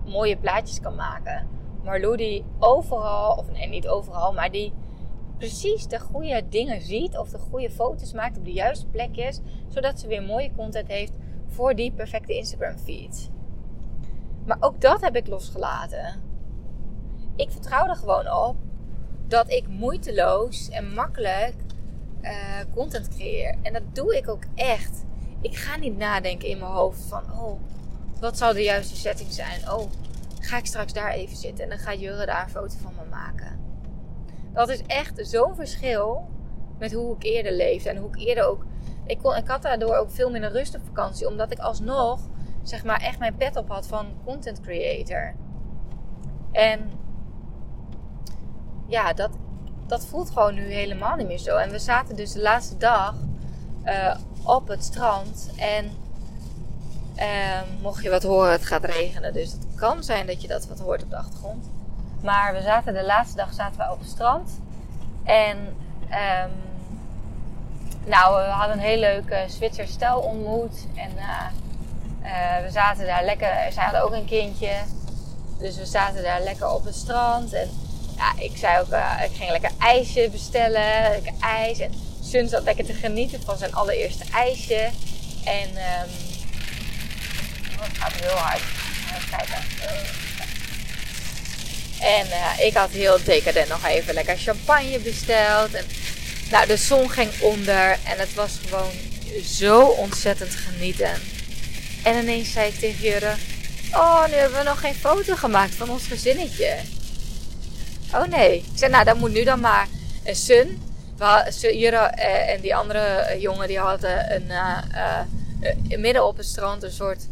mooie 0.07 0.37
plaatjes 0.37 0.81
kan 0.81 0.95
maken. 0.95 1.49
Marlou 1.85 2.17
die 2.17 2.45
overal, 2.59 3.37
of 3.37 3.51
nee, 3.51 3.69
niet 3.69 3.89
overal, 3.89 4.33
maar 4.33 4.51
die 4.51 4.73
precies 5.39 5.87
de 5.87 6.01
goede 6.01 6.43
dingen 6.49 6.81
ziet 6.81 7.19
of 7.19 7.29
de 7.29 7.39
goede 7.39 7.71
foto's 7.71 8.13
maakt 8.13 8.39
op 8.39 8.45
de 8.45 8.53
juiste 8.53 8.87
plekjes, 8.87 9.41
zodat 9.69 10.01
ze 10.01 10.07
weer 10.07 10.23
mooie 10.23 10.53
content 10.57 10.89
heeft 10.89 11.13
voor 11.47 11.75
die 11.75 11.93
perfecte 11.93 12.35
Instagram 12.35 12.79
feed. 12.79 13.31
Maar 14.47 14.57
ook 14.61 14.81
dat 14.81 15.01
heb 15.01 15.17
ik 15.17 15.27
losgelaten. 15.27 16.23
Ik 17.37 17.51
vertrouw 17.51 17.89
er 17.89 17.97
gewoon 17.97 18.33
op 18.33 18.57
dat 19.29 19.51
ik 19.51 19.69
moeiteloos 19.69 20.69
en 20.69 20.95
makkelijk 20.95 21.55
uh, 22.23 22.31
content 22.75 23.09
creëer. 23.09 23.55
En 23.63 23.73
dat 23.73 23.83
doe 23.93 24.17
ik 24.17 24.29
ook 24.29 24.45
echt. 24.55 25.05
Ik 25.41 25.57
ga 25.57 25.77
niet 25.77 25.97
nadenken 25.97 26.49
in 26.49 26.59
mijn 26.59 26.71
hoofd 26.71 27.03
van, 27.03 27.23
oh, 27.33 27.61
wat 28.21 28.39
zou 28.39 28.55
de 28.55 28.63
juiste 28.63 28.97
setting 28.97 29.33
zijn? 29.33 29.71
Oh, 29.71 29.91
ga 30.41 30.57
ik 30.57 30.67
straks 30.67 30.93
daar 30.93 31.11
even 31.11 31.37
zitten 31.37 31.65
en 31.65 31.71
dan 31.71 31.79
gaat 31.79 32.01
Jurre 32.01 32.27
daar 32.27 32.43
een 32.43 32.51
foto 32.51 32.77
van 32.83 32.93
me 32.99 33.11
maken. 33.11 33.61
Dat 34.53 34.69
is 34.69 34.83
echt 34.87 35.29
zo'n 35.29 35.55
verschil 35.55 36.29
met 36.79 36.93
hoe 36.93 37.17
ik 37.17 37.23
eerder 37.23 37.53
leefde 37.53 37.89
en 37.91 37.97
hoe 37.97 38.09
ik 38.09 38.27
eerder 38.27 38.45
ook. 38.45 38.65
Ik, 39.07 39.19
kon, 39.19 39.37
ik 39.37 39.49
had 39.49 39.63
daardoor 39.63 39.97
ook 39.97 40.11
veel 40.11 40.31
minder 40.31 40.53
rust 40.53 40.75
op 40.75 40.85
vakantie, 40.85 41.29
omdat 41.29 41.51
ik 41.51 41.59
alsnog, 41.59 42.21
zeg 42.63 42.85
maar, 42.85 43.01
echt 43.01 43.19
mijn 43.19 43.37
pet 43.37 43.57
op 43.57 43.69
had 43.69 43.87
van 43.87 44.07
content 44.25 44.61
creator. 44.61 45.35
En 46.53 46.91
ja, 48.95 49.13
dat, 49.13 49.31
dat 49.87 50.07
voelt 50.07 50.31
gewoon 50.31 50.55
nu 50.55 50.73
helemaal 50.73 51.17
niet 51.17 51.27
meer 51.27 51.39
zo. 51.39 51.57
En 51.57 51.71
we 51.71 51.79
zaten 51.79 52.17
dus 52.17 52.33
de 52.33 52.41
laatste 52.41 52.77
dag 52.77 53.15
uh, 53.85 54.17
op 54.43 54.69
het 54.69 54.85
strand. 54.85 55.51
En 55.57 55.91
uh, 57.17 57.61
mocht 57.83 58.03
je 58.03 58.11
wat 58.11 58.23
horen, 58.23 58.51
het 58.51 58.67
gaat 58.67 58.85
regenen. 58.85 59.33
Dus 59.33 59.53
het 59.53 59.67
kan 59.75 60.03
zijn 60.03 60.27
dat 60.27 60.43
je 60.43 60.49
dat 60.49 60.67
wat 60.67 60.79
hoort 60.79 61.03
op 61.03 61.11
de 61.11 61.17
achtergrond. 61.17 61.71
Maar 62.23 62.55
we 62.55 62.63
zaten 62.63 62.95
de 62.95 63.05
laatste 63.05 63.37
dag 63.37 63.53
zaten 63.53 63.79
we 63.79 63.93
op 63.93 63.99
het 63.99 64.09
strand. 64.09 64.61
En 65.25 65.59
um, 65.59 66.53
nou, 68.05 68.37
we 68.37 68.51
hadden 68.51 68.77
een 68.77 68.83
heel 68.83 68.99
leuke 68.99 69.45
Zwitser 69.47 69.87
stel 69.87 70.21
ontmoet. 70.21 70.87
En 70.95 71.11
we 72.65 72.71
zaten 72.71 73.07
daar 73.07 73.25
lekker. 73.25 73.73
Zij 73.73 73.83
hadden 73.83 74.05
ook 74.05 74.13
een 74.13 74.25
kindje. 74.25 74.73
Dus 75.59 75.77
we 75.77 75.87
zaten 75.87 76.23
daar 76.23 76.41
lekker 76.43 76.71
op 76.71 76.85
het 76.85 76.95
strand. 76.95 77.53
En 77.53 77.69
ja, 78.17 78.33
ik 78.39 78.57
zei 78.57 78.81
ook, 78.81 78.93
uh, 78.93 79.21
ik 79.25 79.37
ging 79.37 79.51
lekker 79.51 79.71
ijsje 79.79 80.29
bestellen, 80.33 81.11
lekker 81.11 81.33
ijs. 81.41 81.79
En 81.79 81.93
Sun 82.23 82.49
zat 82.49 82.63
lekker 82.63 82.85
te 82.85 82.93
genieten 82.93 83.43
van 83.45 83.59
zijn 83.59 83.75
allereerste 83.75 84.25
ijsje. 84.33 84.91
En 85.45 85.69
um, 85.69 86.11
het 87.79 87.99
gaat 87.99 88.13
heel 88.13 88.37
hard. 88.37 88.63
Even 89.17 89.29
kijken. 89.31 89.63
En 92.01 92.27
uh, 92.27 92.67
ik 92.67 92.75
had 92.75 92.91
heel 92.91 93.19
decadent 93.25 93.69
nog 93.69 93.87
even 93.87 94.15
lekker 94.15 94.37
champagne 94.37 94.99
besteld. 94.99 95.75
En, 95.75 95.85
nou, 96.51 96.67
de 96.67 96.77
zon 96.77 97.11
ging 97.11 97.31
onder 97.41 97.91
en 97.91 98.19
het 98.19 98.35
was 98.35 98.59
gewoon 98.65 98.93
zo 99.45 99.81
ontzettend 99.81 100.55
genieten. 100.55 101.13
En 102.03 102.23
ineens 102.23 102.53
zei 102.53 102.69
ik 102.69 102.79
tegen 102.79 103.01
Jurre: 103.01 103.35
Oh, 103.93 104.27
nu 104.27 104.35
hebben 104.35 104.59
we 104.59 104.65
nog 104.65 104.81
geen 104.81 104.95
foto 104.95 105.37
gemaakt 105.37 105.75
van 105.75 105.91
ons 105.91 106.07
gezinnetje. 106.07 106.77
Oh 108.15 108.27
nee. 108.27 108.57
Ik 108.57 108.79
zei, 108.79 108.91
nou, 108.91 109.05
dat 109.05 109.17
moet 109.17 109.33
nu 109.33 109.45
dan 109.45 109.61
maar. 109.61 109.89
En 110.23 110.37
Sun, 110.37 110.83
Jura 111.61 112.15
eh, 112.15 112.55
en 112.55 112.61
die 112.61 112.77
andere 112.77 112.99
eh, 112.99 113.41
jongen, 113.41 113.69
die 113.69 113.79
hadden 113.79 114.35
een, 114.35 114.47
uh, 114.51 115.99
midden 115.99 116.27
op 116.27 116.37
het 116.37 116.47
strand 116.47 116.83
een 116.83 116.91
soort 116.91 117.29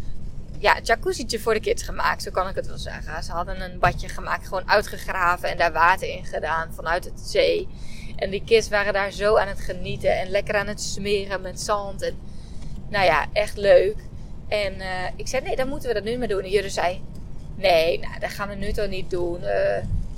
ja, 0.58 0.78
jacuzzietje 0.82 1.40
voor 1.40 1.54
de 1.54 1.60
kids 1.60 1.82
gemaakt. 1.82 2.22
Zo 2.22 2.30
kan 2.30 2.48
ik 2.48 2.54
het 2.54 2.66
wel 2.66 2.78
zeggen. 2.78 3.24
Ze 3.24 3.32
hadden 3.32 3.60
een 3.60 3.78
badje 3.78 4.08
gemaakt, 4.08 4.46
gewoon 4.46 4.68
uitgegraven 4.70 5.48
en 5.48 5.56
daar 5.56 5.72
water 5.72 6.08
in 6.08 6.24
gedaan 6.24 6.74
vanuit 6.74 7.04
het 7.04 7.20
zee. 7.20 7.68
En 8.16 8.30
die 8.30 8.42
kids 8.44 8.68
waren 8.68 8.92
daar 8.92 9.10
zo 9.10 9.36
aan 9.36 9.48
het 9.48 9.60
genieten 9.60 10.18
en 10.18 10.30
lekker 10.30 10.56
aan 10.56 10.66
het 10.66 10.80
smeren 10.80 11.40
met 11.40 11.60
zand. 11.60 12.02
En 12.02 12.18
nou 12.88 13.04
ja, 13.04 13.26
echt 13.32 13.56
leuk. 13.56 13.96
En 14.48 14.74
ik 15.16 15.28
zei, 15.28 15.42
nee, 15.42 15.56
dan 15.56 15.68
moeten 15.68 15.88
we 15.88 15.94
dat 15.94 16.04
nu 16.04 16.18
maar 16.18 16.28
doen. 16.28 16.42
En 16.42 16.50
Jurre 16.50 16.70
zei, 16.70 17.02
nee, 17.54 17.98
nou, 17.98 18.18
dat 18.18 18.30
gaan 18.30 18.48
we 18.48 18.54
nu 18.54 18.72
toch 18.72 18.88
niet 18.88 19.10
doen. 19.10 19.40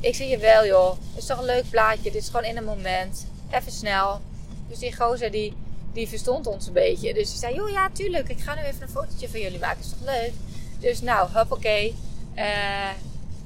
Ik 0.04 0.14
zeg 0.14 0.28
je 0.28 0.38
wel 0.38 0.66
joh, 0.66 0.90
het 0.90 1.22
is 1.22 1.26
toch 1.26 1.38
een 1.38 1.44
leuk 1.44 1.70
plaatje. 1.70 2.02
Dit 2.02 2.14
is 2.14 2.26
gewoon 2.26 2.44
in 2.44 2.56
een 2.56 2.64
moment. 2.64 3.26
Even 3.50 3.72
snel. 3.72 4.20
Dus 4.68 4.78
die 4.78 4.96
gozer 4.96 5.30
die, 5.30 5.54
die 5.92 6.08
verstond 6.08 6.46
ons 6.46 6.66
een 6.66 6.72
beetje. 6.72 7.14
Dus 7.14 7.30
die 7.30 7.38
zei, 7.38 7.54
joh 7.54 7.70
ja 7.70 7.90
tuurlijk, 7.92 8.28
ik 8.28 8.40
ga 8.40 8.54
nu 8.54 8.60
even 8.60 8.82
een 8.82 8.88
fotootje 8.88 9.28
van 9.28 9.40
jullie 9.40 9.58
maken. 9.58 9.80
Is 9.80 9.88
toch 9.88 10.14
leuk? 10.14 10.32
Dus 10.78 11.00
nou, 11.00 11.28
hoppakee. 11.32 11.94
Uh, 12.36 12.90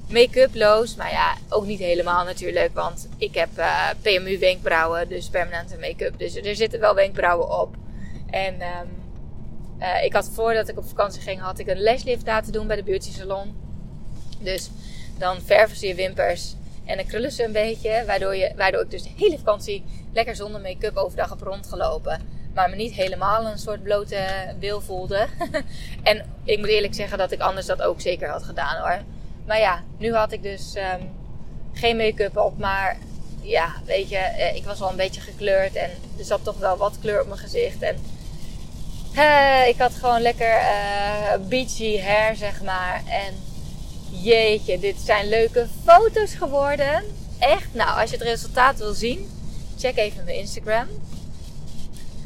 make-up 0.09 0.55
loos. 0.55 0.95
Maar 0.95 1.11
ja, 1.11 1.37
ook 1.49 1.67
niet 1.67 1.79
helemaal 1.79 2.25
natuurlijk. 2.25 2.75
Want 2.75 3.09
ik 3.17 3.35
heb 3.35 3.59
eh, 3.59 3.89
PMU 4.03 4.39
wenkbrauwen. 4.39 5.09
Dus 5.09 5.29
permanente 5.29 5.77
make-up. 5.81 6.19
Dus 6.19 6.37
er 6.37 6.57
zitten 6.57 6.81
wel 6.81 6.95
wenkbrauwen 6.95 7.61
op. 7.61 7.75
En 8.31 8.55
um, 8.55 8.89
uh, 9.81 10.05
ik 10.05 10.13
had 10.13 10.31
voordat 10.33 10.69
ik 10.69 10.79
op 10.79 10.89
vakantie 10.89 11.23
ging, 11.23 11.41
had 11.41 11.59
ik 11.59 11.67
een 11.67 11.83
laslift 11.83 12.27
laten 12.27 12.53
doen 12.53 12.67
bij 12.67 12.77
de 12.77 12.83
beauty 12.83 13.13
salon. 13.13 13.57
Dus 14.39 14.71
dan 15.19 15.41
verven 15.41 15.77
ze 15.77 15.87
je 15.87 15.95
wimpers 15.95 16.55
en 16.85 16.97
dan 16.97 17.07
krullen 17.07 17.33
ze 17.33 17.45
een 17.45 17.53
beetje. 17.53 18.05
Waardoor, 18.07 18.37
je, 18.37 18.53
waardoor 18.57 18.83
ik 18.83 18.91
dus 18.91 19.03
de 19.03 19.11
hele 19.17 19.39
vakantie 19.39 19.85
lekker 20.13 20.37
zonder 20.37 20.61
make-up 20.61 20.97
overdag 20.97 21.29
heb 21.29 21.41
rondgelopen. 21.41 22.21
Maar 22.55 22.71
me 22.71 22.77
niet 22.77 22.93
helemaal 22.93 23.47
een 23.47 23.59
soort 23.59 23.83
blote 23.83 24.27
wil 24.59 24.81
voelde. 24.81 25.27
en 26.03 26.27
ik 26.45 26.59
moet 26.59 26.69
eerlijk 26.69 26.95
zeggen 26.95 27.19
dat 27.19 27.33
ik 27.33 27.41
anders 27.41 27.67
dat 27.67 27.83
ook 27.83 28.01
zeker 28.01 28.29
had 28.29 28.43
gedaan 28.43 28.77
hoor. 28.77 29.03
Maar 29.47 29.59
ja, 29.59 29.83
nu 29.99 30.15
had 30.15 30.33
ik 30.33 30.43
dus 30.43 30.75
um, 30.77 31.11
geen 31.73 31.97
make-up 31.97 32.37
op. 32.37 32.59
Maar 32.59 32.99
ja, 33.41 33.75
weet 33.85 34.09
je, 34.09 34.17
eh, 34.17 34.57
ik 34.57 34.65
was 34.65 34.79
wel 34.79 34.91
een 34.91 34.97
beetje 34.97 35.21
gekleurd. 35.21 35.75
En 35.75 35.91
er 36.19 36.25
zat 36.25 36.45
toch 36.45 36.59
wel 36.59 36.77
wat 36.77 36.99
kleur 37.01 37.21
op 37.21 37.27
mijn 37.27 37.39
gezicht. 37.39 37.83
En 37.83 37.97
uh, 39.15 39.69
ik 39.69 39.79
had 39.79 39.95
gewoon 39.95 40.21
lekker 40.21 40.61
uh, 40.61 41.49
beachy 41.49 42.01
hair, 42.01 42.37
zeg 42.37 42.63
maar. 42.63 43.03
En 43.09 43.35
Jeetje, 44.23 44.79
dit 44.79 44.97
zijn 45.05 45.29
leuke 45.29 45.67
foto's 45.85 46.35
geworden. 46.35 47.05
Echt, 47.39 47.75
nou, 47.75 48.01
als 48.01 48.11
je 48.11 48.17
het 48.17 48.25
resultaat 48.25 48.79
wil 48.79 48.93
zien, 48.93 49.31
check 49.79 49.97
even 49.97 50.25
mijn 50.25 50.37
Instagram. 50.37 50.87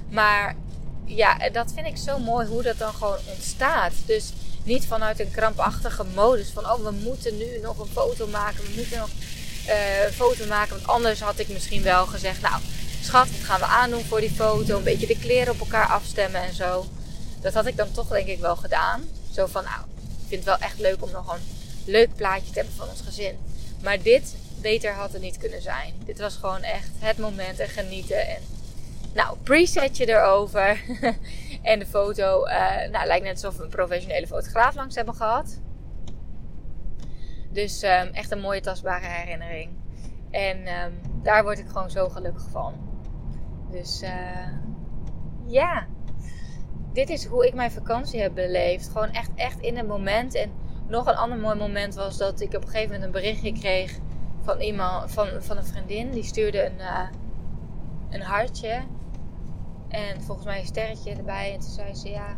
Maar 0.08 0.56
ja, 1.04 1.48
dat 1.52 1.72
vind 1.74 1.86
ik 1.86 1.96
zo 1.96 2.18
mooi 2.18 2.46
hoe 2.46 2.62
dat 2.62 2.78
dan 2.78 2.92
gewoon 2.92 3.18
ontstaat. 3.34 3.92
Dus 4.06 4.32
niet 4.62 4.86
vanuit 4.86 5.20
een 5.20 5.30
krampachtige 5.30 6.04
modus 6.14 6.50
van, 6.50 6.70
oh, 6.70 6.84
we 6.84 6.90
moeten 6.90 7.36
nu 7.36 7.58
nog 7.62 7.78
een 7.78 7.92
foto 7.92 8.26
maken. 8.26 8.64
We 8.64 8.72
moeten 8.76 8.98
nog 8.98 9.10
uh, 9.66 10.04
een 10.04 10.12
foto 10.12 10.46
maken. 10.46 10.74
Want 10.74 10.86
anders 10.86 11.20
had 11.20 11.38
ik 11.38 11.48
misschien 11.48 11.82
wel 11.82 12.06
gezegd, 12.06 12.40
nou, 12.40 12.62
schat, 13.02 13.30
wat 13.30 13.40
gaan 13.40 13.60
we 13.60 13.66
aandoen 13.66 14.04
voor 14.04 14.20
die 14.20 14.30
foto? 14.30 14.76
Een 14.76 14.82
beetje 14.82 15.06
de 15.06 15.18
kleren 15.18 15.52
op 15.52 15.60
elkaar 15.60 15.86
afstemmen 15.86 16.42
en 16.42 16.54
zo. 16.54 16.86
Dat 17.40 17.54
had 17.54 17.66
ik 17.66 17.76
dan 17.76 17.92
toch 17.92 18.08
denk 18.08 18.26
ik 18.26 18.40
wel 18.40 18.56
gedaan. 18.56 19.08
Zo 19.34 19.46
van, 19.46 19.64
nou, 19.64 19.80
ik 20.00 20.28
vind 20.28 20.44
het 20.44 20.58
wel 20.58 20.68
echt 20.68 20.78
leuk 20.78 21.02
om 21.02 21.10
nog 21.10 21.32
een 21.32 21.40
leuk 21.84 22.14
plaatje 22.14 22.52
te 22.52 22.58
hebben 22.58 22.76
van 22.76 22.88
ons 22.88 23.00
gezin. 23.00 23.36
Maar 23.82 24.02
dit, 24.02 24.36
beter 24.60 24.92
had 24.92 25.12
het 25.12 25.22
niet 25.22 25.38
kunnen 25.38 25.62
zijn. 25.62 25.94
Dit 26.04 26.18
was 26.18 26.36
gewoon 26.36 26.62
echt 26.62 26.88
het 26.98 27.18
moment 27.18 27.58
en 27.58 27.68
genieten. 27.68 28.28
En, 28.28 28.42
nou, 29.14 29.36
presetje 29.42 30.08
erover. 30.08 30.80
En 31.62 31.78
de 31.78 31.86
foto 31.86 32.46
uh, 32.46 32.90
nou, 32.90 33.06
lijkt 33.06 33.24
net 33.24 33.32
alsof 33.32 33.56
we 33.56 33.62
een 33.62 33.68
professionele 33.68 34.26
fotograaf 34.26 34.74
langs 34.74 34.94
hebben 34.94 35.14
gehad. 35.14 35.60
Dus 37.50 37.82
um, 37.82 38.08
echt 38.12 38.30
een 38.30 38.40
mooie 38.40 38.60
tastbare 38.60 39.06
herinnering. 39.06 39.70
En 40.30 40.58
um, 40.58 41.00
daar 41.22 41.42
word 41.42 41.58
ik 41.58 41.66
gewoon 41.66 41.90
zo 41.90 42.08
gelukkig 42.08 42.46
van. 42.50 42.74
Dus 43.70 44.02
uh, 44.02 44.48
ja, 45.46 45.86
dit 46.92 47.10
is 47.10 47.24
hoe 47.24 47.46
ik 47.46 47.54
mijn 47.54 47.70
vakantie 47.70 48.20
heb 48.20 48.34
beleefd. 48.34 48.88
Gewoon 48.88 49.10
echt, 49.10 49.30
echt 49.34 49.60
in 49.60 49.76
het 49.76 49.86
moment. 49.86 50.34
En 50.34 50.52
nog 50.92 51.06
een 51.06 51.16
ander 51.16 51.38
mooi 51.38 51.56
moment 51.56 51.94
was 51.94 52.16
dat 52.16 52.40
ik 52.40 52.54
op 52.54 52.62
een 52.62 52.68
gegeven 52.68 52.92
moment 52.92 53.04
een 53.04 53.10
berichtje 53.10 53.52
kreeg 53.52 53.98
van 54.42 54.60
iemand, 54.60 55.12
van, 55.12 55.28
van 55.38 55.56
een 55.56 55.66
vriendin. 55.66 56.10
Die 56.10 56.22
stuurde 56.22 56.66
een, 56.66 56.78
uh, 56.78 57.08
een 58.10 58.22
hartje. 58.22 58.82
En 59.88 60.22
volgens 60.22 60.46
mij 60.46 60.58
een 60.58 60.66
sterretje 60.66 61.14
erbij. 61.14 61.52
En 61.52 61.60
toen 61.60 61.70
zei 61.70 61.94
ze: 61.94 62.08
Ja, 62.08 62.28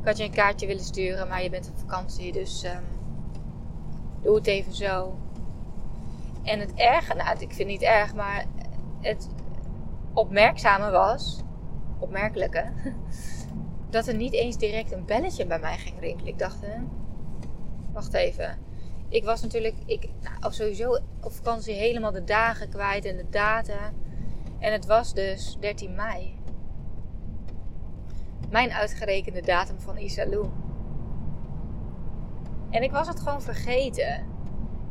ik 0.00 0.04
had 0.04 0.16
je 0.16 0.24
een 0.24 0.30
kaartje 0.30 0.66
willen 0.66 0.84
sturen, 0.84 1.28
maar 1.28 1.42
je 1.42 1.50
bent 1.50 1.68
op 1.68 1.78
vakantie. 1.78 2.32
Dus 2.32 2.64
um, 2.64 2.84
doe 4.22 4.34
het 4.34 4.46
even 4.46 4.74
zo. 4.74 5.16
En 6.42 6.60
het 6.60 6.74
erge, 6.74 7.14
nou, 7.14 7.32
ik 7.32 7.38
vind 7.38 7.58
het 7.58 7.66
niet 7.66 7.82
erg, 7.82 8.14
maar 8.14 8.44
het 9.00 9.28
opmerkzame 10.12 10.90
was, 10.90 11.42
opmerkelijke, 11.98 12.72
dat 13.90 14.06
er 14.06 14.14
niet 14.14 14.32
eens 14.32 14.56
direct 14.56 14.92
een 14.92 15.04
belletje 15.04 15.46
bij 15.46 15.58
mij 15.58 15.78
ging 15.78 16.00
rinkelen. 16.00 16.32
Ik 16.32 16.38
dacht, 16.38 16.60
hè, 16.60 16.76
wacht 17.98 18.14
even. 18.14 18.58
Ik 19.08 19.24
was 19.24 19.42
natuurlijk, 19.42 19.74
ik, 19.86 20.08
nou, 20.22 20.52
sowieso 20.52 20.98
op 21.20 21.32
vakantie 21.32 21.74
helemaal 21.74 22.12
de 22.12 22.24
dagen 22.24 22.68
kwijt 22.68 23.04
en 23.04 23.16
de 23.16 23.28
data. 23.30 23.92
En 24.58 24.72
het 24.72 24.86
was 24.86 25.14
dus 25.14 25.56
13 25.60 25.94
mei. 25.94 26.38
Mijn 28.50 28.72
uitgerekende 28.72 29.42
datum 29.42 29.80
van 29.80 29.96
Isalou. 29.96 30.48
En 32.70 32.82
ik 32.82 32.90
was 32.90 33.08
het 33.08 33.20
gewoon 33.20 33.42
vergeten. 33.42 34.26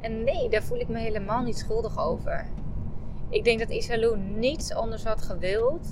En 0.01 0.23
nee, 0.23 0.49
daar 0.49 0.63
voel 0.63 0.79
ik 0.79 0.87
me 0.87 0.99
helemaal 0.99 1.43
niet 1.43 1.57
schuldig 1.57 1.97
over. 1.97 2.45
Ik 3.29 3.43
denk 3.43 3.59
dat 3.59 3.69
Isalou 3.69 4.17
niets 4.17 4.73
anders 4.73 5.03
had 5.03 5.21
gewild 5.21 5.87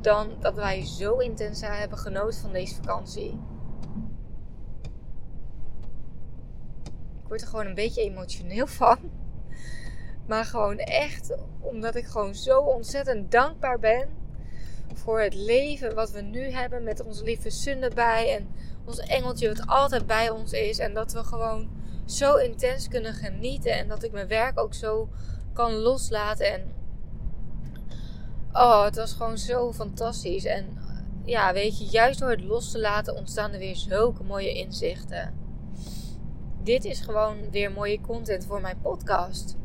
dan 0.00 0.28
dat 0.40 0.54
wij 0.54 0.86
zo 0.86 1.18
intens 1.18 1.60
hebben 1.60 1.98
genoten 1.98 2.40
van 2.40 2.52
deze 2.52 2.74
vakantie. 2.74 3.38
Word 7.28 7.40
er 7.40 7.46
gewoon 7.46 7.66
een 7.66 7.74
beetje 7.74 8.02
emotioneel 8.02 8.66
van. 8.82 8.98
Maar 10.26 10.44
gewoon 10.44 10.78
echt 10.78 11.36
omdat 11.60 11.94
ik 11.94 12.06
gewoon 12.06 12.34
zo 12.34 12.60
ontzettend 12.60 13.30
dankbaar 13.30 13.78
ben 13.78 14.08
voor 14.94 15.20
het 15.20 15.34
leven 15.34 15.94
wat 15.94 16.10
we 16.10 16.20
nu 16.20 16.40
hebben 16.40 16.82
met 16.82 17.04
onze 17.04 17.24
lieve 17.24 17.50
Sun 17.50 17.82
erbij 17.82 18.36
en 18.36 18.48
ons 18.84 18.98
engeltje 18.98 19.48
wat 19.48 19.66
altijd 19.66 20.06
bij 20.06 20.30
ons 20.30 20.52
is 20.52 20.78
en 20.78 20.94
dat 20.94 21.12
we 21.12 21.24
gewoon 21.24 21.70
zo 22.06 22.34
intens 22.34 22.88
kunnen 22.88 23.14
genieten 23.14 23.72
en 23.72 23.88
dat 23.88 24.02
ik 24.02 24.12
mijn 24.12 24.28
werk 24.28 24.60
ook 24.60 24.74
zo 24.74 25.08
kan 25.52 25.72
loslaten 25.72 26.52
en 26.52 26.72
oh, 28.52 28.84
het 28.84 28.96
was 28.96 29.12
gewoon 29.12 29.38
zo 29.38 29.72
fantastisch 29.72 30.44
en 30.44 30.78
ja, 31.24 31.52
weet 31.52 31.78
je, 31.78 31.84
juist 31.84 32.20
door 32.20 32.30
het 32.30 32.42
los 32.42 32.70
te 32.70 32.80
laten 32.80 33.16
ontstaan 33.16 33.52
er 33.52 33.58
weer 33.58 33.76
zulke 33.76 34.22
mooie 34.22 34.52
inzichten. 34.52 35.47
Dit 36.68 36.84
is 36.84 37.00
gewoon 37.00 37.50
weer 37.50 37.72
mooie 37.72 38.00
content 38.00 38.46
voor 38.46 38.60
mijn 38.60 38.80
podcast. 38.80 39.56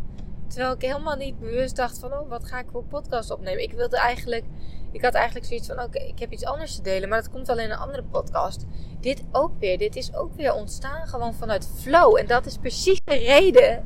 Terwijl 0.48 0.74
ik 0.74 0.82
helemaal 0.82 1.16
niet 1.16 1.40
bewust 1.40 1.76
dacht 1.76 2.00
van, 2.00 2.14
oh, 2.14 2.30
wat 2.30 2.46
ga 2.46 2.60
ik 2.60 2.66
voor 2.72 2.84
podcast 2.84 3.32
opnemen? 3.32 3.64
Ik 3.64 3.72
wilde 3.72 3.98
eigenlijk, 3.98 4.46
ik 4.92 5.02
had 5.02 5.14
eigenlijk 5.14 5.46
zoiets 5.46 5.68
van, 5.68 5.82
oké, 5.82 6.00
ik 6.00 6.20
heb 6.20 6.32
iets 6.32 6.46
anders 6.46 6.76
te 6.76 6.82
delen, 6.82 7.10
maar 7.10 7.22
dat 7.22 7.32
komt 7.32 7.48
wel 7.48 7.60
in 7.60 7.72
een 7.72 7.78
andere 7.78 8.04
podcast. 8.04 8.66
Dit 9.00 9.24
ook 9.32 9.52
weer, 9.60 9.78
dit 9.78 9.96
is 9.96 10.16
ook 10.16 10.36
weer 10.36 10.54
ontstaan 10.54 11.08
gewoon 11.08 11.34
vanuit 11.34 11.70
flow. 11.76 12.18
En 12.18 12.28
dat 12.28 12.46
is 12.46 12.58
precies 12.58 13.02
de 13.04 13.16
reden 13.16 13.86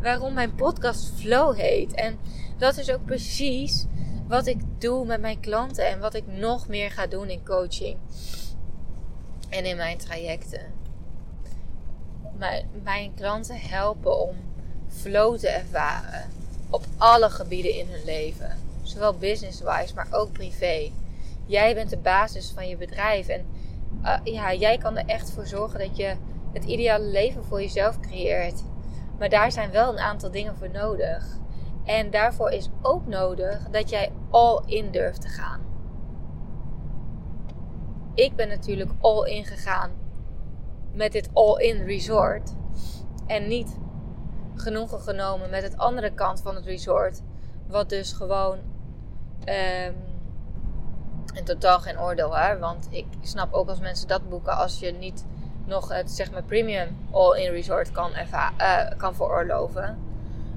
waarom 0.00 0.34
mijn 0.34 0.54
podcast 0.54 1.12
Flow 1.14 1.56
heet. 1.56 1.94
En 1.94 2.18
dat 2.58 2.76
is 2.76 2.90
ook 2.90 3.04
precies 3.04 3.86
wat 4.28 4.46
ik 4.46 4.60
doe 4.78 5.06
met 5.06 5.20
mijn 5.20 5.40
klanten 5.40 5.88
en 5.88 6.00
wat 6.00 6.14
ik 6.14 6.26
nog 6.26 6.68
meer 6.68 6.90
ga 6.90 7.06
doen 7.06 7.28
in 7.28 7.44
coaching 7.44 7.98
en 9.48 9.64
in 9.64 9.76
mijn 9.76 9.98
trajecten. 9.98 10.75
Mijn, 12.82 13.14
klanten 13.14 13.56
helpen 13.60 14.18
om 14.20 14.36
flow 14.88 15.38
te 15.38 15.48
ervaren 15.48 16.24
op 16.70 16.84
alle 16.96 17.30
gebieden 17.30 17.74
in 17.74 17.86
hun 17.90 18.04
leven, 18.04 18.58
zowel 18.82 19.14
business-wise, 19.14 19.94
maar 19.94 20.06
ook 20.10 20.32
privé. 20.32 20.90
Jij 21.46 21.74
bent 21.74 21.90
de 21.90 21.96
basis 21.96 22.50
van 22.50 22.68
je 22.68 22.76
bedrijf 22.76 23.28
en 23.28 23.46
uh, 24.02 24.18
ja, 24.24 24.54
jij 24.54 24.78
kan 24.78 24.96
er 24.96 25.06
echt 25.06 25.30
voor 25.30 25.46
zorgen 25.46 25.78
dat 25.78 25.96
je 25.96 26.16
het 26.52 26.64
ideale 26.64 27.04
leven 27.04 27.44
voor 27.44 27.60
jezelf 27.60 28.00
creëert. 28.00 28.62
Maar 29.18 29.28
daar 29.28 29.52
zijn 29.52 29.70
wel 29.70 29.92
een 29.92 29.98
aantal 29.98 30.30
dingen 30.30 30.56
voor 30.56 30.70
nodig. 30.70 31.26
En 31.84 32.10
daarvoor 32.10 32.50
is 32.50 32.68
ook 32.82 33.06
nodig 33.06 33.68
dat 33.70 33.90
jij 33.90 34.12
all 34.30 34.62
in 34.66 34.90
durft 34.90 35.20
te 35.20 35.28
gaan. 35.28 35.60
Ik 38.14 38.36
ben 38.36 38.48
natuurlijk 38.48 38.90
all 39.00 39.28
in 39.30 39.44
gegaan 39.44 39.90
met 40.96 41.12
dit 41.12 41.28
all 41.32 41.62
in 41.62 41.84
resort. 41.84 42.54
En 43.26 43.48
niet 43.48 43.78
genoegen 44.54 45.00
genomen 45.00 45.50
met 45.50 45.62
het 45.62 45.76
andere 45.76 46.10
kant 46.10 46.40
van 46.40 46.54
het 46.54 46.64
resort. 46.64 47.22
Wat 47.66 47.88
dus 47.88 48.12
gewoon. 48.12 48.58
Um, 49.88 49.94
in 51.34 51.44
totaal 51.44 51.78
geen 51.80 52.00
oordeel 52.00 52.36
hè. 52.36 52.58
Want 52.58 52.88
ik 52.90 53.06
snap 53.20 53.52
ook 53.52 53.68
als 53.68 53.80
mensen 53.80 54.08
dat 54.08 54.28
boeken. 54.28 54.56
Als 54.56 54.78
je 54.78 54.92
niet 54.92 55.24
nog 55.64 55.88
het 55.88 56.10
zeg 56.10 56.32
maar 56.32 56.42
premium 56.42 56.96
all-in 57.10 57.50
resort 57.50 57.92
kan, 57.92 58.10
uh, 58.10 58.90
kan 58.96 59.14
veroorloven. 59.14 59.98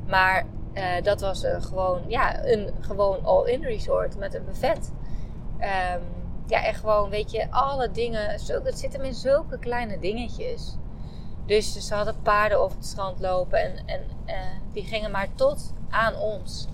Maar 0.08 0.46
uh, 0.74 0.84
dat 1.04 1.22
was 1.22 1.44
uh, 1.44 1.62
gewoon, 1.62 2.02
ja, 2.08 2.46
een 2.46 2.74
gewoon 2.80 3.24
all-in 3.24 3.64
resort 3.64 4.18
met 4.18 4.34
een 4.34 4.46
buffet. 4.46 4.92
Um, 5.60 6.19
ja, 6.50 6.64
en 6.64 6.74
gewoon, 6.74 7.10
weet 7.10 7.32
je, 7.32 7.52
alle 7.52 7.91
dingen. 7.91 8.30
Het 8.30 8.80
zit 8.80 8.93
hem 8.93 9.04
in 9.04 9.14
zulke 9.14 9.60
kleine 9.60 10.00
dingetjes. 10.00 10.76
Dus 11.45 11.88
ze 11.88 11.93
hadden 11.93 12.22
paarden 12.22 12.64
op 12.64 12.70
het 12.70 12.86
strand 12.86 13.20
lopen 13.20 13.60
en, 13.60 13.78
en 13.86 14.02
uh, 14.28 14.36
die 14.74 14.84
gingen 14.84 15.12
maar 15.12 15.28
tot 15.36 15.74
aan 15.89 16.16
ons. 16.16 16.68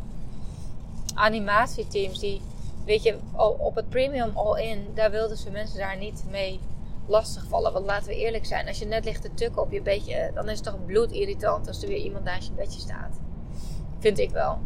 Animatieteams, 1.13 2.19
die, 2.19 2.41
weet 2.85 3.03
je, 3.03 3.17
op 3.57 3.75
het 3.75 3.89
premium 3.89 4.31
all-in, 4.37 4.87
daar 4.93 5.11
wilden 5.11 5.37
ze 5.37 5.51
mensen 5.51 5.77
daar 5.77 5.97
niet 5.97 6.23
mee 6.29 6.59
lastigvallen. 7.07 7.73
Want 7.73 7.85
laten 7.85 8.07
we 8.07 8.15
eerlijk 8.15 8.45
zijn, 8.45 8.67
als 8.67 8.79
je 8.79 8.85
net 8.85 9.05
ligt 9.05 9.21
te 9.21 9.33
tukken 9.33 9.61
op 9.61 9.71
je 9.71 9.81
bedje, 9.81 10.31
dan 10.33 10.49
is 10.49 10.57
het 10.57 10.65
toch 10.67 10.85
bloedirritant 10.85 11.67
als 11.67 11.81
er 11.81 11.87
weer 11.87 11.97
iemand 11.97 12.23
naast 12.23 12.47
je 12.47 12.53
bedje 12.53 12.79
staat. 12.79 13.19
Vind 13.99 14.19
ik 14.19 14.29
wel. 14.29 14.59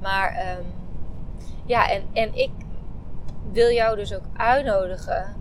Maar 0.00 0.56
um, 0.58 0.66
ja, 1.66 1.90
en, 1.90 2.02
en 2.12 2.34
ik 2.34 2.50
wil 3.50 3.70
jou 3.70 3.96
dus 3.96 4.14
ook 4.14 4.24
uitnodigen. 4.36 5.34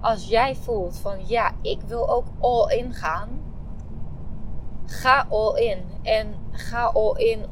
Als 0.00 0.28
jij 0.28 0.54
voelt 0.54 0.98
van 0.98 1.26
ja, 1.26 1.52
ik 1.60 1.80
wil 1.86 2.10
ook 2.10 2.26
all 2.40 2.76
in 2.76 2.94
gaan. 2.94 3.28
Ga 4.86 5.26
all 5.28 5.60
in. 5.60 5.84
En 6.02 6.34
ga 6.50 6.84
all 6.84 7.14
in. 7.16 7.44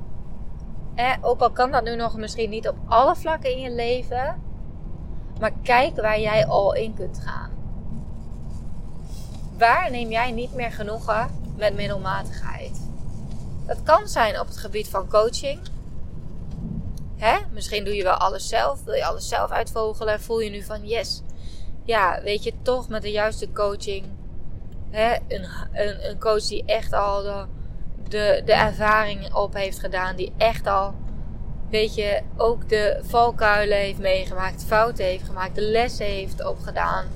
Eh, 0.94 1.12
ook 1.20 1.40
al 1.40 1.50
kan 1.50 1.70
dat 1.70 1.84
nu 1.84 1.96
nog 1.96 2.16
misschien 2.16 2.50
niet 2.50 2.68
op 2.68 2.76
alle 2.86 3.16
vlakken 3.16 3.50
in 3.50 3.60
je 3.60 3.70
leven. 3.70 4.42
Maar 5.40 5.52
kijk 5.62 5.96
waar 5.96 6.20
jij 6.20 6.46
al 6.46 6.74
in 6.74 6.94
kunt 6.94 7.18
gaan. 7.18 7.50
Waar 9.58 9.90
neem 9.90 10.10
jij 10.10 10.30
niet 10.30 10.54
meer 10.54 10.72
genoegen 10.72 11.30
met 11.56 11.74
middelmatigheid? 11.74 12.88
Dat 13.66 13.82
kan 13.82 14.08
zijn 14.08 14.40
op 14.40 14.46
het 14.46 14.56
gebied 14.56 14.88
van 14.88 15.08
coaching. 15.08 15.60
Hè? 17.20 17.38
Misschien 17.50 17.84
doe 17.84 17.94
je 17.94 18.02
wel 18.02 18.12
alles 18.12 18.48
zelf. 18.48 18.84
Wil 18.84 18.94
je 18.94 19.04
alles 19.04 19.28
zelf 19.28 19.50
uitvogelen? 19.50 20.20
Voel 20.20 20.40
je 20.40 20.50
nu 20.50 20.62
van 20.62 20.86
yes. 20.86 21.22
Ja, 21.84 22.20
weet 22.22 22.42
je, 22.42 22.52
toch 22.62 22.88
met 22.88 23.02
de 23.02 23.10
juiste 23.10 23.52
coaching. 23.52 24.04
Hè? 24.90 25.14
Een, 25.28 25.46
een, 25.72 26.08
een 26.08 26.18
coach 26.18 26.44
die 26.44 26.64
echt 26.66 26.92
al 26.92 27.22
de, 27.22 27.44
de, 28.08 28.42
de 28.44 28.52
ervaring 28.52 29.34
op 29.34 29.54
heeft 29.54 29.78
gedaan. 29.78 30.16
Die 30.16 30.32
echt 30.36 30.66
al 30.66 30.94
weet 31.70 31.94
je, 31.94 32.20
ook 32.36 32.68
de 32.68 33.00
valkuilen 33.02 33.78
heeft 33.78 33.98
meegemaakt, 33.98 34.64
fouten 34.64 35.04
heeft 35.04 35.24
gemaakt, 35.24 35.54
de 35.54 35.62
lessen 35.62 36.06
heeft 36.06 36.46
opgedaan. 36.46 37.06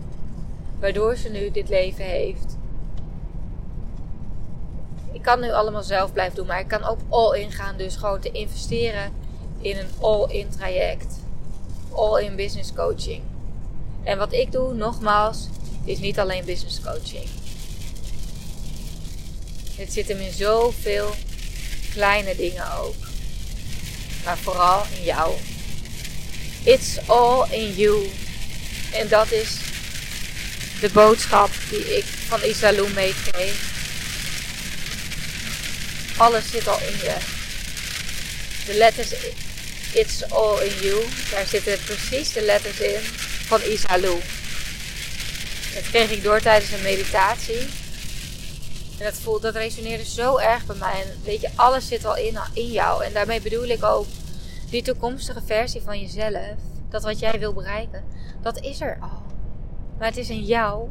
Waardoor 0.81 1.17
ze 1.17 1.29
nu 1.29 1.51
dit 1.51 1.69
leven 1.69 2.05
heeft. 2.05 2.57
Ik 5.13 5.23
kan 5.23 5.41
nu 5.41 5.53
allemaal 5.53 5.83
zelf 5.83 6.13
blijven 6.13 6.37
doen, 6.37 6.47
maar 6.47 6.61
ik 6.61 6.69
kan 6.69 6.85
ook 6.85 6.99
all-in 7.09 7.53
gaan. 7.53 7.77
Dus 7.77 7.97
gewoon 7.97 8.21
te 8.21 8.31
investeren 8.31 9.13
in 9.65 9.77
een 9.77 9.91
all-in 10.01 10.49
traject. 10.49 11.15
All-in 11.91 12.37
business 12.37 12.73
coaching. 12.73 13.23
En 14.03 14.19
wat 14.19 14.33
ik 14.33 14.53
doe, 14.53 14.75
nogmaals, 14.75 15.49
is 15.85 15.99
niet 15.99 16.19
alleen 16.19 16.45
business 16.45 16.81
coaching. 16.81 17.29
Het 19.77 19.93
zit 19.93 20.09
hem 20.09 20.19
in 20.19 20.33
zoveel 20.33 21.11
kleine 21.95 22.37
dingen 22.37 22.79
ook 22.79 22.95
maar 24.25 24.39
vooral 24.39 24.87
in 24.97 25.05
jou. 25.05 25.35
It's 26.63 26.99
all 27.07 27.47
in 27.51 27.75
you. 27.75 28.11
En 28.93 29.09
dat 29.09 29.33
is 29.33 29.57
de 30.81 30.91
boodschap 30.91 31.51
die 31.71 31.97
ik 31.97 32.05
van 32.05 32.43
Isalou 32.43 32.93
meekreeg. 32.93 33.73
Alles 36.17 36.51
zit 36.51 36.69
al 36.69 36.79
in 36.79 36.97
je. 36.97 37.17
De 38.67 38.75
letters 38.75 39.09
It's 39.95 40.31
all 40.31 40.61
in 40.61 40.83
you. 40.83 41.05
Daar 41.31 41.47
zitten 41.47 41.79
precies 41.85 42.33
de 42.33 42.43
letters 42.43 42.81
in 42.81 43.01
van 43.47 43.61
Isalou. 43.61 44.21
Dat 45.75 45.83
kreeg 45.83 46.11
ik 46.11 46.23
door 46.23 46.41
tijdens 46.41 46.73
een 46.73 46.83
meditatie. 46.83 47.61
En 48.99 49.05
dat, 49.05 49.15
voelt, 49.15 49.43
dat 49.43 49.55
resoneerde 49.55 50.05
zo 50.05 50.37
erg 50.37 50.67
bij 50.67 50.77
mij. 50.77 51.03
En 51.03 51.23
weet 51.25 51.41
je, 51.41 51.51
alles 51.55 51.87
zit 51.87 52.05
al 52.05 52.17
in, 52.17 52.39
in 52.53 52.67
jou. 52.67 53.05
En 53.05 53.13
daarmee 53.13 53.41
bedoel 53.41 53.65
ik 53.65 53.85
ook 53.85 54.07
die 54.71 54.83
toekomstige 54.83 55.43
versie 55.47 55.83
van 55.83 56.01
jezelf. 56.01 56.57
Dat 56.89 57.03
wat 57.03 57.19
jij 57.19 57.39
wil 57.39 57.53
bereiken. 57.53 58.05
Dat 58.43 58.61
is 58.61 58.81
er 58.81 58.99
al. 59.01 59.23
Maar 59.99 60.09
het 60.09 60.17
is 60.17 60.31
in 60.31 60.45
jou 60.45 60.89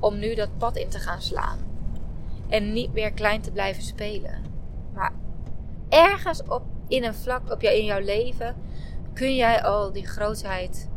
om 0.00 0.18
nu 0.18 0.34
dat 0.34 0.58
pad 0.58 0.76
in 0.76 0.88
te 0.88 0.98
gaan 0.98 1.22
slaan. 1.22 1.58
En 2.48 2.72
niet 2.72 2.92
meer 2.92 3.12
klein 3.12 3.40
te 3.40 3.50
blijven 3.50 3.82
spelen. 3.82 4.44
Maar 4.94 5.12
ergens 5.88 6.42
op, 6.42 6.62
in 6.88 7.04
een 7.04 7.14
vlak 7.14 7.50
op 7.50 7.60
jou, 7.60 7.76
in 7.76 7.84
jouw 7.84 8.00
leven 8.00 8.56
kun 9.12 9.34
jij 9.34 9.62
al 9.62 9.92
die 9.92 10.06
grootheid 10.06 10.88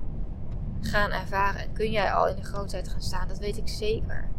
gaan 0.82 1.12
ervaren. 1.12 1.62
En 1.62 1.74
kun 1.74 1.92
jij 1.92 2.12
al 2.12 2.28
in 2.28 2.36
de 2.36 2.44
grootheid 2.44 2.88
gaan 2.88 3.02
staan. 3.02 3.28
Dat 3.28 3.40
weet 3.40 3.58
ik 3.58 3.68
zeker. 3.68 4.30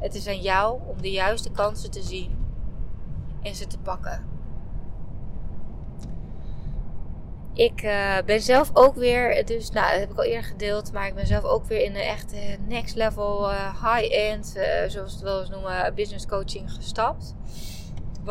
Het 0.00 0.14
is 0.14 0.26
aan 0.26 0.40
jou 0.40 0.80
om 0.86 1.02
de 1.02 1.10
juiste 1.10 1.50
kansen 1.50 1.90
te 1.90 2.02
zien 2.02 2.38
en 3.42 3.54
ze 3.54 3.66
te 3.66 3.78
pakken. 3.78 4.28
Ik 7.54 7.82
uh, 7.82 8.16
ben 8.24 8.40
zelf 8.40 8.70
ook 8.72 8.94
weer, 8.94 9.46
dus 9.46 9.70
nou, 9.70 9.90
dat 9.90 10.00
heb 10.00 10.10
ik 10.10 10.16
al 10.16 10.24
eerder 10.24 10.44
gedeeld, 10.44 10.92
maar 10.92 11.06
ik 11.06 11.14
ben 11.14 11.26
zelf 11.26 11.44
ook 11.44 11.64
weer 11.64 11.82
in 11.82 11.92
de 11.92 12.02
echte 12.02 12.56
next 12.66 12.94
level, 12.94 13.50
uh, 13.50 13.94
high-end, 13.94 14.54
uh, 14.56 14.62
zoals 14.88 14.92
we 14.92 15.00
het 15.00 15.20
wel 15.20 15.40
eens 15.40 15.50
noemen, 15.50 15.94
business 15.94 16.26
coaching 16.26 16.72
gestapt. 16.72 17.34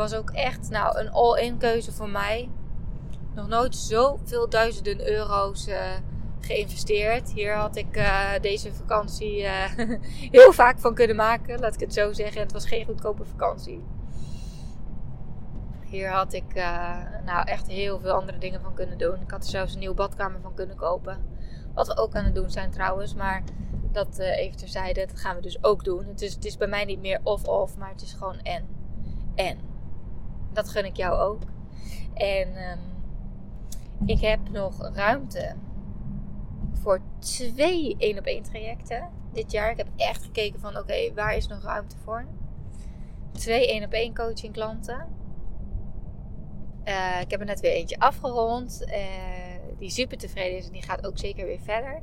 Was 0.00 0.14
ook 0.14 0.30
echt 0.30 0.70
nou, 0.70 0.98
een 0.98 1.10
all-in 1.10 1.58
keuze 1.58 1.92
voor 1.92 2.08
mij. 2.08 2.48
Nog 3.34 3.48
nooit 3.48 3.76
zoveel 3.76 4.48
duizenden 4.48 5.08
euro's 5.08 5.68
geïnvesteerd. 6.40 7.32
Hier 7.32 7.54
had 7.54 7.76
ik 7.76 7.96
uh, 7.96 8.30
deze 8.40 8.74
vakantie 8.74 9.42
uh, 9.42 9.64
heel 10.36 10.52
vaak 10.52 10.78
van 10.78 10.94
kunnen 10.94 11.16
maken, 11.16 11.60
laat 11.60 11.74
ik 11.74 11.80
het 11.80 11.94
zo 11.94 12.12
zeggen. 12.12 12.40
Het 12.40 12.52
was 12.52 12.66
geen 12.66 12.84
goedkope 12.84 13.24
vakantie. 13.24 13.82
Hier 15.84 16.10
had 16.10 16.32
ik 16.32 16.54
nou 17.24 17.46
echt 17.46 17.66
heel 17.66 18.00
veel 18.00 18.12
andere 18.12 18.38
dingen 18.38 18.60
van 18.60 18.74
kunnen 18.74 18.98
doen. 18.98 19.20
Ik 19.20 19.30
had 19.30 19.42
er 19.42 19.50
zelfs 19.50 19.72
een 19.72 19.78
nieuwe 19.78 19.94
badkamer 19.94 20.40
van 20.40 20.54
kunnen 20.54 20.76
kopen. 20.76 21.26
Wat 21.74 21.86
we 21.86 21.96
ook 21.96 22.14
aan 22.14 22.24
het 22.24 22.34
doen 22.34 22.50
zijn 22.50 22.70
trouwens. 22.70 23.14
Maar 23.14 23.42
dat 23.92 24.18
even 24.18 24.58
terzijde, 24.58 25.06
dat 25.06 25.20
gaan 25.20 25.36
we 25.36 25.42
dus 25.42 25.64
ook 25.64 25.84
doen. 25.84 26.06
Het 26.06 26.22
is, 26.22 26.34
het 26.34 26.44
is 26.44 26.56
bij 26.56 26.68
mij 26.68 26.84
niet 26.84 27.00
meer 27.00 27.20
of-of, 27.22 27.76
maar 27.76 27.90
het 27.90 28.02
is 28.02 28.12
gewoon 28.12 28.38
en. 28.42 28.68
En. 29.34 29.69
Dat 30.52 30.68
gun 30.68 30.84
ik 30.84 30.96
jou 30.96 31.18
ook. 31.18 31.42
En 32.14 32.48
um, 32.70 32.78
ik 34.06 34.20
heb 34.20 34.48
nog 34.50 34.90
ruimte 34.94 35.54
voor 36.72 37.00
twee 37.18 37.96
één 37.98 38.18
op 38.18 38.24
één 38.24 38.42
trajecten 38.42 39.08
dit 39.32 39.50
jaar. 39.50 39.70
Ik 39.70 39.76
heb 39.76 39.88
echt 39.96 40.24
gekeken 40.24 40.60
van 40.60 40.76
oké, 40.76 41.14
waar 41.14 41.36
is 41.36 41.46
nog 41.46 41.62
ruimte 41.62 41.96
voor? 42.04 42.24
Twee 43.32 43.68
één 43.68 43.84
op 43.84 43.92
één 43.92 44.14
coaching 44.14 44.52
klanten. 44.52 45.06
Uh, 46.84 47.20
ik 47.20 47.30
heb 47.30 47.40
er 47.40 47.46
net 47.46 47.60
weer 47.60 47.72
eentje 47.72 47.98
afgerond. 47.98 48.84
Uh, 48.86 48.96
die 49.78 49.90
super 49.90 50.18
tevreden 50.18 50.58
is 50.58 50.66
en 50.66 50.72
die 50.72 50.82
gaat 50.82 51.06
ook 51.06 51.18
zeker 51.18 51.46
weer 51.46 51.60
verder. 51.60 52.02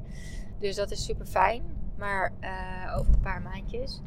Dus 0.60 0.76
dat 0.76 0.92
is 0.92 1.06
super 1.06 1.26
fijn. 1.26 1.64
Maar 1.98 2.34
uh, 2.42 2.98
over 2.98 3.14
een 3.14 3.20
paar 3.20 3.42
maandjes. 3.42 4.02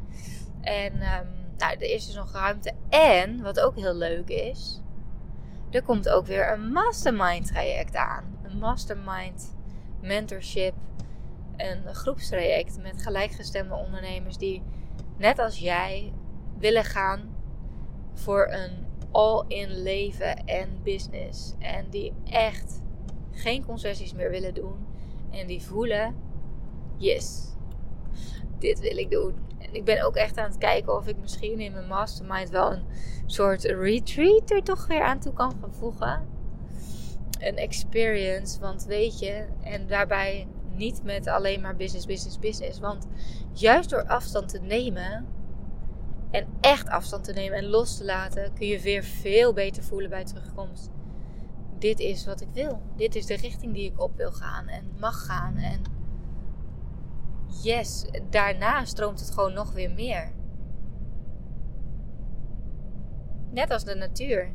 En 0.60 0.92
um, 0.92 1.28
nou, 1.60 1.74
er 1.74 1.90
is 1.90 2.06
dus 2.06 2.14
nog 2.14 2.32
ruimte. 2.32 2.72
En 2.88 3.42
wat 3.42 3.60
ook 3.60 3.76
heel 3.76 3.94
leuk 3.94 4.28
is. 4.28 4.80
Er 5.70 5.82
komt 5.82 6.08
ook 6.08 6.26
weer 6.26 6.52
een 6.52 6.72
mastermind 6.72 7.46
traject 7.46 7.96
aan. 7.96 8.38
Een 8.42 8.58
mastermind 8.58 9.56
mentorship, 10.00 10.74
een 11.56 11.94
groepstraject 11.94 12.82
met 12.82 13.02
gelijkgestemde 13.02 13.74
ondernemers 13.74 14.36
die 14.36 14.62
net 15.18 15.38
als 15.38 15.58
jij 15.58 16.12
willen 16.58 16.84
gaan 16.84 17.36
voor 18.14 18.48
een 18.50 18.86
all-in 19.10 19.82
leven 19.82 20.44
en 20.44 20.82
business. 20.82 21.54
En 21.58 21.90
die 21.90 22.12
echt 22.24 22.82
geen 23.30 23.64
concessies 23.64 24.14
meer 24.14 24.30
willen 24.30 24.54
doen. 24.54 24.86
En 25.30 25.46
die 25.46 25.62
voelen, 25.62 26.14
yes, 26.96 27.56
dit 28.60 28.80
wil 28.80 28.96
ik 28.96 29.10
doen. 29.10 29.34
En 29.58 29.74
ik 29.74 29.84
ben 29.84 30.02
ook 30.04 30.16
echt 30.16 30.38
aan 30.38 30.50
het 30.50 30.58
kijken 30.58 30.96
of 30.96 31.06
ik 31.06 31.16
misschien 31.20 31.60
in 31.60 31.72
mijn 31.72 31.86
mastermind 31.86 32.50
wel 32.50 32.72
een 32.72 32.84
soort 33.26 33.64
retreat 33.64 34.50
er 34.50 34.62
toch 34.62 34.86
weer 34.86 35.02
aan 35.02 35.20
toe 35.20 35.32
kan 35.32 35.52
gaan 35.60 35.74
voegen 35.74 36.38
een 37.40 37.56
experience. 37.56 38.60
Want 38.60 38.84
weet 38.84 39.18
je, 39.18 39.46
en 39.62 39.86
daarbij 39.86 40.46
niet 40.74 41.02
met 41.02 41.26
alleen 41.26 41.60
maar 41.60 41.76
business, 41.76 42.06
business, 42.06 42.38
business. 42.38 42.78
Want 42.78 43.06
juist 43.52 43.90
door 43.90 44.06
afstand 44.06 44.48
te 44.48 44.60
nemen 44.60 45.26
en 46.30 46.46
echt 46.60 46.88
afstand 46.88 47.24
te 47.24 47.32
nemen 47.32 47.58
en 47.58 47.66
los 47.66 47.96
te 47.96 48.04
laten, 48.04 48.52
kun 48.52 48.66
je 48.66 48.80
weer 48.80 49.04
veel 49.04 49.52
beter 49.52 49.82
voelen 49.82 50.10
bij 50.10 50.24
terugkomst. 50.24 50.90
Dit 51.78 51.98
is 51.98 52.26
wat 52.26 52.40
ik 52.40 52.48
wil. 52.52 52.82
Dit 52.96 53.14
is 53.14 53.26
de 53.26 53.36
richting 53.36 53.74
die 53.74 53.90
ik 53.90 54.00
op 54.00 54.16
wil 54.16 54.32
gaan 54.32 54.68
en 54.68 54.90
mag 54.98 55.24
gaan. 55.26 55.56
En 55.56 55.82
yes, 57.62 58.06
daarna 58.30 58.84
stroomt 58.84 59.20
het 59.20 59.30
gewoon 59.30 59.52
nog 59.52 59.72
weer 59.72 59.90
meer. 59.90 60.32
Net 63.50 63.70
als 63.70 63.84
de 63.84 63.94
natuur. 63.94 64.52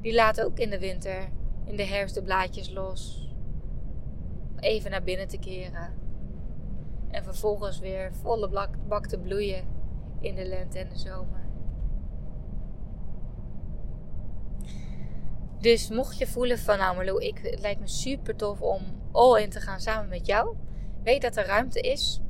Die 0.00 0.14
laat 0.14 0.40
ook 0.40 0.58
in 0.58 0.70
de 0.70 0.78
winter 0.78 1.28
in 1.64 1.76
de 1.76 1.84
herfst 1.84 2.14
de 2.14 2.22
blaadjes 2.22 2.70
los. 2.70 3.28
Even 4.56 4.90
naar 4.90 5.02
binnen 5.02 5.28
te 5.28 5.38
keren. 5.38 5.92
En 7.10 7.24
vervolgens 7.24 7.78
weer 7.78 8.14
volle 8.14 8.68
bak 8.88 9.06
te 9.06 9.18
bloeien 9.18 9.64
in 10.20 10.34
de 10.34 10.44
lente 10.44 10.78
en 10.78 10.88
de 10.88 10.98
zomer. 10.98 11.42
Dus 15.58 15.90
mocht 15.90 16.18
je 16.18 16.26
voelen 16.26 16.58
van 16.58 16.78
nou 16.78 16.96
Marlo, 16.96 17.18
ik, 17.18 17.38
het 17.38 17.60
lijkt 17.60 17.80
me 17.80 17.88
super 17.88 18.36
tof 18.36 18.60
om 18.60 18.82
all 19.12 19.42
in 19.42 19.50
te 19.50 19.60
gaan 19.60 19.80
samen 19.80 20.08
met 20.08 20.26
jou. 20.26 20.56
Weet 21.04 21.22
dat 21.22 21.36
er 21.36 21.46
ruimte 21.46 21.80
is. 21.80 22.20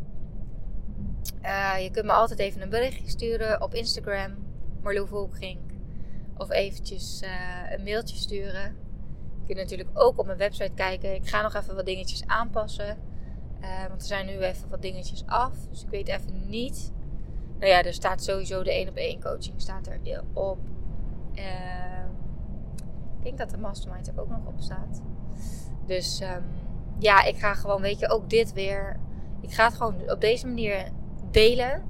Uh, 1.42 1.82
je 1.82 1.90
kunt 1.90 2.06
me 2.06 2.12
altijd 2.12 2.38
even 2.38 2.62
een 2.62 2.68
berichtje 2.68 3.08
sturen 3.08 3.62
op 3.62 3.74
Instagram. 3.74 4.34
Marlo 4.82 5.04
Volkring. 5.04 5.60
Of 6.36 6.50
eventjes 6.50 7.22
uh, 7.22 7.72
een 7.72 7.82
mailtje 7.82 8.16
sturen. 8.16 8.76
Je 9.40 9.46
kunt 9.46 9.58
natuurlijk 9.58 9.90
ook 9.92 10.18
op 10.18 10.26
mijn 10.26 10.38
website 10.38 10.72
kijken. 10.74 11.14
Ik 11.14 11.28
ga 11.28 11.42
nog 11.42 11.54
even 11.54 11.74
wat 11.74 11.86
dingetjes 11.86 12.26
aanpassen. 12.26 12.98
Uh, 13.60 13.86
want 13.88 14.00
er 14.00 14.06
zijn 14.06 14.26
nu 14.26 14.38
even 14.38 14.68
wat 14.68 14.82
dingetjes 14.82 15.22
af. 15.26 15.66
Dus 15.70 15.82
ik 15.82 15.88
weet 15.88 16.08
even 16.08 16.48
niet. 16.48 16.92
Nou 17.58 17.70
ja, 17.70 17.82
er 17.82 17.94
staat 17.94 18.22
sowieso 18.22 18.62
de 18.62 18.72
1 18.72 18.88
op 18.88 18.96
1 18.96 19.20
coaching 19.20 19.60
staat 19.60 19.86
er 19.86 20.22
op. 20.32 20.58
Uh, 21.34 22.04
ik 23.18 23.22
denk 23.22 23.38
dat 23.38 23.50
de 23.50 23.58
mastermind 23.58 24.08
er 24.08 24.20
ook 24.20 24.28
nog 24.28 24.46
op 24.46 24.60
staat. 24.60 25.02
Dus 25.86 26.20
um, 26.20 26.44
ja, 26.98 27.22
ik 27.22 27.38
ga 27.38 27.54
gewoon, 27.54 27.80
weet 27.80 27.98
je, 27.98 28.08
ook 28.08 28.30
dit 28.30 28.52
weer. 28.52 28.96
Ik 29.40 29.52
ga 29.52 29.64
het 29.64 29.74
gewoon 29.74 30.10
op 30.10 30.20
deze 30.20 30.46
manier 30.46 30.90
delen. 31.30 31.82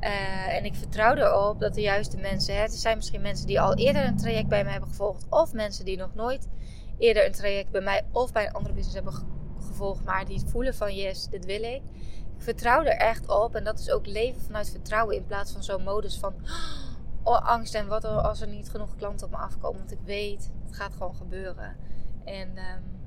Uh, 0.00 0.56
en 0.56 0.64
ik 0.64 0.74
vertrouw 0.74 1.14
erop 1.14 1.60
dat 1.60 1.74
de 1.74 1.80
juiste 1.80 2.16
mensen, 2.16 2.54
hè, 2.54 2.62
er 2.62 2.70
zijn 2.70 2.96
misschien 2.96 3.20
mensen 3.20 3.46
die 3.46 3.60
al 3.60 3.74
eerder 3.74 4.04
een 4.04 4.16
traject 4.16 4.48
bij 4.48 4.64
me 4.64 4.70
hebben 4.70 4.88
gevolgd, 4.88 5.26
of 5.30 5.52
mensen 5.52 5.84
die 5.84 5.96
nog 5.96 6.14
nooit 6.14 6.48
eerder 6.98 7.26
een 7.26 7.32
traject 7.32 7.70
bij 7.70 7.80
mij 7.80 8.02
of 8.12 8.32
bij 8.32 8.46
een 8.46 8.52
andere 8.52 8.74
business 8.74 8.94
hebben 8.94 9.26
gevolgd, 9.66 10.04
maar 10.04 10.24
die 10.24 10.42
voelen 10.46 10.74
van 10.74 10.94
yes, 10.94 11.28
dit 11.28 11.44
wil 11.44 11.62
ik. 11.62 11.82
Ik 12.36 12.42
vertrouw 12.42 12.84
er 12.84 12.96
echt 12.96 13.28
op 13.28 13.54
en 13.54 13.64
dat 13.64 13.78
is 13.78 13.90
ook 13.90 14.06
leven 14.06 14.40
vanuit 14.40 14.70
vertrouwen 14.70 15.16
in 15.16 15.26
plaats 15.26 15.52
van 15.52 15.62
zo'n 15.62 15.82
modus 15.82 16.18
van 16.18 16.34
oh, 17.22 17.48
angst 17.48 17.74
en 17.74 17.86
wat 17.86 18.04
als 18.04 18.40
er 18.40 18.48
niet 18.48 18.70
genoeg 18.70 18.96
klanten 18.96 19.26
op 19.26 19.32
me 19.32 19.38
afkomen. 19.38 19.78
Want 19.78 19.92
ik 19.92 20.00
weet, 20.04 20.50
het 20.64 20.76
gaat 20.76 20.92
gewoon 20.92 21.16
gebeuren. 21.16 21.76
En 22.24 22.48
um, 22.48 23.03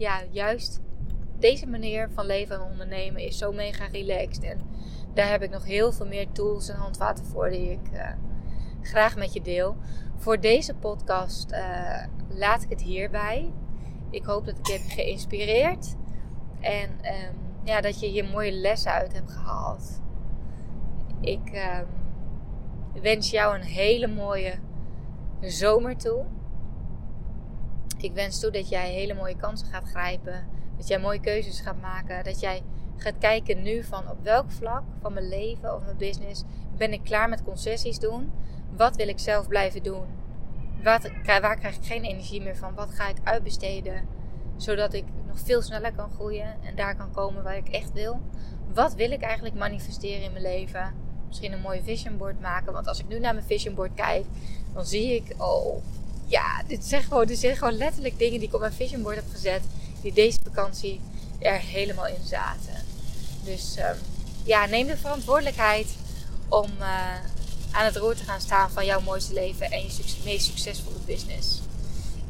ja, 0.00 0.22
juist 0.30 0.80
deze 1.38 1.66
manier 1.66 2.10
van 2.10 2.26
leven 2.26 2.56
en 2.56 2.62
ondernemen 2.62 3.22
is 3.22 3.38
zo 3.38 3.52
mega 3.52 3.86
relaxed. 3.86 4.42
En 4.42 4.60
daar 5.14 5.30
heb 5.30 5.42
ik 5.42 5.50
nog 5.50 5.64
heel 5.64 5.92
veel 5.92 6.06
meer 6.06 6.32
tools 6.32 6.68
en 6.68 6.76
handvaten 6.76 7.24
voor 7.24 7.50
die 7.50 7.70
ik 7.70 7.92
uh, 7.92 8.08
graag 8.82 9.16
met 9.16 9.32
je 9.32 9.42
deel. 9.42 9.76
Voor 10.16 10.40
deze 10.40 10.74
podcast 10.74 11.52
uh, 11.52 12.04
laat 12.28 12.62
ik 12.62 12.70
het 12.70 12.82
hierbij. 12.82 13.52
Ik 14.10 14.24
hoop 14.24 14.46
dat 14.46 14.58
ik 14.58 14.66
je 14.66 14.72
heb 14.72 14.82
geïnspireerd. 14.88 15.96
En 16.60 16.90
um, 16.90 17.36
ja, 17.64 17.80
dat 17.80 18.00
je 18.00 18.06
hier 18.06 18.24
mooie 18.24 18.52
lessen 18.52 18.92
uit 18.92 19.12
hebt 19.12 19.30
gehaald. 19.30 20.00
Ik 21.20 21.52
um, 21.80 23.02
wens 23.02 23.30
jou 23.30 23.54
een 23.54 23.66
hele 23.66 24.06
mooie 24.06 24.54
zomer 25.40 25.96
toe. 25.96 26.24
Ik 28.02 28.12
wens 28.12 28.40
toe 28.40 28.50
dat 28.50 28.68
jij 28.68 28.90
hele 28.90 29.14
mooie 29.14 29.36
kansen 29.36 29.66
gaat 29.66 29.88
grijpen. 29.88 30.46
Dat 30.76 30.88
jij 30.88 30.98
mooie 30.98 31.20
keuzes 31.20 31.60
gaat 31.60 31.80
maken. 31.80 32.24
Dat 32.24 32.40
jij 32.40 32.62
gaat 32.96 33.18
kijken 33.18 33.62
nu 33.62 33.84
van 33.84 34.10
op 34.10 34.22
welk 34.22 34.50
vlak 34.50 34.82
van 35.00 35.12
mijn 35.12 35.28
leven 35.28 35.74
of 35.74 35.84
mijn 35.84 35.96
business 35.96 36.44
ben 36.76 36.92
ik 36.92 37.04
klaar 37.04 37.28
met 37.28 37.42
concessies 37.42 37.98
doen. 37.98 38.32
Wat 38.76 38.96
wil 38.96 39.08
ik 39.08 39.18
zelf 39.18 39.48
blijven 39.48 39.82
doen? 39.82 40.06
Waar 40.82 41.56
krijg 41.58 41.76
ik 41.76 41.84
geen 41.84 42.04
energie 42.04 42.42
meer 42.42 42.56
van? 42.56 42.74
Wat 42.74 42.90
ga 42.90 43.08
ik 43.08 43.16
uitbesteden? 43.24 44.08
Zodat 44.56 44.94
ik 44.94 45.04
nog 45.26 45.38
veel 45.38 45.62
sneller 45.62 45.92
kan 45.92 46.10
groeien 46.10 46.56
en 46.62 46.76
daar 46.76 46.96
kan 46.96 47.12
komen 47.12 47.42
waar 47.42 47.56
ik 47.56 47.68
echt 47.68 47.92
wil. 47.92 48.20
Wat 48.74 48.94
wil 48.94 49.10
ik 49.10 49.22
eigenlijk 49.22 49.54
manifesteren 49.54 50.24
in 50.24 50.32
mijn 50.32 50.44
leven? 50.44 50.94
Misschien 51.26 51.52
een 51.52 51.60
mooi 51.60 51.82
vision 51.82 52.16
board 52.16 52.40
maken. 52.40 52.72
Want 52.72 52.86
als 52.86 52.98
ik 52.98 53.08
nu 53.08 53.18
naar 53.18 53.34
mijn 53.34 53.46
vision 53.46 53.74
board 53.74 53.94
kijk, 53.94 54.24
dan 54.72 54.86
zie 54.86 55.14
ik, 55.14 55.34
oh 55.38 55.82
ja, 56.30 56.62
dit 56.66 56.84
zijn 56.84 57.02
gewoon, 57.02 57.26
dit 57.26 57.38
zijn 57.38 57.56
gewoon 57.56 57.76
letterlijk 57.76 58.18
dingen 58.18 58.38
die 58.38 58.48
ik 58.48 58.54
op 58.54 58.60
mijn 58.60 58.72
vision 58.72 59.02
board 59.02 59.16
heb 59.16 59.30
gezet. 59.30 59.62
Die 60.02 60.12
deze 60.12 60.38
vakantie 60.44 61.00
er 61.38 61.58
helemaal 61.58 62.06
in 62.06 62.24
zaten. 62.24 62.74
Dus 63.44 63.76
um, 63.78 63.96
ja, 64.44 64.66
neem 64.66 64.86
de 64.86 64.96
verantwoordelijkheid 64.96 65.96
om 66.48 66.70
uh, 66.78 67.14
aan 67.70 67.84
het 67.84 67.96
roer 67.96 68.14
te 68.14 68.24
gaan 68.24 68.40
staan 68.40 68.70
van 68.70 68.84
jouw 68.84 69.00
mooiste 69.00 69.34
leven 69.34 69.70
en 69.70 69.82
je 69.82 70.20
meest 70.24 70.46
succesvolle 70.46 70.98
business. 71.06 71.60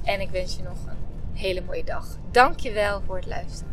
En 0.04 0.20
ik 0.20 0.30
wens 0.30 0.56
je 0.56 0.62
nog 0.62 0.86
een 0.86 1.36
hele 1.38 1.60
mooie 1.60 1.84
dag. 1.84 2.06
Dankjewel 2.30 3.02
voor 3.06 3.16
het 3.16 3.26
luisteren. 3.26 3.68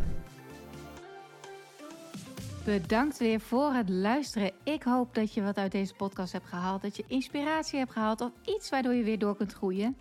Bedankt 2.63 3.17
weer 3.17 3.39
voor 3.39 3.73
het 3.73 3.89
luisteren. 3.89 4.51
Ik 4.63 4.83
hoop 4.83 5.15
dat 5.15 5.33
je 5.33 5.41
wat 5.41 5.57
uit 5.57 5.71
deze 5.71 5.93
podcast 5.93 6.31
hebt 6.31 6.47
gehaald. 6.47 6.81
Dat 6.81 6.97
je 6.97 7.03
inspiratie 7.07 7.79
hebt 7.79 7.91
gehaald 7.91 8.21
of 8.21 8.31
iets 8.45 8.69
waardoor 8.69 8.93
je 8.93 9.03
weer 9.03 9.19
door 9.19 9.37
kunt 9.37 9.53
groeien. 9.53 9.97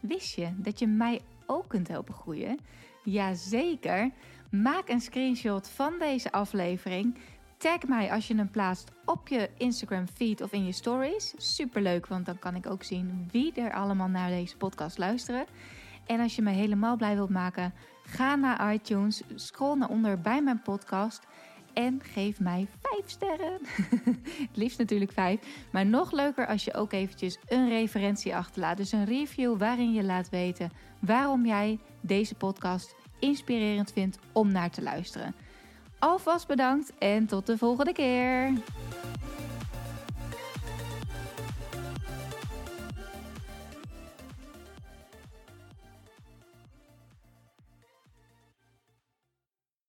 Wist 0.00 0.34
je 0.34 0.48
dat 0.56 0.78
je 0.78 0.86
mij 0.86 1.20
ook 1.46 1.68
kunt 1.68 1.88
helpen 1.88 2.14
groeien? 2.14 2.58
Jazeker. 3.04 4.10
Maak 4.50 4.88
een 4.88 5.00
screenshot 5.00 5.68
van 5.68 5.92
deze 5.98 6.32
aflevering. 6.32 7.18
Tag 7.56 7.82
mij 7.82 8.12
als 8.12 8.28
je 8.28 8.34
hem 8.34 8.50
plaatst 8.50 8.90
op 9.04 9.28
je 9.28 9.50
Instagram 9.56 10.08
feed 10.08 10.40
of 10.40 10.52
in 10.52 10.64
je 10.64 10.72
stories. 10.72 11.34
Superleuk, 11.36 12.06
want 12.06 12.26
dan 12.26 12.38
kan 12.38 12.54
ik 12.54 12.66
ook 12.66 12.82
zien 12.82 13.28
wie 13.30 13.52
er 13.52 13.72
allemaal 13.72 14.08
naar 14.08 14.30
deze 14.30 14.56
podcast 14.56 14.98
luisteren. 14.98 15.46
En 16.06 16.20
als 16.20 16.36
je 16.36 16.42
me 16.42 16.50
helemaal 16.50 16.96
blij 16.96 17.14
wilt 17.14 17.30
maken, 17.30 17.74
ga 18.02 18.36
naar 18.36 18.74
iTunes, 18.74 19.22
scroll 19.34 19.76
naar 19.76 19.88
onder 19.88 20.20
bij 20.20 20.42
mijn 20.42 20.62
podcast 20.62 21.26
en 21.72 22.00
geef 22.02 22.40
mij 22.40 22.66
5 22.82 23.02
sterren. 23.06 23.58
Het 24.48 24.56
liefst 24.56 24.78
natuurlijk 24.78 25.12
5. 25.12 25.40
Maar 25.72 25.86
nog 25.86 26.12
leuker 26.12 26.46
als 26.46 26.64
je 26.64 26.74
ook 26.74 26.92
eventjes 26.92 27.38
een 27.48 27.68
referentie 27.68 28.36
achterlaat. 28.36 28.76
Dus 28.76 28.92
een 28.92 29.04
review 29.04 29.58
waarin 29.58 29.92
je 29.92 30.04
laat 30.04 30.28
weten 30.28 30.70
waarom 31.00 31.46
jij 31.46 31.78
deze 32.00 32.34
podcast 32.34 32.94
inspirerend 33.18 33.92
vindt 33.92 34.18
om 34.32 34.52
naar 34.52 34.70
te 34.70 34.82
luisteren. 34.82 35.34
Alvast 35.98 36.46
bedankt 36.46 36.92
en 36.98 37.26
tot 37.26 37.46
de 37.46 37.58
volgende 37.58 37.92
keer. 37.92 38.52